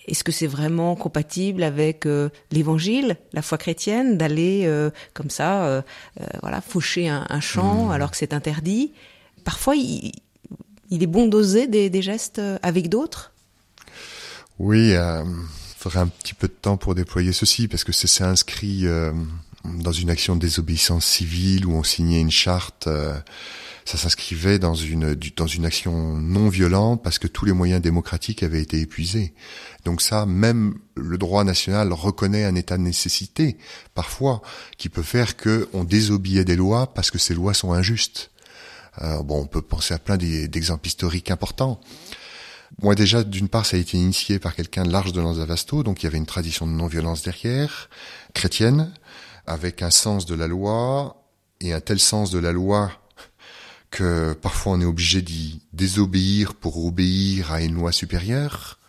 est-ce 0.08 0.24
que 0.24 0.32
c'est 0.32 0.48
vraiment 0.48 0.96
compatible 0.96 1.64
avec 1.64 2.08
l'évangile, 2.52 3.18
la 3.34 3.42
foi 3.42 3.58
chrétienne, 3.58 4.18
d'aller 4.18 4.70
comme 5.14 5.30
ça, 5.30 5.84
voilà, 6.42 6.62
faucher 6.62 7.10
un, 7.10 7.26
un 7.30 7.42
champ 7.42 7.86
mmh. 7.86 7.92
alors 7.92 8.12
que 8.12 8.18
c'est 8.18 8.34
interdit? 8.34 8.94
Parfois, 9.44 9.76
il, 9.76 10.14
il 10.90 11.04
est 11.04 11.08
bon 11.08 11.28
d'oser 11.28 11.68
des, 11.68 12.02
gestes 12.02 12.40
euh, 12.40 12.58
avec 12.62 12.90
d'autres? 12.90 13.34
Oui, 14.60 14.94
euh, 14.94 15.24
il 15.26 15.76
faudrait 15.78 16.00
un 16.00 16.08
petit 16.08 16.34
peu 16.34 16.48
de 16.48 16.54
temps 16.54 16.78
pour 16.78 16.96
déployer 16.96 17.34
ceci, 17.34 17.68
parce 17.68 17.84
que 17.84 17.92
c'est 17.92 18.24
inscrit 18.24 18.88
euh, 18.88 19.12
dans 19.64 19.92
une 19.92 20.10
action 20.10 20.36
de 20.36 20.42
désobéissance 20.42 21.06
civile 21.06 21.66
où 21.66 21.74
on 21.74 21.84
signait 21.84 22.22
une 22.22 22.32
charte. 22.32 22.90
ça 23.86 23.98
s'inscrivait 23.98 24.60
dans 24.60 24.74
une 24.74 25.66
action 25.66 26.18
non 26.18 26.50
violente 26.50 27.04
parce 27.04 27.20
que 27.20 27.28
tous 27.28 27.46
les 27.46 27.54
moyens 27.54 27.82
démocratiques 27.82 28.44
avaient 28.44 28.62
été 28.62 28.80
épuisés. 28.80 29.34
Donc 29.86 30.02
ça, 30.02 30.26
même 30.26 30.76
le 30.96 31.18
droit 31.18 31.44
national 31.44 31.94
reconnaît 31.94 32.46
un 32.46 32.56
état 32.56 32.78
de 32.78 32.84
nécessité 32.84 33.58
parfois 33.94 34.42
qui 34.78 34.90
peut 34.90 35.04
faire 35.04 35.38
que 35.38 35.70
on 35.74 35.84
désobéit 35.84 36.46
des 36.46 36.56
lois 36.56 36.94
parce 36.94 37.12
que 37.12 37.18
ces 37.18 37.34
lois 37.34 37.54
sont 37.54 37.74
injustes. 37.74 38.32
Euh, 39.02 39.22
bon, 39.24 39.42
on 39.42 39.46
peut 39.46 39.62
penser 39.62 39.94
à 39.94 40.00
plein 40.00 40.18
d'exemples 40.18 40.88
historiques 40.88 41.32
importants. 41.32 41.80
Moi 42.82 42.96
déjà, 42.96 43.24
d'une 43.24 43.48
part, 43.48 43.66
ça 43.66 43.78
a 43.78 43.80
été 43.80 43.98
initié 43.98 44.40
par 44.40 44.56
quelqu'un 44.56 44.84
de 44.84 44.92
l'Arche 44.92 45.14
de 45.14 45.22
Lanzavasto, 45.22 45.84
donc 45.84 46.02
il 46.02 46.06
y 46.06 46.08
avait 46.08 46.18
une 46.18 46.26
tradition 46.26 46.68
de 46.68 46.72
non-violence 46.72 47.24
derrière, 47.24 47.90
chrétienne, 48.34 48.92
avec 49.46 49.82
un 49.82 49.92
sens 49.92 50.26
de 50.26 50.36
la 50.36 50.48
loi, 50.48 51.24
et 51.62 51.74
un 51.74 51.80
tel 51.80 52.00
sens 52.00 52.30
de 52.30 52.40
la 52.40 52.52
loi 52.52 52.92
que 53.90 54.34
parfois 54.34 54.74
on 54.74 54.82
est 54.82 54.86
obligé 54.86 55.22
d'y 55.22 55.62
désobéir 55.74 56.54
pour 56.54 56.86
obéir 56.86 57.52
à 57.52 57.62
une 57.62 57.76
loi 57.76 57.92
supérieure. 57.92 58.80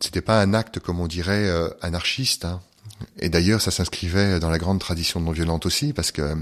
C'était 0.00 0.20
pas 0.20 0.40
un 0.40 0.54
acte, 0.54 0.78
comme 0.78 1.00
on 1.00 1.06
dirait, 1.06 1.48
euh, 1.48 1.68
anarchiste. 1.80 2.44
Hein. 2.44 2.60
Et 3.18 3.28
d'ailleurs, 3.28 3.60
ça 3.60 3.70
s'inscrivait 3.70 4.38
dans 4.38 4.50
la 4.50 4.58
grande 4.58 4.78
tradition 4.78 5.20
non 5.20 5.32
violente 5.32 5.66
aussi, 5.66 5.92
parce 5.92 6.12
que 6.12 6.36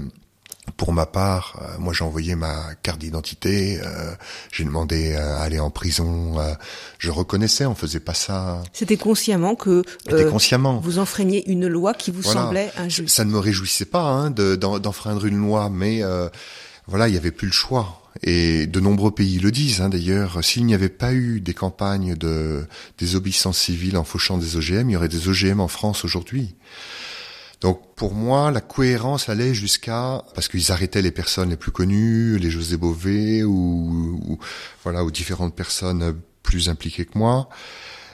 Pour 0.75 0.91
ma 0.93 1.05
part, 1.05 1.59
euh, 1.61 1.77
moi 1.79 1.93
j'ai 1.93 2.03
envoyé 2.03 2.35
ma 2.35 2.75
carte 2.83 2.99
d'identité, 2.99 3.79
euh, 3.83 4.13
j'ai 4.51 4.63
demandé 4.63 5.15
à 5.15 5.39
aller 5.39 5.59
en 5.59 5.69
prison. 5.71 6.39
euh, 6.39 6.53
je 6.99 7.09
reconnaissais, 7.09 7.65
on 7.65 7.73
faisait 7.73 7.99
pas 8.01 8.13
ça. 8.13 8.61
C'était 8.73 8.97
consciemment 8.97 9.55
que 9.55 9.81
C'était 10.03 10.25
euh, 10.25 10.29
consciemment. 10.29 10.79
vous 10.79 10.99
enfreigniez 10.99 11.49
une 11.49 11.67
loi 11.67 11.93
qui 11.93 12.11
vous 12.11 12.21
Voilà. 12.21 12.41
semblait 12.41 12.71
injuste. 12.77 13.09
Ça 13.15 13.25
ne 13.25 13.31
me 13.31 13.39
réjouissait 13.39 13.85
pas 13.85 14.03
hein, 14.03 14.29
de- 14.29 14.55
d'en- 14.55 14.77
d'enfreindre 14.79 15.25
une 15.25 15.37
loi, 15.37 15.69
mais 15.71 16.03
euh, 16.03 16.29
voilà, 16.85 17.07
il 17.07 17.11
n'y 17.11 17.17
avait 17.17 17.31
plus 17.31 17.47
le 17.47 17.53
choix. 17.53 18.01
Et 18.23 18.65
de 18.67 18.79
nombreux 18.79 19.11
pays 19.11 19.39
le 19.39 19.51
disent 19.51 19.81
hein, 19.81 19.89
d'ailleurs. 19.89 20.43
S'il 20.43 20.65
n'y 20.65 20.73
avait 20.73 20.89
pas 20.89 21.13
eu 21.13 21.39
des 21.39 21.53
campagnes 21.53 22.15
de 22.15 22.65
désobéissance 22.97 23.57
civile 23.59 23.95
en 23.97 24.03
fauchant 24.03 24.37
des 24.37 24.57
OGM, 24.57 24.89
il 24.89 24.93
y 24.93 24.95
aurait 24.95 25.07
des 25.07 25.27
OGM 25.27 25.59
en 25.59 25.67
France 25.67 26.03
aujourd'hui. 26.03 26.55
Donc 27.61 27.95
pour 27.95 28.13
moi, 28.13 28.51
la 28.51 28.61
cohérence 28.61 29.29
allait 29.29 29.53
jusqu'à 29.53 30.23
parce 30.35 30.47
qu'ils 30.47 30.71
arrêtaient 30.71 31.01
les 31.01 31.11
personnes 31.11 31.49
les 31.49 31.57
plus 31.57 31.71
connues, 31.71 32.37
les 32.37 32.51
José 32.51 32.77
Bové 32.77 33.43
ou, 33.43 34.19
ou 34.27 34.39
voilà, 34.83 35.03
ou 35.03 35.11
différentes 35.11 35.55
personnes 35.55 36.15
plus 36.43 36.69
impliquées 36.69 37.05
que 37.05 37.17
moi. 37.17 37.49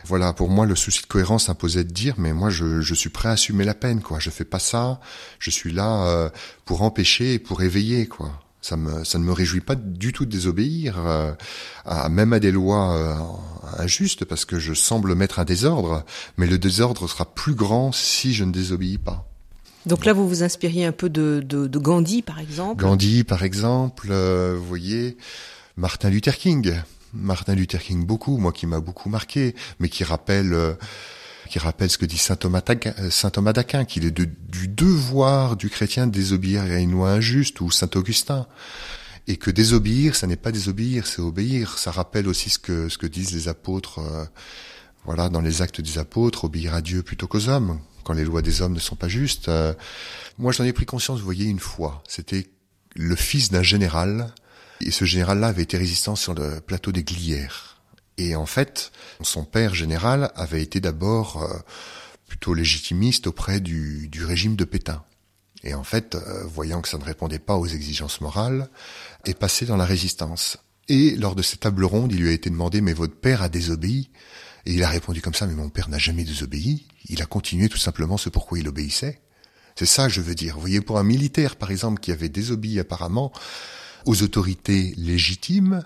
Voilà, 0.05 0.33
pour 0.33 0.49
moi, 0.49 0.65
le 0.65 0.75
souci 0.75 1.01
de 1.01 1.07
cohérence 1.07 1.47
imposait 1.49 1.85
de 1.85 1.91
dire, 1.91 2.15
mais 2.17 2.33
moi, 2.33 2.49
je, 2.49 2.93
suis 2.93 3.09
prêt 3.09 3.29
à 3.29 3.33
assumer 3.33 3.63
la 3.63 3.73
peine, 3.73 4.01
quoi. 4.01 4.19
Je 4.19 4.29
fais 4.29 4.43
pas 4.43 4.59
ça. 4.59 4.99
Je 5.39 5.49
suis 5.49 5.71
là 5.71 6.05
euh, 6.07 6.29
pour 6.65 6.81
empêcher 6.81 7.39
pour 7.39 7.61
éveiller, 7.61 8.07
quoi. 8.07 8.31
Ça 8.61 8.75
me, 8.77 9.03
ça 9.03 9.17
ne 9.17 9.23
me 9.23 9.31
réjouit 9.31 9.61
pas 9.61 9.75
du 9.75 10.13
tout 10.13 10.25
de 10.25 10.31
désobéir, 10.31 10.95
euh, 10.97 11.33
à, 11.85 12.09
même 12.09 12.33
à 12.33 12.39
des 12.39 12.51
lois 12.51 12.93
euh, 12.95 13.15
injustes, 13.77 14.25
parce 14.25 14.45
que 14.45 14.59
je 14.59 14.73
semble 14.73 15.15
mettre 15.15 15.39
un 15.39 15.45
désordre, 15.45 16.03
mais 16.37 16.47
le 16.47 16.57
désordre 16.57 17.07
sera 17.07 17.33
plus 17.33 17.55
grand 17.55 17.91
si 17.91 18.33
je 18.33 18.43
ne 18.43 18.51
désobéis 18.51 18.97
pas. 18.97 19.32
Donc 19.85 20.05
là, 20.05 20.13
vous 20.13 20.27
vous 20.27 20.43
inspiriez 20.43 20.85
un 20.85 20.91
peu 20.91 21.09
de, 21.09 21.67
Gandhi, 21.77 22.21
par 22.21 22.39
exemple. 22.39 22.81
Gandhi, 22.81 23.23
par 23.23 23.43
exemple, 23.43 24.07
euh, 24.11 24.55
vous 24.57 24.65
voyez, 24.65 25.17
Martin 25.75 26.09
Luther 26.09 26.37
King. 26.37 26.73
Martin 27.13 27.53
Luther 27.53 27.81
King, 27.81 28.05
beaucoup, 28.05 28.37
moi 28.37 28.51
qui 28.51 28.65
m'a 28.65 28.79
beaucoup 28.79 29.09
marqué, 29.09 29.53
mais 29.79 29.87
qui 29.89 30.03
rappelle, 30.03 30.53
euh, 30.53 30.73
qui 31.49 31.59
rappelle 31.59 31.89
ce 31.89 31.97
que 31.97 32.05
dit 32.05 32.17
saint 32.17 32.35
Thomas, 32.35 32.61
d'Aquin- 32.61 32.93
euh, 32.99 33.83
qu'il 33.83 34.05
est 34.05 34.11
du 34.11 34.67
devoir 34.67 35.55
du 35.57 35.69
chrétien 35.69 36.07
de 36.07 36.11
désobéir 36.11 36.63
à 36.63 36.79
une 36.79 36.91
loi 36.91 37.11
injuste, 37.11 37.61
ou 37.61 37.69
saint 37.69 37.89
Augustin. 37.95 38.47
Et 39.27 39.37
que 39.37 39.51
désobéir, 39.51 40.15
ça 40.15 40.27
n'est 40.27 40.35
pas 40.35 40.51
désobéir, 40.51 41.07
c'est 41.07 41.21
obéir. 41.21 41.77
Ça 41.77 41.91
rappelle 41.91 42.27
aussi 42.27 42.49
ce 42.49 42.57
que, 42.59 43.05
disent 43.05 43.31
les 43.31 43.47
apôtres, 43.47 44.01
voilà, 45.05 45.29
dans 45.29 45.39
les 45.41 45.61
actes 45.61 45.81
des 45.81 45.97
apôtres, 45.97 46.45
obéir 46.45 46.73
à 46.73 46.81
Dieu 46.81 47.03
plutôt 47.03 47.27
qu'aux 47.27 47.47
hommes, 47.47 47.79
quand 48.03 48.13
les 48.13 48.25
lois 48.25 48.41
des 48.41 48.61
hommes 48.61 48.73
ne 48.73 48.79
sont 48.79 48.95
pas 48.95 49.07
justes. 49.07 49.49
Euh, 49.49 49.73
moi, 50.37 50.51
j'en 50.51 50.63
ai 50.63 50.73
pris 50.73 50.85
conscience, 50.85 51.19
vous 51.19 51.25
voyez, 51.25 51.45
une 51.45 51.59
fois. 51.59 52.03
C'était 52.07 52.47
le 52.95 53.15
fils 53.15 53.51
d'un 53.51 53.63
général, 53.63 54.33
et 54.81 54.91
ce 54.91 55.05
général-là 55.05 55.47
avait 55.47 55.63
été 55.63 55.77
résistant 55.77 56.15
sur 56.15 56.33
le 56.33 56.59
plateau 56.61 56.91
des 56.91 57.03
Glières. 57.03 57.81
Et 58.17 58.35
en 58.35 58.45
fait, 58.45 58.91
son 59.21 59.43
père 59.43 59.73
général 59.73 60.31
avait 60.35 60.61
été 60.61 60.79
d'abord 60.79 61.43
euh, 61.43 61.57
plutôt 62.27 62.53
légitimiste 62.53 63.27
auprès 63.27 63.59
du, 63.59 64.07
du 64.09 64.25
régime 64.25 64.55
de 64.55 64.65
Pétain. 64.65 65.03
Et 65.63 65.73
en 65.73 65.83
fait, 65.83 66.15
euh, 66.15 66.43
voyant 66.45 66.81
que 66.81 66.89
ça 66.89 66.97
ne 66.97 67.03
répondait 67.03 67.39
pas 67.39 67.55
aux 67.55 67.67
exigences 67.67 68.21
morales, 68.21 68.69
est 69.25 69.37
passé 69.37 69.65
dans 69.65 69.77
la 69.77 69.85
résistance. 69.85 70.57
Et 70.89 71.15
lors 71.15 71.35
de 71.35 71.41
ces 71.41 71.57
tables 71.57 71.85
rondes, 71.85 72.11
il 72.11 72.19
lui 72.19 72.29
a 72.29 72.33
été 72.33 72.49
demandé, 72.49 72.81
mais 72.81 72.93
votre 72.93 73.15
père 73.15 73.41
a 73.41 73.49
désobéi? 73.49 74.09
Et 74.65 74.73
il 74.73 74.83
a 74.83 74.89
répondu 74.89 75.21
comme 75.21 75.33
ça, 75.33 75.45
mais 75.45 75.55
mon 75.55 75.69
père 75.69 75.89
n'a 75.89 75.97
jamais 75.97 76.23
désobéi. 76.23 76.87
Il 77.09 77.21
a 77.21 77.25
continué 77.25 77.67
tout 77.69 77.77
simplement 77.77 78.17
ce 78.17 78.29
pourquoi 78.29 78.59
il 78.59 78.67
obéissait. 78.67 79.21
C'est 79.75 79.85
ça, 79.85 80.07
je 80.07 80.21
veux 80.21 80.35
dire. 80.35 80.55
Vous 80.55 80.61
voyez, 80.61 80.81
pour 80.81 80.99
un 80.99 81.03
militaire, 81.03 81.55
par 81.55 81.71
exemple, 81.71 81.99
qui 81.99 82.11
avait 82.11 82.29
désobéi 82.29 82.79
apparemment 82.79 83.31
aux 84.05 84.21
autorités 84.23 84.93
légitimes, 84.97 85.85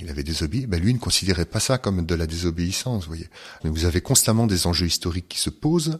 il 0.00 0.08
avait 0.08 0.22
désobéi, 0.22 0.66
ben 0.66 0.80
lui 0.80 0.94
ne 0.94 0.98
considérait 0.98 1.44
pas 1.44 1.60
ça 1.60 1.78
comme 1.78 2.04
de 2.06 2.14
la 2.14 2.26
désobéissance, 2.26 3.04
vous 3.04 3.08
voyez. 3.08 3.28
Mais 3.62 3.70
vous 3.70 3.84
avez 3.84 4.00
constamment 4.00 4.46
des 4.46 4.66
enjeux 4.66 4.86
historiques 4.86 5.28
qui 5.28 5.38
se 5.38 5.50
posent, 5.50 5.98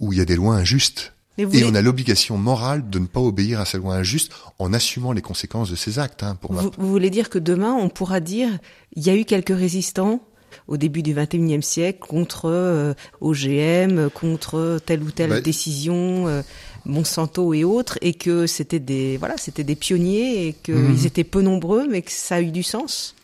où 0.00 0.12
il 0.12 0.18
y 0.18 0.22
a 0.22 0.24
des 0.24 0.36
lois 0.36 0.56
injustes. 0.56 1.12
Et 1.38 1.44
voulez- 1.44 1.64
on 1.64 1.74
a 1.74 1.82
l'obligation 1.82 2.36
morale 2.36 2.88
de 2.90 2.98
ne 2.98 3.06
pas 3.06 3.20
obéir 3.20 3.60
à 3.60 3.64
ces 3.64 3.78
lois 3.78 3.94
injustes 3.96 4.32
en 4.58 4.72
assumant 4.72 5.12
les 5.12 5.22
conséquences 5.22 5.70
de 5.70 5.76
ces 5.76 5.98
actes, 5.98 6.22
hein, 6.22 6.36
pour 6.36 6.52
ma 6.52 6.62
vous 6.62 6.72
voulez 6.90 7.10
dire 7.10 7.30
que 7.30 7.38
demain, 7.38 7.72
on 7.72 7.88
pourra 7.88 8.20
dire, 8.20 8.50
il 8.94 9.02
y 9.02 9.10
a 9.10 9.16
eu 9.16 9.24
quelques 9.24 9.56
résistants 9.56 10.20
au 10.68 10.76
début 10.76 11.02
du 11.02 11.14
XXIe 11.14 11.62
siècle 11.62 12.00
contre 12.06 12.46
euh, 12.48 12.94
OGM, 13.20 14.08
contre 14.10 14.78
telle 14.84 15.02
ou 15.02 15.10
telle 15.10 15.30
Bah, 15.30 15.40
décision, 15.40 16.28
euh, 16.28 16.42
Monsanto 16.84 17.54
et 17.54 17.64
autres, 17.64 17.98
et 18.00 18.14
que 18.14 18.46
c'était 18.46 18.80
des 18.80 19.16
voilà, 19.16 19.36
c'était 19.36 19.64
des 19.64 19.76
pionniers 19.76 20.48
et 20.48 20.52
qu'ils 20.52 20.74
Mhm. 20.74 21.06
étaient 21.06 21.24
peu 21.24 21.40
nombreux, 21.42 21.86
mais 21.88 22.02
que 22.02 22.10
ça 22.10 22.36
a 22.36 22.40
eu 22.40 22.50
du 22.50 22.62
sens. 22.62 23.14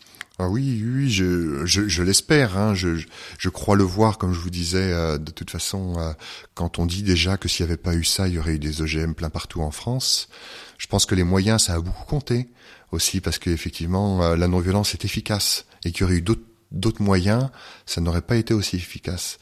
Ah 0.41 0.47
oui, 0.47 0.81
oui, 0.81 0.91
oui, 1.03 1.09
je, 1.09 1.65
je, 1.65 1.89
je 1.89 2.01
l'espère. 2.01 2.57
Hein, 2.57 2.73
je, 2.73 2.95
je, 2.95 3.07
je 3.37 3.49
crois 3.49 3.75
le 3.75 3.83
voir, 3.83 4.17
comme 4.17 4.33
je 4.33 4.39
vous 4.39 4.49
disais. 4.49 4.93
euh, 4.93 5.17
de 5.17 5.31
toute 5.31 5.51
façon, 5.51 5.95
euh, 5.99 6.13
quand 6.53 6.79
on 6.79 6.85
dit 6.85 7.03
déjà 7.03 7.35
que 7.35 7.49
s'il 7.49 7.65
n'y 7.65 7.71
avait 7.73 7.77
pas 7.81 7.93
eu 7.93 8.05
ça, 8.05 8.29
il 8.29 8.35
y 8.35 8.39
aurait 8.39 8.53
eu 8.53 8.59
des 8.59 8.81
OGM 8.81 9.13
plein 9.15 9.29
partout 9.29 9.59
en 9.61 9.71
France. 9.71 10.29
Je 10.77 10.87
pense 10.87 11.05
que 11.05 11.13
les 11.13 11.25
moyens, 11.25 11.63
ça 11.63 11.73
a 11.73 11.81
beaucoup 11.81 12.05
compté 12.05 12.47
aussi, 12.93 13.19
parce 13.19 13.37
qu'effectivement, 13.37 14.23
euh, 14.23 14.37
la 14.37 14.47
non-violence 14.47 14.93
est 14.93 15.03
efficace 15.03 15.65
et 15.83 15.91
qu'il 15.91 16.01
y 16.01 16.03
aurait 16.05 16.15
eu 16.15 16.21
d'autres 16.21 16.41
d'autres 16.71 17.01
moyens, 17.01 17.49
ça 17.85 18.01
n'aurait 18.01 18.21
pas 18.21 18.35
été 18.35 18.53
aussi 18.53 18.75
efficace. 18.75 19.37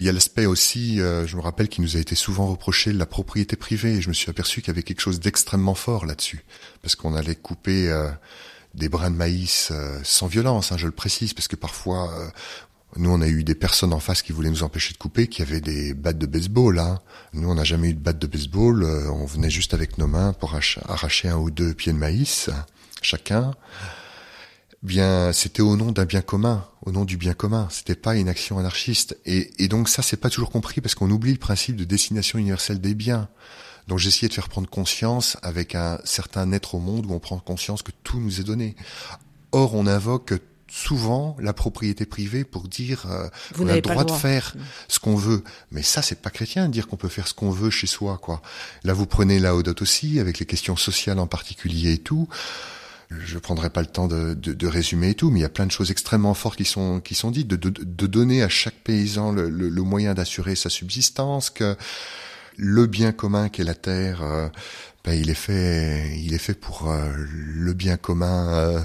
Il 0.00 0.06
y 0.06 0.08
a 0.08 0.12
l'aspect 0.12 0.46
aussi, 0.46 1.00
euh, 1.00 1.26
je 1.26 1.36
me 1.36 1.42
rappelle, 1.42 1.68
qui 1.68 1.80
nous 1.80 1.96
a 1.96 2.00
été 2.00 2.14
souvent 2.14 2.46
reproché 2.46 2.92
la 2.92 3.06
propriété 3.06 3.56
privée. 3.56 3.94
Et 3.96 4.00
je 4.00 4.08
me 4.08 4.14
suis 4.14 4.30
aperçu 4.30 4.60
qu'il 4.60 4.68
y 4.68 4.70
avait 4.70 4.82
quelque 4.84 5.00
chose 5.00 5.20
d'extrêmement 5.20 5.74
fort 5.74 6.06
là-dessus, 6.06 6.44
parce 6.82 6.94
qu'on 6.94 7.14
allait 7.14 7.34
couper 7.34 7.90
euh, 7.90 8.08
des 8.74 8.88
brins 8.88 9.10
de 9.10 9.16
maïs 9.16 9.70
euh, 9.72 9.98
sans 10.04 10.28
violence, 10.28 10.70
hein, 10.70 10.76
je 10.78 10.86
le 10.86 10.92
précise, 10.92 11.34
parce 11.34 11.48
que 11.48 11.56
parfois, 11.56 12.12
euh, 12.14 12.28
nous, 12.96 13.10
on 13.10 13.20
a 13.20 13.28
eu 13.28 13.44
des 13.44 13.54
personnes 13.54 13.92
en 13.92 14.00
face 14.00 14.22
qui 14.22 14.32
voulaient 14.32 14.50
nous 14.50 14.62
empêcher 14.62 14.92
de 14.92 14.98
couper, 14.98 15.26
qui 15.26 15.42
avaient 15.42 15.60
des 15.60 15.92
battes 15.94 16.18
de 16.18 16.26
baseball. 16.26 16.78
Hein. 16.78 17.00
Nous, 17.32 17.48
on 17.48 17.54
n'a 17.56 17.64
jamais 17.64 17.90
eu 17.90 17.94
de 17.94 18.00
batte 18.00 18.18
de 18.18 18.26
baseball. 18.26 18.84
euh, 18.84 19.10
on 19.10 19.26
venait 19.26 19.50
juste 19.50 19.74
avec 19.74 19.98
nos 19.98 20.06
mains 20.06 20.32
pour 20.32 20.54
ach- 20.54 20.78
arracher 20.88 21.28
un 21.28 21.36
ou 21.36 21.50
deux 21.50 21.74
pieds 21.74 21.92
de 21.92 21.98
maïs, 21.98 22.48
chacun. 23.02 23.54
Bien, 24.82 25.32
c'était 25.32 25.60
au 25.60 25.76
nom 25.76 25.92
d'un 25.92 26.06
bien 26.06 26.22
commun, 26.22 26.66
au 26.86 26.92
nom 26.92 27.04
du 27.04 27.18
bien 27.18 27.34
commun. 27.34 27.68
C'était 27.70 27.94
pas 27.94 28.16
une 28.16 28.28
action 28.28 28.58
anarchiste. 28.58 29.18
Et, 29.26 29.50
et 29.62 29.68
donc 29.68 29.88
ça, 29.88 30.02
c'est 30.02 30.16
pas 30.16 30.30
toujours 30.30 30.50
compris 30.50 30.80
parce 30.80 30.94
qu'on 30.94 31.10
oublie 31.10 31.32
le 31.32 31.38
principe 31.38 31.76
de 31.76 31.84
destination 31.84 32.38
universelle 32.38 32.80
des 32.80 32.94
biens. 32.94 33.28
Donc 33.88 34.04
essayé 34.06 34.28
de 34.28 34.34
faire 34.34 34.48
prendre 34.48 34.70
conscience 34.70 35.36
avec 35.42 35.74
un 35.74 35.98
certain 36.04 36.50
être 36.52 36.76
au 36.76 36.78
monde 36.78 37.06
où 37.06 37.12
on 37.12 37.18
prend 37.18 37.38
conscience 37.38 37.82
que 37.82 37.92
tout 38.04 38.20
nous 38.20 38.40
est 38.40 38.44
donné. 38.44 38.76
Or, 39.52 39.74
on 39.74 39.86
invoque 39.86 40.34
souvent 40.70 41.36
la 41.40 41.52
propriété 41.52 42.06
privée 42.06 42.44
pour 42.44 42.68
dire 42.68 43.06
euh, 43.10 43.28
Vous 43.54 43.64
on 43.64 43.68
a 43.68 43.74
le 43.74 43.80
droit 43.80 44.04
de 44.04 44.12
faire 44.12 44.54
ce 44.88 44.98
qu'on 44.98 45.16
veut. 45.16 45.42
Mais 45.72 45.82
ça, 45.82 46.00
c'est 46.02 46.22
pas 46.22 46.30
chrétien 46.30 46.68
de 46.68 46.72
dire 46.72 46.86
qu'on 46.86 46.96
peut 46.96 47.08
faire 47.08 47.26
ce 47.26 47.34
qu'on 47.34 47.50
veut 47.50 47.70
chez 47.70 47.88
soi, 47.88 48.18
quoi. 48.18 48.40
Là, 48.84 48.92
vous 48.92 49.06
prenez 49.06 49.40
la 49.40 49.50
Laudato 49.50 49.82
aussi, 49.82 50.20
avec 50.20 50.38
les 50.38 50.46
questions 50.46 50.76
sociales 50.76 51.18
en 51.18 51.26
particulier 51.26 51.94
et 51.94 51.98
tout. 51.98 52.28
Je 53.10 53.38
prendrai 53.38 53.70
pas 53.70 53.80
le 53.80 53.88
temps 53.88 54.06
de, 54.06 54.34
de, 54.34 54.66
résumer 54.68 55.10
et 55.10 55.14
tout, 55.14 55.30
mais 55.30 55.40
il 55.40 55.42
y 55.42 55.46
a 55.46 55.48
plein 55.48 55.66
de 55.66 55.72
choses 55.72 55.90
extrêmement 55.90 56.34
fortes 56.34 56.56
qui 56.56 56.64
sont 56.64 57.00
qui 57.00 57.16
sont 57.16 57.32
dites, 57.32 57.48
de, 57.48 57.56
de, 57.56 58.06
donner 58.06 58.42
à 58.42 58.48
chaque 58.48 58.76
paysan 58.84 59.32
le, 59.32 59.50
le, 59.50 59.68
le 59.68 59.82
moyen 59.82 60.14
d'assurer 60.14 60.54
sa 60.54 60.70
subsistance, 60.70 61.50
que 61.50 61.76
le 62.56 62.86
bien 62.86 63.12
commun 63.12 63.48
qu'est 63.48 63.64
la 63.64 63.74
terre, 63.74 64.22
euh, 64.22 64.48
ben, 65.04 65.14
il 65.14 65.30
est 65.30 65.34
fait, 65.34 66.16
il 66.18 66.34
est 66.34 66.38
fait 66.38 66.54
pour 66.54 66.90
euh, 66.90 67.10
le 67.16 67.72
bien 67.72 67.96
commun 67.96 68.48
euh, 68.48 68.80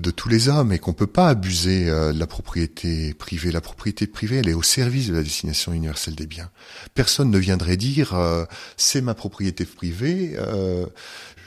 de 0.00 0.10
tous 0.10 0.28
les 0.28 0.48
hommes 0.48 0.72
et 0.72 0.78
qu'on 0.78 0.92
peut 0.92 1.06
pas 1.06 1.28
abuser 1.28 1.88
euh, 1.88 2.12
de 2.12 2.18
la 2.18 2.26
propriété 2.26 3.14
privée. 3.14 3.52
La 3.52 3.60
propriété 3.60 4.06
privée, 4.06 4.36
elle 4.36 4.48
est 4.48 4.54
au 4.54 4.62
service 4.62 5.08
de 5.08 5.14
la 5.14 5.22
destination 5.22 5.72
universelle 5.72 6.14
des 6.14 6.26
biens. 6.26 6.50
Personne 6.94 7.30
ne 7.30 7.38
viendrait 7.38 7.76
dire 7.76 8.14
euh, 8.14 8.44
c'est 8.76 9.00
ma 9.00 9.14
propriété 9.14 9.64
privée. 9.64 10.34
euh, 10.38 10.86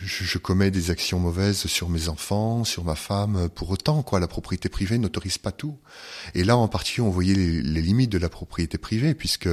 je, 0.04 0.24
je 0.24 0.38
commets 0.38 0.72
des 0.72 0.90
actions 0.90 1.20
mauvaises 1.20 1.66
sur 1.68 1.88
mes 1.90 2.10
enfants, 2.10 2.64
sur 2.64 2.84
ma 2.84 2.96
femme. 2.96 3.50
Pour 3.50 3.70
autant, 3.70 4.02
quoi, 4.02 4.20
la 4.20 4.28
propriété 4.28 4.68
privée 4.68 4.98
n'autorise 4.98 5.38
pas 5.38 5.52
tout. 5.52 5.78
Et 6.34 6.44
là, 6.44 6.58
en 6.58 6.68
particulier, 6.68 7.08
on 7.08 7.12
voyait 7.12 7.36
les, 7.36 7.62
les 7.62 7.82
limites 7.82 8.12
de 8.12 8.18
la 8.18 8.30
propriété 8.30 8.78
privée, 8.78 9.14
puisque 9.14 9.50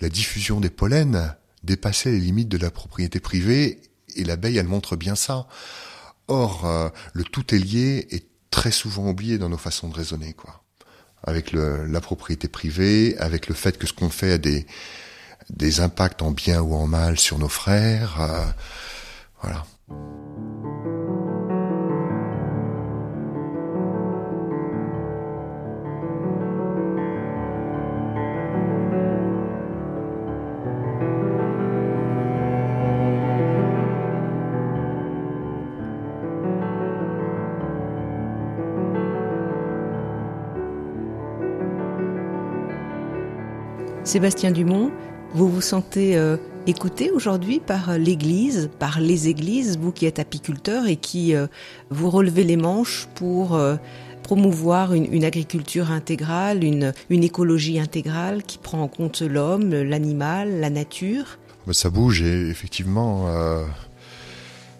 la 0.00 0.08
diffusion 0.08 0.60
des 0.60 0.70
pollens 0.70 1.34
dépassait 1.62 2.12
les 2.12 2.20
limites 2.20 2.48
de 2.48 2.58
la 2.58 2.70
propriété 2.70 3.20
privée, 3.20 3.80
et 4.16 4.24
l'abeille, 4.24 4.58
elle 4.58 4.68
montre 4.68 4.96
bien 4.96 5.14
ça. 5.14 5.46
Or, 6.28 6.66
euh, 6.66 6.88
le 7.12 7.24
tout 7.24 7.54
est 7.54 7.58
lié 7.58 8.06
est 8.10 8.26
très 8.50 8.70
souvent 8.70 9.08
oublié 9.08 9.38
dans 9.38 9.48
nos 9.48 9.58
façons 9.58 9.88
de 9.88 9.94
raisonner, 9.94 10.32
quoi. 10.32 10.62
Avec 11.22 11.52
le, 11.52 11.86
la 11.86 12.00
propriété 12.00 12.48
privée, 12.48 13.16
avec 13.18 13.48
le 13.48 13.54
fait 13.54 13.78
que 13.78 13.86
ce 13.86 13.92
qu'on 13.92 14.10
fait 14.10 14.32
a 14.32 14.38
des, 14.38 14.66
des 15.50 15.80
impacts 15.80 16.22
en 16.22 16.30
bien 16.30 16.60
ou 16.60 16.74
en 16.74 16.86
mal 16.86 17.18
sur 17.18 17.38
nos 17.38 17.48
frères, 17.48 18.20
euh, 18.20 18.44
voilà. 19.42 19.64
Sébastien 44.06 44.52
Dumont, 44.52 44.92
vous 45.34 45.48
vous 45.48 45.60
sentez 45.60 46.16
euh, 46.16 46.36
écouté 46.68 47.10
aujourd'hui 47.10 47.58
par 47.58 47.98
l'Église, 47.98 48.70
par 48.78 49.00
les 49.00 49.26
Églises, 49.26 49.78
vous 49.78 49.90
qui 49.90 50.06
êtes 50.06 50.20
apiculteur 50.20 50.86
et 50.86 50.94
qui 50.94 51.34
euh, 51.34 51.48
vous 51.90 52.08
relevez 52.08 52.44
les 52.44 52.56
manches 52.56 53.08
pour 53.16 53.56
euh, 53.56 53.74
promouvoir 54.22 54.94
une, 54.94 55.24
agriculture 55.24 55.90
intégrale, 55.90 56.62
une, 56.62 56.92
une 57.10 57.24
écologie 57.24 57.80
intégrale 57.80 58.44
qui 58.44 58.58
prend 58.58 58.80
en 58.80 58.86
compte 58.86 59.22
l'homme, 59.22 59.74
l'animal, 59.74 60.60
la 60.60 60.70
nature? 60.70 61.40
Ça 61.72 61.90
bouge 61.90 62.22
et 62.22 62.48
effectivement, 62.48 63.26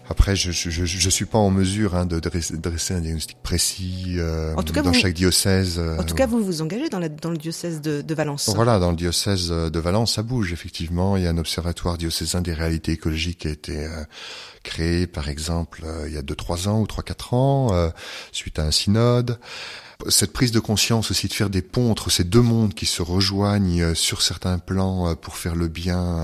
après, 0.09 0.35
je 0.35 0.51
je, 0.51 0.85
je, 0.85 1.09
suis 1.09 1.25
pas 1.25 1.37
en 1.37 1.49
mesure 1.49 1.95
hein, 1.95 2.05
de 2.05 2.19
dresser 2.19 2.93
un 2.93 3.01
diagnostic 3.01 3.37
précis 3.43 4.15
euh, 4.17 4.55
dans 4.55 4.93
chaque 4.93 5.13
diocèse. 5.13 5.79
En 5.79 6.03
tout 6.03 6.15
cas, 6.15 6.25
vous 6.27 6.43
vous 6.43 6.61
engagez 6.61 6.89
dans, 6.89 6.99
la, 6.99 7.09
dans 7.09 7.29
le 7.29 7.37
diocèse 7.37 7.81
de, 7.81 8.01
de, 8.01 8.15
Valence. 8.15 8.49
Voilà, 8.55 8.79
dans 8.79 8.91
le 8.91 8.95
diocèse 8.95 9.49
de 9.49 9.79
Valence, 9.79 10.15
ça 10.15 10.23
bouge 10.23 10.53
effectivement. 10.53 11.17
Il 11.17 11.23
y 11.23 11.27
a 11.27 11.29
un 11.29 11.37
observatoire 11.37 11.97
diocésain 11.97 12.41
des 12.41 12.53
réalités 12.53 12.93
écologiques 12.93 13.39
qui 13.39 13.47
a 13.47 13.51
été 13.51 13.85
euh, 13.85 14.03
créé, 14.63 15.07
par 15.07 15.29
exemple, 15.29 15.83
euh, 15.85 16.07
il 16.07 16.13
y 16.13 16.17
a 16.17 16.21
deux 16.21 16.35
trois 16.35 16.67
ans 16.67 16.81
ou 16.81 16.87
trois 16.87 17.03
quatre 17.03 17.33
ans, 17.33 17.73
euh, 17.73 17.89
suite 18.31 18.59
à 18.59 18.63
un 18.63 18.71
synode 18.71 19.39
cette 20.09 20.31
prise 20.31 20.51
de 20.51 20.59
conscience 20.59 21.09
aussi 21.09 21.27
de 21.27 21.33
faire 21.33 21.49
des 21.49 21.63
ponts 21.63 21.89
entre 21.89 22.11
ces 22.11 22.23
deux 22.23 22.43
mondes 22.43 22.75
qui 22.75 22.85
se 22.85 23.01
rejoignent 23.01 23.95
sur 23.95 24.21
certains 24.21 24.59
plans 24.59 25.15
pour 25.15 25.37
faire 25.37 25.55
le 25.55 25.67
bien 25.67 26.21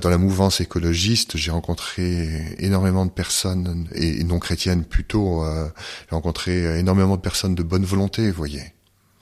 dans 0.00 0.10
la 0.10 0.18
mouvance 0.18 0.60
écologiste, 0.60 1.36
j'ai 1.36 1.50
rencontré 1.50 2.56
énormément 2.58 3.06
de 3.06 3.10
personnes, 3.10 3.88
et 3.94 4.24
non 4.24 4.38
chrétiennes 4.38 4.84
plutôt, 4.84 5.44
euh, 5.44 5.68
j'ai 6.08 6.14
rencontré 6.14 6.78
énormément 6.78 7.16
de 7.16 7.22
personnes 7.22 7.54
de 7.54 7.62
bonne 7.62 7.84
volonté, 7.84 8.30
vous 8.30 8.36
voyez. 8.36 8.72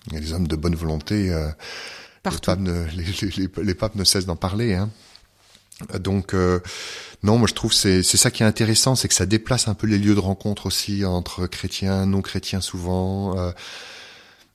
Il 0.06 0.14
y 0.14 0.16
a 0.16 0.20
des 0.20 0.32
hommes 0.32 0.48
de 0.48 0.56
bonne 0.56 0.74
volonté. 0.74 1.30
Euh, 1.30 1.48
les, 2.24 2.30
papes 2.30 2.60
ne, 2.60 2.86
les, 3.62 3.74
papes 3.74 3.94
ne 3.94 4.04
cessent 4.04 4.26
d'en 4.26 4.36
parler. 4.36 4.74
Hein. 4.74 4.90
Donc 5.98 6.34
euh, 6.34 6.60
non, 7.22 7.38
moi 7.38 7.48
je 7.48 7.54
trouve 7.54 7.72
c'est 7.72 8.02
c'est 8.02 8.16
ça 8.16 8.30
qui 8.30 8.42
est 8.42 8.46
intéressant, 8.46 8.94
c'est 8.94 9.08
que 9.08 9.14
ça 9.14 9.26
déplace 9.26 9.68
un 9.68 9.74
peu 9.74 9.86
les 9.86 9.98
lieux 9.98 10.14
de 10.14 10.20
rencontre 10.20 10.66
aussi 10.66 11.04
entre 11.04 11.46
chrétiens, 11.46 12.06
non 12.06 12.22
chrétiens 12.22 12.60
souvent. 12.60 13.38
Euh, 13.38 13.52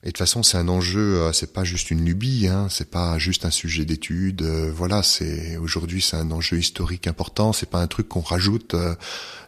et 0.05 0.09
de 0.09 0.11
toute 0.11 0.19
façon, 0.19 0.43
c'est 0.43 0.59
un 0.59 0.67
enjeu, 0.67 1.15
euh, 1.15 1.33
c'est 1.33 1.51
pas 1.51 1.63
juste 1.63 1.89
une 1.89 2.05
lubie, 2.05 2.47
hein, 2.47 2.67
c'est 2.69 2.91
pas 2.91 3.17
juste 3.17 3.43
un 3.43 3.49
sujet 3.49 3.85
d'étude. 3.85 4.43
Euh, 4.43 4.71
voilà, 4.71 5.01
c'est 5.01 5.57
aujourd'hui 5.57 5.99
c'est 5.99 6.15
un 6.15 6.29
enjeu 6.29 6.59
historique 6.59 7.07
important. 7.07 7.53
C'est 7.53 7.67
pas 7.67 7.81
un 7.81 7.87
truc 7.87 8.07
qu'on 8.07 8.21
rajoute 8.21 8.75
euh, 8.75 8.93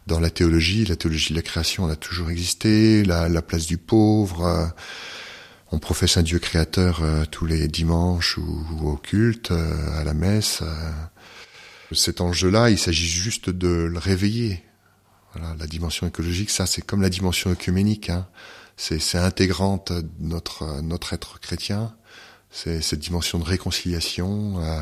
dans 0.07 0.19
la 0.19 0.31
théologie. 0.31 0.83
La 0.85 0.95
théologie 0.95 1.29
de 1.29 1.35
la 1.35 1.43
création, 1.43 1.85
elle 1.85 1.93
a 1.93 1.95
toujours 1.95 2.31
existé. 2.31 3.03
La, 3.03 3.29
la 3.29 3.43
place 3.43 3.67
du 3.67 3.77
pauvre. 3.77 4.73
on 5.71 5.77
professe 5.77 6.17
un 6.17 6.23
Dieu 6.23 6.39
créateur 6.39 7.03
tous 7.29 7.45
les 7.45 7.67
dimanches 7.67 8.39
ou, 8.39 8.65
ou, 8.81 8.89
au 8.89 8.97
culte, 8.97 9.51
à 9.51 10.03
la 10.03 10.15
messe. 10.15 10.63
cet 11.91 12.19
enjeu-là, 12.19 12.71
il 12.71 12.79
s'agit 12.79 13.07
juste 13.07 13.51
de 13.51 13.67
le 13.67 13.99
réveiller. 13.99 14.63
Voilà, 15.33 15.55
la 15.59 15.67
dimension 15.67 16.07
écologique, 16.07 16.49
ça, 16.49 16.65
c'est 16.65 16.81
comme 16.81 17.03
la 17.03 17.11
dimension 17.11 17.51
œcuménique. 17.51 18.09
Hein 18.09 18.25
c'est 18.78 19.17
intégrante 19.17 19.91
notre 20.19 20.82
notre 20.82 21.13
être 21.13 21.39
chrétien. 21.39 21.93
C'est 22.51 22.82
cette 22.82 22.99
dimension 22.99 23.39
de 23.39 23.43
réconciliation 23.43 24.59
euh, 24.59 24.80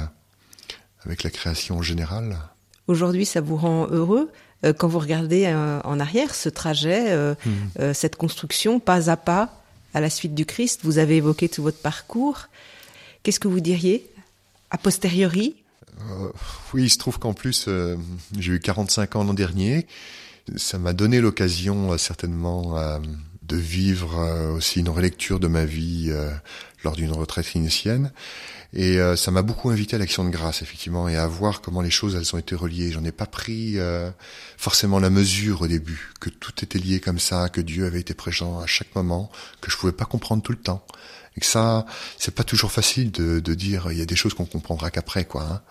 avec 1.05 1.23
la 1.23 1.29
création 1.29 1.77
en 1.77 1.81
général. 1.81 2.37
Aujourd'hui, 2.87 3.25
ça 3.25 3.41
vous 3.41 3.55
rend 3.55 3.87
heureux 3.87 4.31
euh, 4.63 4.73
quand 4.73 4.87
vous 4.87 4.99
regardez 4.99 5.45
euh, 5.45 5.79
en 5.83 5.99
arrière 5.99 6.35
ce 6.35 6.49
trajet, 6.49 7.15
hmm. 7.45 7.93
cette 7.93 8.17
construction 8.17 8.79
pas 8.79 9.09
à 9.09 9.17
pas 9.17 9.61
à 9.93 10.01
la 10.01 10.09
suite 10.09 10.35
du 10.35 10.45
Christ? 10.45 10.81
Vous 10.83 10.97
avez 10.97 11.17
évoqué 11.17 11.47
tout 11.49 11.63
votre 11.63 11.79
parcours. 11.79 12.49
Qu'est-ce 13.23 13.39
que 13.39 13.47
vous 13.47 13.61
diriez 13.61 14.09
a 14.71 14.77
posteriori? 14.77 15.55
Oui, 16.73 16.83
il 16.83 16.89
se 16.89 16.97
trouve 16.97 17.17
qu'en 17.17 17.33
plus, 17.33 17.69
j'ai 18.37 18.51
eu 18.51 18.59
45 18.59 19.15
ans 19.15 19.23
l'an 19.23 19.33
dernier. 19.33 19.87
Ça 20.57 20.77
m'a 20.77 20.91
donné 20.91 21.21
l'occasion 21.21 21.97
certainement 21.97 22.99
de 23.47 23.57
vivre 23.57 24.19
euh, 24.19 24.51
aussi 24.53 24.79
une 24.79 24.89
relecture 24.89 25.39
de 25.39 25.47
ma 25.47 25.65
vie 25.65 26.07
euh, 26.09 26.31
lors 26.83 26.95
d'une 26.95 27.11
retraite 27.11 27.55
initienne. 27.55 28.11
Et 28.73 28.99
euh, 28.99 29.15
ça 29.15 29.31
m'a 29.31 29.41
beaucoup 29.41 29.69
invité 29.69 29.95
à 29.95 29.99
l'action 29.99 30.25
de 30.25 30.29
grâce, 30.29 30.61
effectivement, 30.61 31.07
et 31.07 31.15
à 31.15 31.27
voir 31.27 31.61
comment 31.61 31.81
les 31.81 31.89
choses, 31.89 32.15
elles 32.15 32.35
ont 32.35 32.39
été 32.39 32.55
reliées. 32.55 32.91
J'en 32.91 33.03
ai 33.05 33.11
pas 33.11 33.25
pris 33.25 33.77
forcément 34.57 34.99
la 34.99 35.09
mesure 35.09 35.61
au 35.61 35.67
début, 35.67 36.11
que 36.19 36.29
tout 36.29 36.53
était 36.61 36.79
lié 36.79 36.99
comme 36.99 37.19
ça, 37.19 37.47
que 37.49 37.61
Dieu 37.61 37.85
avait 37.85 38.01
été 38.01 38.13
présent 38.13 38.59
à 38.59 38.65
chaque 38.65 38.93
moment, 38.95 39.31
que 39.61 39.71
je 39.71 39.77
pouvais 39.77 39.93
pas 39.93 40.05
comprendre 40.05 40.43
tout 40.43 40.51
le 40.51 40.57
temps. 40.57 40.85
Et 41.37 41.41
que 41.41 41.45
ça, 41.45 41.85
c'est 42.17 42.33
pas 42.33 42.43
toujours 42.43 42.71
facile 42.71 43.11
de, 43.11 43.39
de 43.39 43.53
dire, 43.53 43.87
il 43.91 43.97
y 43.97 44.01
a 44.01 44.05
des 44.05 44.15
choses 44.15 44.33
qu'on 44.33 44.45
comprendra 44.45 44.89
qu'après, 44.91 45.25
quoi. 45.25 45.43
Hein. 45.43 45.61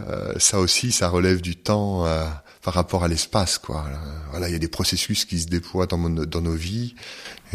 Euh, 0.00 0.32
ça 0.38 0.58
aussi, 0.58 0.90
ça 0.90 1.08
relève 1.08 1.40
du 1.40 1.56
temps 1.56 2.06
euh, 2.06 2.24
par 2.62 2.74
rapport 2.74 3.04
à 3.04 3.08
l'espace, 3.08 3.58
quoi. 3.58 3.86
Euh, 3.86 3.96
voilà, 4.30 4.48
il 4.48 4.52
y 4.52 4.56
a 4.56 4.58
des 4.58 4.68
processus 4.68 5.24
qui 5.24 5.38
se 5.38 5.46
déploient 5.46 5.86
dans, 5.86 5.98
dans 6.10 6.40
nos 6.40 6.54
vies, 6.54 6.94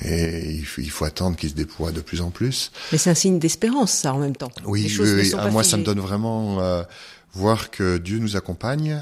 et 0.02 0.52
il 0.52 0.66
faut, 0.66 0.82
il 0.82 0.90
faut 0.90 1.06
attendre 1.06 1.36
qu'ils 1.36 1.50
se 1.50 1.56
déploient 1.56 1.92
de 1.92 2.02
plus 2.02 2.22
en 2.22 2.30
plus. 2.30 2.72
Mais 2.92 2.98
c'est 2.98 3.10
un 3.10 3.16
signe 3.16 3.40
d'espérance, 3.40 3.92
ça, 3.92 4.14
en 4.14 4.20
même 4.20 4.36
temps. 4.36 4.52
Oui, 4.66 4.96
oui, 5.00 5.34
ah, 5.38 5.50
moi, 5.50 5.64
ça 5.64 5.78
me 5.78 5.84
donne 5.84 6.00
vraiment 6.00 6.86
voir 7.34 7.72
que 7.72 7.98
Dieu 7.98 8.20
nous 8.20 8.38
accompagne 8.38 9.02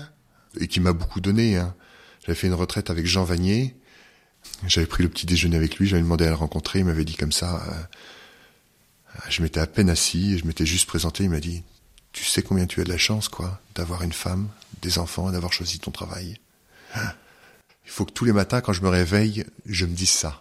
et 0.60 0.68
qui 0.68 0.80
m'a 0.80 0.94
beaucoup 0.94 1.22
donné. 1.22 1.58
Hein. 1.58 1.76
J'avais 2.26 2.36
fait 2.36 2.48
une 2.48 2.56
retraite 2.56 2.90
avec 2.90 3.06
Jean 3.06 3.24
Vanier. 3.24 3.76
J'avais 4.66 4.88
pris 4.88 5.04
le 5.04 5.10
petit 5.10 5.26
déjeuner 5.26 5.56
avec 5.56 5.78
lui. 5.78 5.88
J'avais 5.88 6.02
demandé 6.02 6.26
à 6.26 6.30
le 6.30 6.36
rencontrer. 6.36 6.80
Il 6.80 6.86
m'avait 6.86 7.06
dit 7.06 7.16
comme 7.16 7.32
ça. 7.32 7.62
je 9.30 9.42
m'étais 9.42 9.60
à 9.60 9.68
peine 9.68 9.90
assis. 9.90 10.38
Je 10.40 10.46
m'étais 10.46 10.66
juste 10.66 10.88
présenté. 10.88 11.24
Il 11.24 11.30
m'a 11.30 11.40
dit 11.40 11.64
tu 12.18 12.26
sais 12.26 12.42
combien 12.42 12.66
tu 12.66 12.82
as 12.82 12.84
de 12.84 12.90
la 12.90 12.98
chance, 12.98 13.30
quoi, 13.30 13.62
d'avoir 13.76 14.02
une 14.02 14.12
femme, 14.12 14.50
des 14.82 14.98
enfants, 14.98 15.32
d'avoir 15.32 15.54
choisi 15.54 15.78
ton 15.78 15.92
travail. 15.92 16.40
Hein? 16.96 17.12
Il 17.86 17.92
faut 17.92 18.06
que 18.06 18.12
tous 18.12 18.26
les 18.26 18.32
matins, 18.34 18.60
quand 18.60 18.74
je 18.74 18.82
me 18.82 18.90
réveille, 18.90 19.46
je 19.68 19.86
me 19.86 19.94
dise 19.94 20.10
ça. 20.10 20.40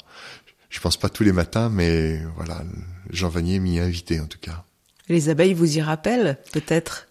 Je 0.70 0.80
pense 0.80 0.96
pas 0.96 1.10
tous 1.10 1.22
les 1.22 1.32
matins, 1.32 1.68
mais 1.68 2.18
voilà, 2.34 2.62
Jean 3.10 3.28
Vanier 3.28 3.58
m'y 3.58 3.78
a 3.78 3.84
invité 3.84 4.20
en 4.20 4.26
tout 4.26 4.38
cas. 4.38 4.64
Les 5.08 5.28
abeilles 5.28 5.52
vous 5.52 5.76
y 5.76 5.82
rappellent, 5.82 6.38
peut-être? 6.52 7.08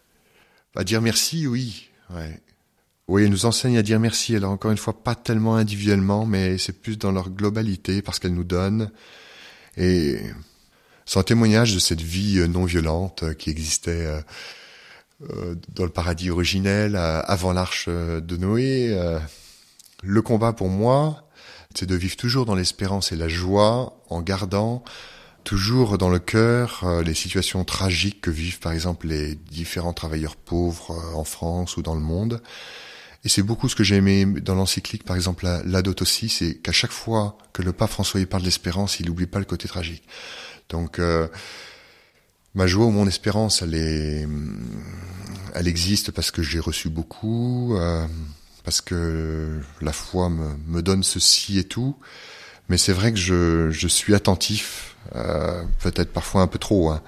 À 0.76 0.84
dire 0.84 1.01
merci, 1.01 1.45
oui. 1.45 1.89
Ouais. 2.09 2.41
Oui, 3.07 3.24
elles 3.24 3.30
nous 3.30 3.45
enseignent 3.45 3.78
à 3.78 3.84
dire 3.84 3.99
merci. 3.99 4.36
Alors 4.36 4.51
encore 4.51 4.72
une 4.72 4.78
fois, 4.78 5.03
pas 5.03 5.13
tellement 5.13 5.55
individuellement, 5.55 6.26
mais 6.26 6.57
c'est 6.57 6.74
plus 6.74 6.97
dans 6.97 7.11
leur 7.11 7.30
globalité 7.30 8.01
parce 8.01 8.18
qu'elles 8.18 8.34
nous 8.34 8.43
donnent. 8.43 8.91
Et 9.78 10.20
c'est 11.06 11.20
un 11.20 11.24
témoignage 11.24 11.74
de 11.74 11.80
cette 11.80 12.01
vie 12.01 12.39
euh, 12.39 12.47
non 12.47 12.66
violente 12.66 13.24
euh, 13.24 13.34
qui 13.34 13.49
existait 13.49 14.24
euh, 15.22 15.56
dans 15.74 15.84
le 15.84 15.89
paradis 15.89 16.30
originel 16.30 16.95
avant 16.97 17.53
l'arche 17.53 17.88
de 17.88 18.38
Noé. 18.38 18.93
Le 20.03 20.22
combat 20.22 20.51
pour 20.51 20.68
moi, 20.68 21.30
c'est 21.74 21.86
de 21.86 21.95
vivre 21.95 22.18
toujours 22.18 22.45
dans 22.45 22.53
l'espérance 22.53 23.14
et 23.14 23.16
la 23.16 23.30
joie 23.30 23.97
en 24.10 24.22
gardant 24.22 24.84
toujours 25.45 25.97
dans 25.97 26.10
le 26.10 26.20
cœur 26.20 26.84
les 27.01 27.14
situations 27.14 27.64
tragiques 27.64 28.20
que 28.20 28.30
vivent 28.30 28.60
par 28.60 28.74
exemple 28.74 29.08
les 29.08 29.36
différents 29.36 29.93
travailleurs 29.93 30.36
pauvres 30.36 30.93
en 31.16 31.24
France 31.24 31.78
ou 31.78 31.82
dans 31.82 31.95
le 31.95 32.01
monde. 32.01 32.41
Et 33.24 33.30
c'est 33.30 33.41
beaucoup 33.41 33.70
ce 33.70 33.76
que 33.76 33.86
j'ai 33.86 33.95
aimé 33.95 34.26
dans 34.26 34.53
l'encyclique, 34.53 35.06
par 35.06 35.16
exemple 35.16 35.45
la, 35.45 35.64
la 35.64 35.82
aussi, 36.01 36.28
c'est 36.28 36.56
qu'à 36.56 36.74
chaque 36.74 36.91
fois 36.91 37.38
que 37.53 37.62
le 37.62 37.72
pape 37.72 37.89
François 37.89 38.20
y 38.20 38.26
parle 38.26 38.43
d'espérance, 38.43 38.99
il 38.99 39.06
n'oublie 39.06 39.28
pas 39.28 39.39
le 39.39 39.45
côté 39.45 39.70
tragique. 39.70 40.03
Donc 40.70 40.99
euh, 40.99 41.28
ma 42.53 42.68
joie 42.68 42.86
ou 42.86 42.91
mon 42.91 43.07
espérance, 43.07 43.61
elle 43.61 43.76
est, 43.76 44.28
elle 45.53 45.68
existe 45.68 46.11
parce 46.11 46.32
que 46.32 46.41
j'ai 46.41 46.59
reçu 46.59 46.89
beaucoup, 46.89 47.76
euh, 47.78 48.05
parce 48.63 48.82
que 48.82 49.59
la 49.82 49.91
foi 49.91 50.30
me, 50.30 50.82
donne 50.82 51.03
ceci 51.03 51.59
et 51.59 51.63
tout. 51.63 51.95
Mais 52.70 52.78
c'est 52.78 52.93
vrai 52.93 53.11
que 53.11 53.20
je, 53.20 53.70
je 53.70 53.88
suis 53.88 54.16
attentif, 54.16 54.95
euh, 55.16 55.63
peut-être 55.82 56.11
parfois 56.11 56.41
un 56.41 56.47
peu 56.47 56.57
trop. 56.57 56.89
Hein, 56.89 57.01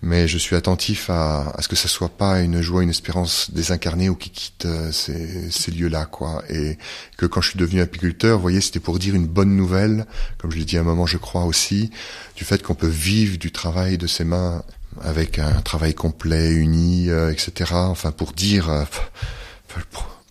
mais 0.00 0.28
je 0.28 0.38
suis 0.38 0.54
attentif 0.54 1.10
à, 1.10 1.50
à 1.50 1.62
ce 1.62 1.68
que 1.68 1.74
ça 1.74 1.88
soit 1.88 2.08
pas 2.08 2.40
une 2.40 2.60
joie, 2.60 2.82
une 2.82 2.90
espérance 2.90 3.50
désincarnée 3.50 4.08
ou 4.08 4.14
qui 4.14 4.30
quitte 4.30 4.64
euh, 4.64 4.92
ces, 4.92 5.50
ces 5.50 5.72
lieux-là, 5.72 6.06
quoi. 6.06 6.42
Et 6.48 6.78
que 7.16 7.26
quand 7.26 7.40
je 7.40 7.50
suis 7.50 7.58
devenu 7.58 7.80
apiculteur, 7.80 8.36
vous 8.36 8.42
voyez, 8.42 8.60
c'était 8.60 8.80
pour 8.80 8.98
dire 8.98 9.14
une 9.16 9.26
bonne 9.26 9.56
nouvelle, 9.56 10.06
comme 10.38 10.52
je 10.52 10.58
l'ai 10.58 10.64
dit 10.64 10.76
à 10.78 10.80
un 10.80 10.84
moment, 10.84 11.06
je 11.06 11.18
crois 11.18 11.44
aussi, 11.44 11.90
du 12.36 12.44
fait 12.44 12.62
qu'on 12.62 12.74
peut 12.74 12.86
vivre 12.86 13.38
du 13.38 13.50
travail 13.50 13.98
de 13.98 14.06
ses 14.06 14.24
mains 14.24 14.62
avec 15.02 15.38
un 15.38 15.60
travail 15.62 15.94
complet, 15.94 16.52
uni, 16.52 17.10
euh, 17.10 17.32
etc. 17.32 17.72
Enfin, 17.74 18.12
pour 18.12 18.32
dire, 18.32 18.70
euh, 18.70 18.84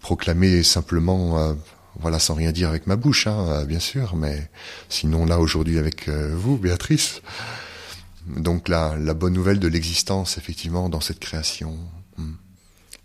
proclamer 0.02 0.64
simplement 0.64 1.56
voilà, 2.00 2.20
sans 2.20 2.34
rien 2.34 2.52
dire 2.52 2.70
avec 2.70 2.88
ma 2.88 2.96
bouche, 2.96 3.28
hein, 3.28 3.66
bien 3.66 3.80
sûr, 3.80 4.16
mais 4.16 4.50
sinon 4.88 5.26
là 5.26 5.40
aujourd'hui 5.40 5.78
avec 5.78 6.10
vous, 6.10 6.58
Béatrice, 6.58 7.22
donc 8.36 8.68
la, 8.68 8.96
la 8.98 9.14
bonne 9.14 9.34
nouvelle 9.34 9.60
de 9.60 9.68
l'existence, 9.68 10.38
effectivement, 10.38 10.90
dans 10.90 11.02
cette 11.02 11.20
création. 11.20 11.78
Hmm. 12.18 12.34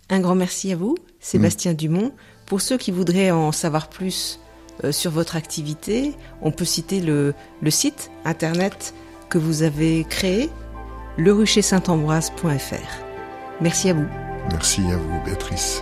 Un 0.09 0.19
grand 0.19 0.35
merci 0.35 0.71
à 0.71 0.75
vous, 0.75 0.97
Sébastien 1.19 1.73
hmm. 1.73 1.77
Dumont. 1.77 2.11
Pour 2.45 2.61
ceux 2.61 2.77
qui 2.77 2.91
voudraient 2.91 3.31
en 3.31 3.51
savoir 3.51 3.89
plus 3.89 4.39
euh, 4.83 4.91
sur 4.91 5.11
votre 5.11 5.35
activité, 5.35 6.13
on 6.41 6.51
peut 6.51 6.65
citer 6.65 6.99
le, 6.99 7.33
le, 7.61 7.71
site 7.71 8.11
internet 8.25 8.93
que 9.29 9.37
vous 9.37 9.63
avez 9.63 10.05
créé, 10.09 10.49
leruchersaintambroise.fr. 11.17 13.05
Merci 13.61 13.89
à 13.89 13.93
vous. 13.93 14.07
Merci 14.51 14.81
à 14.81 14.97
vous, 14.97 15.23
Béatrice. 15.25 15.81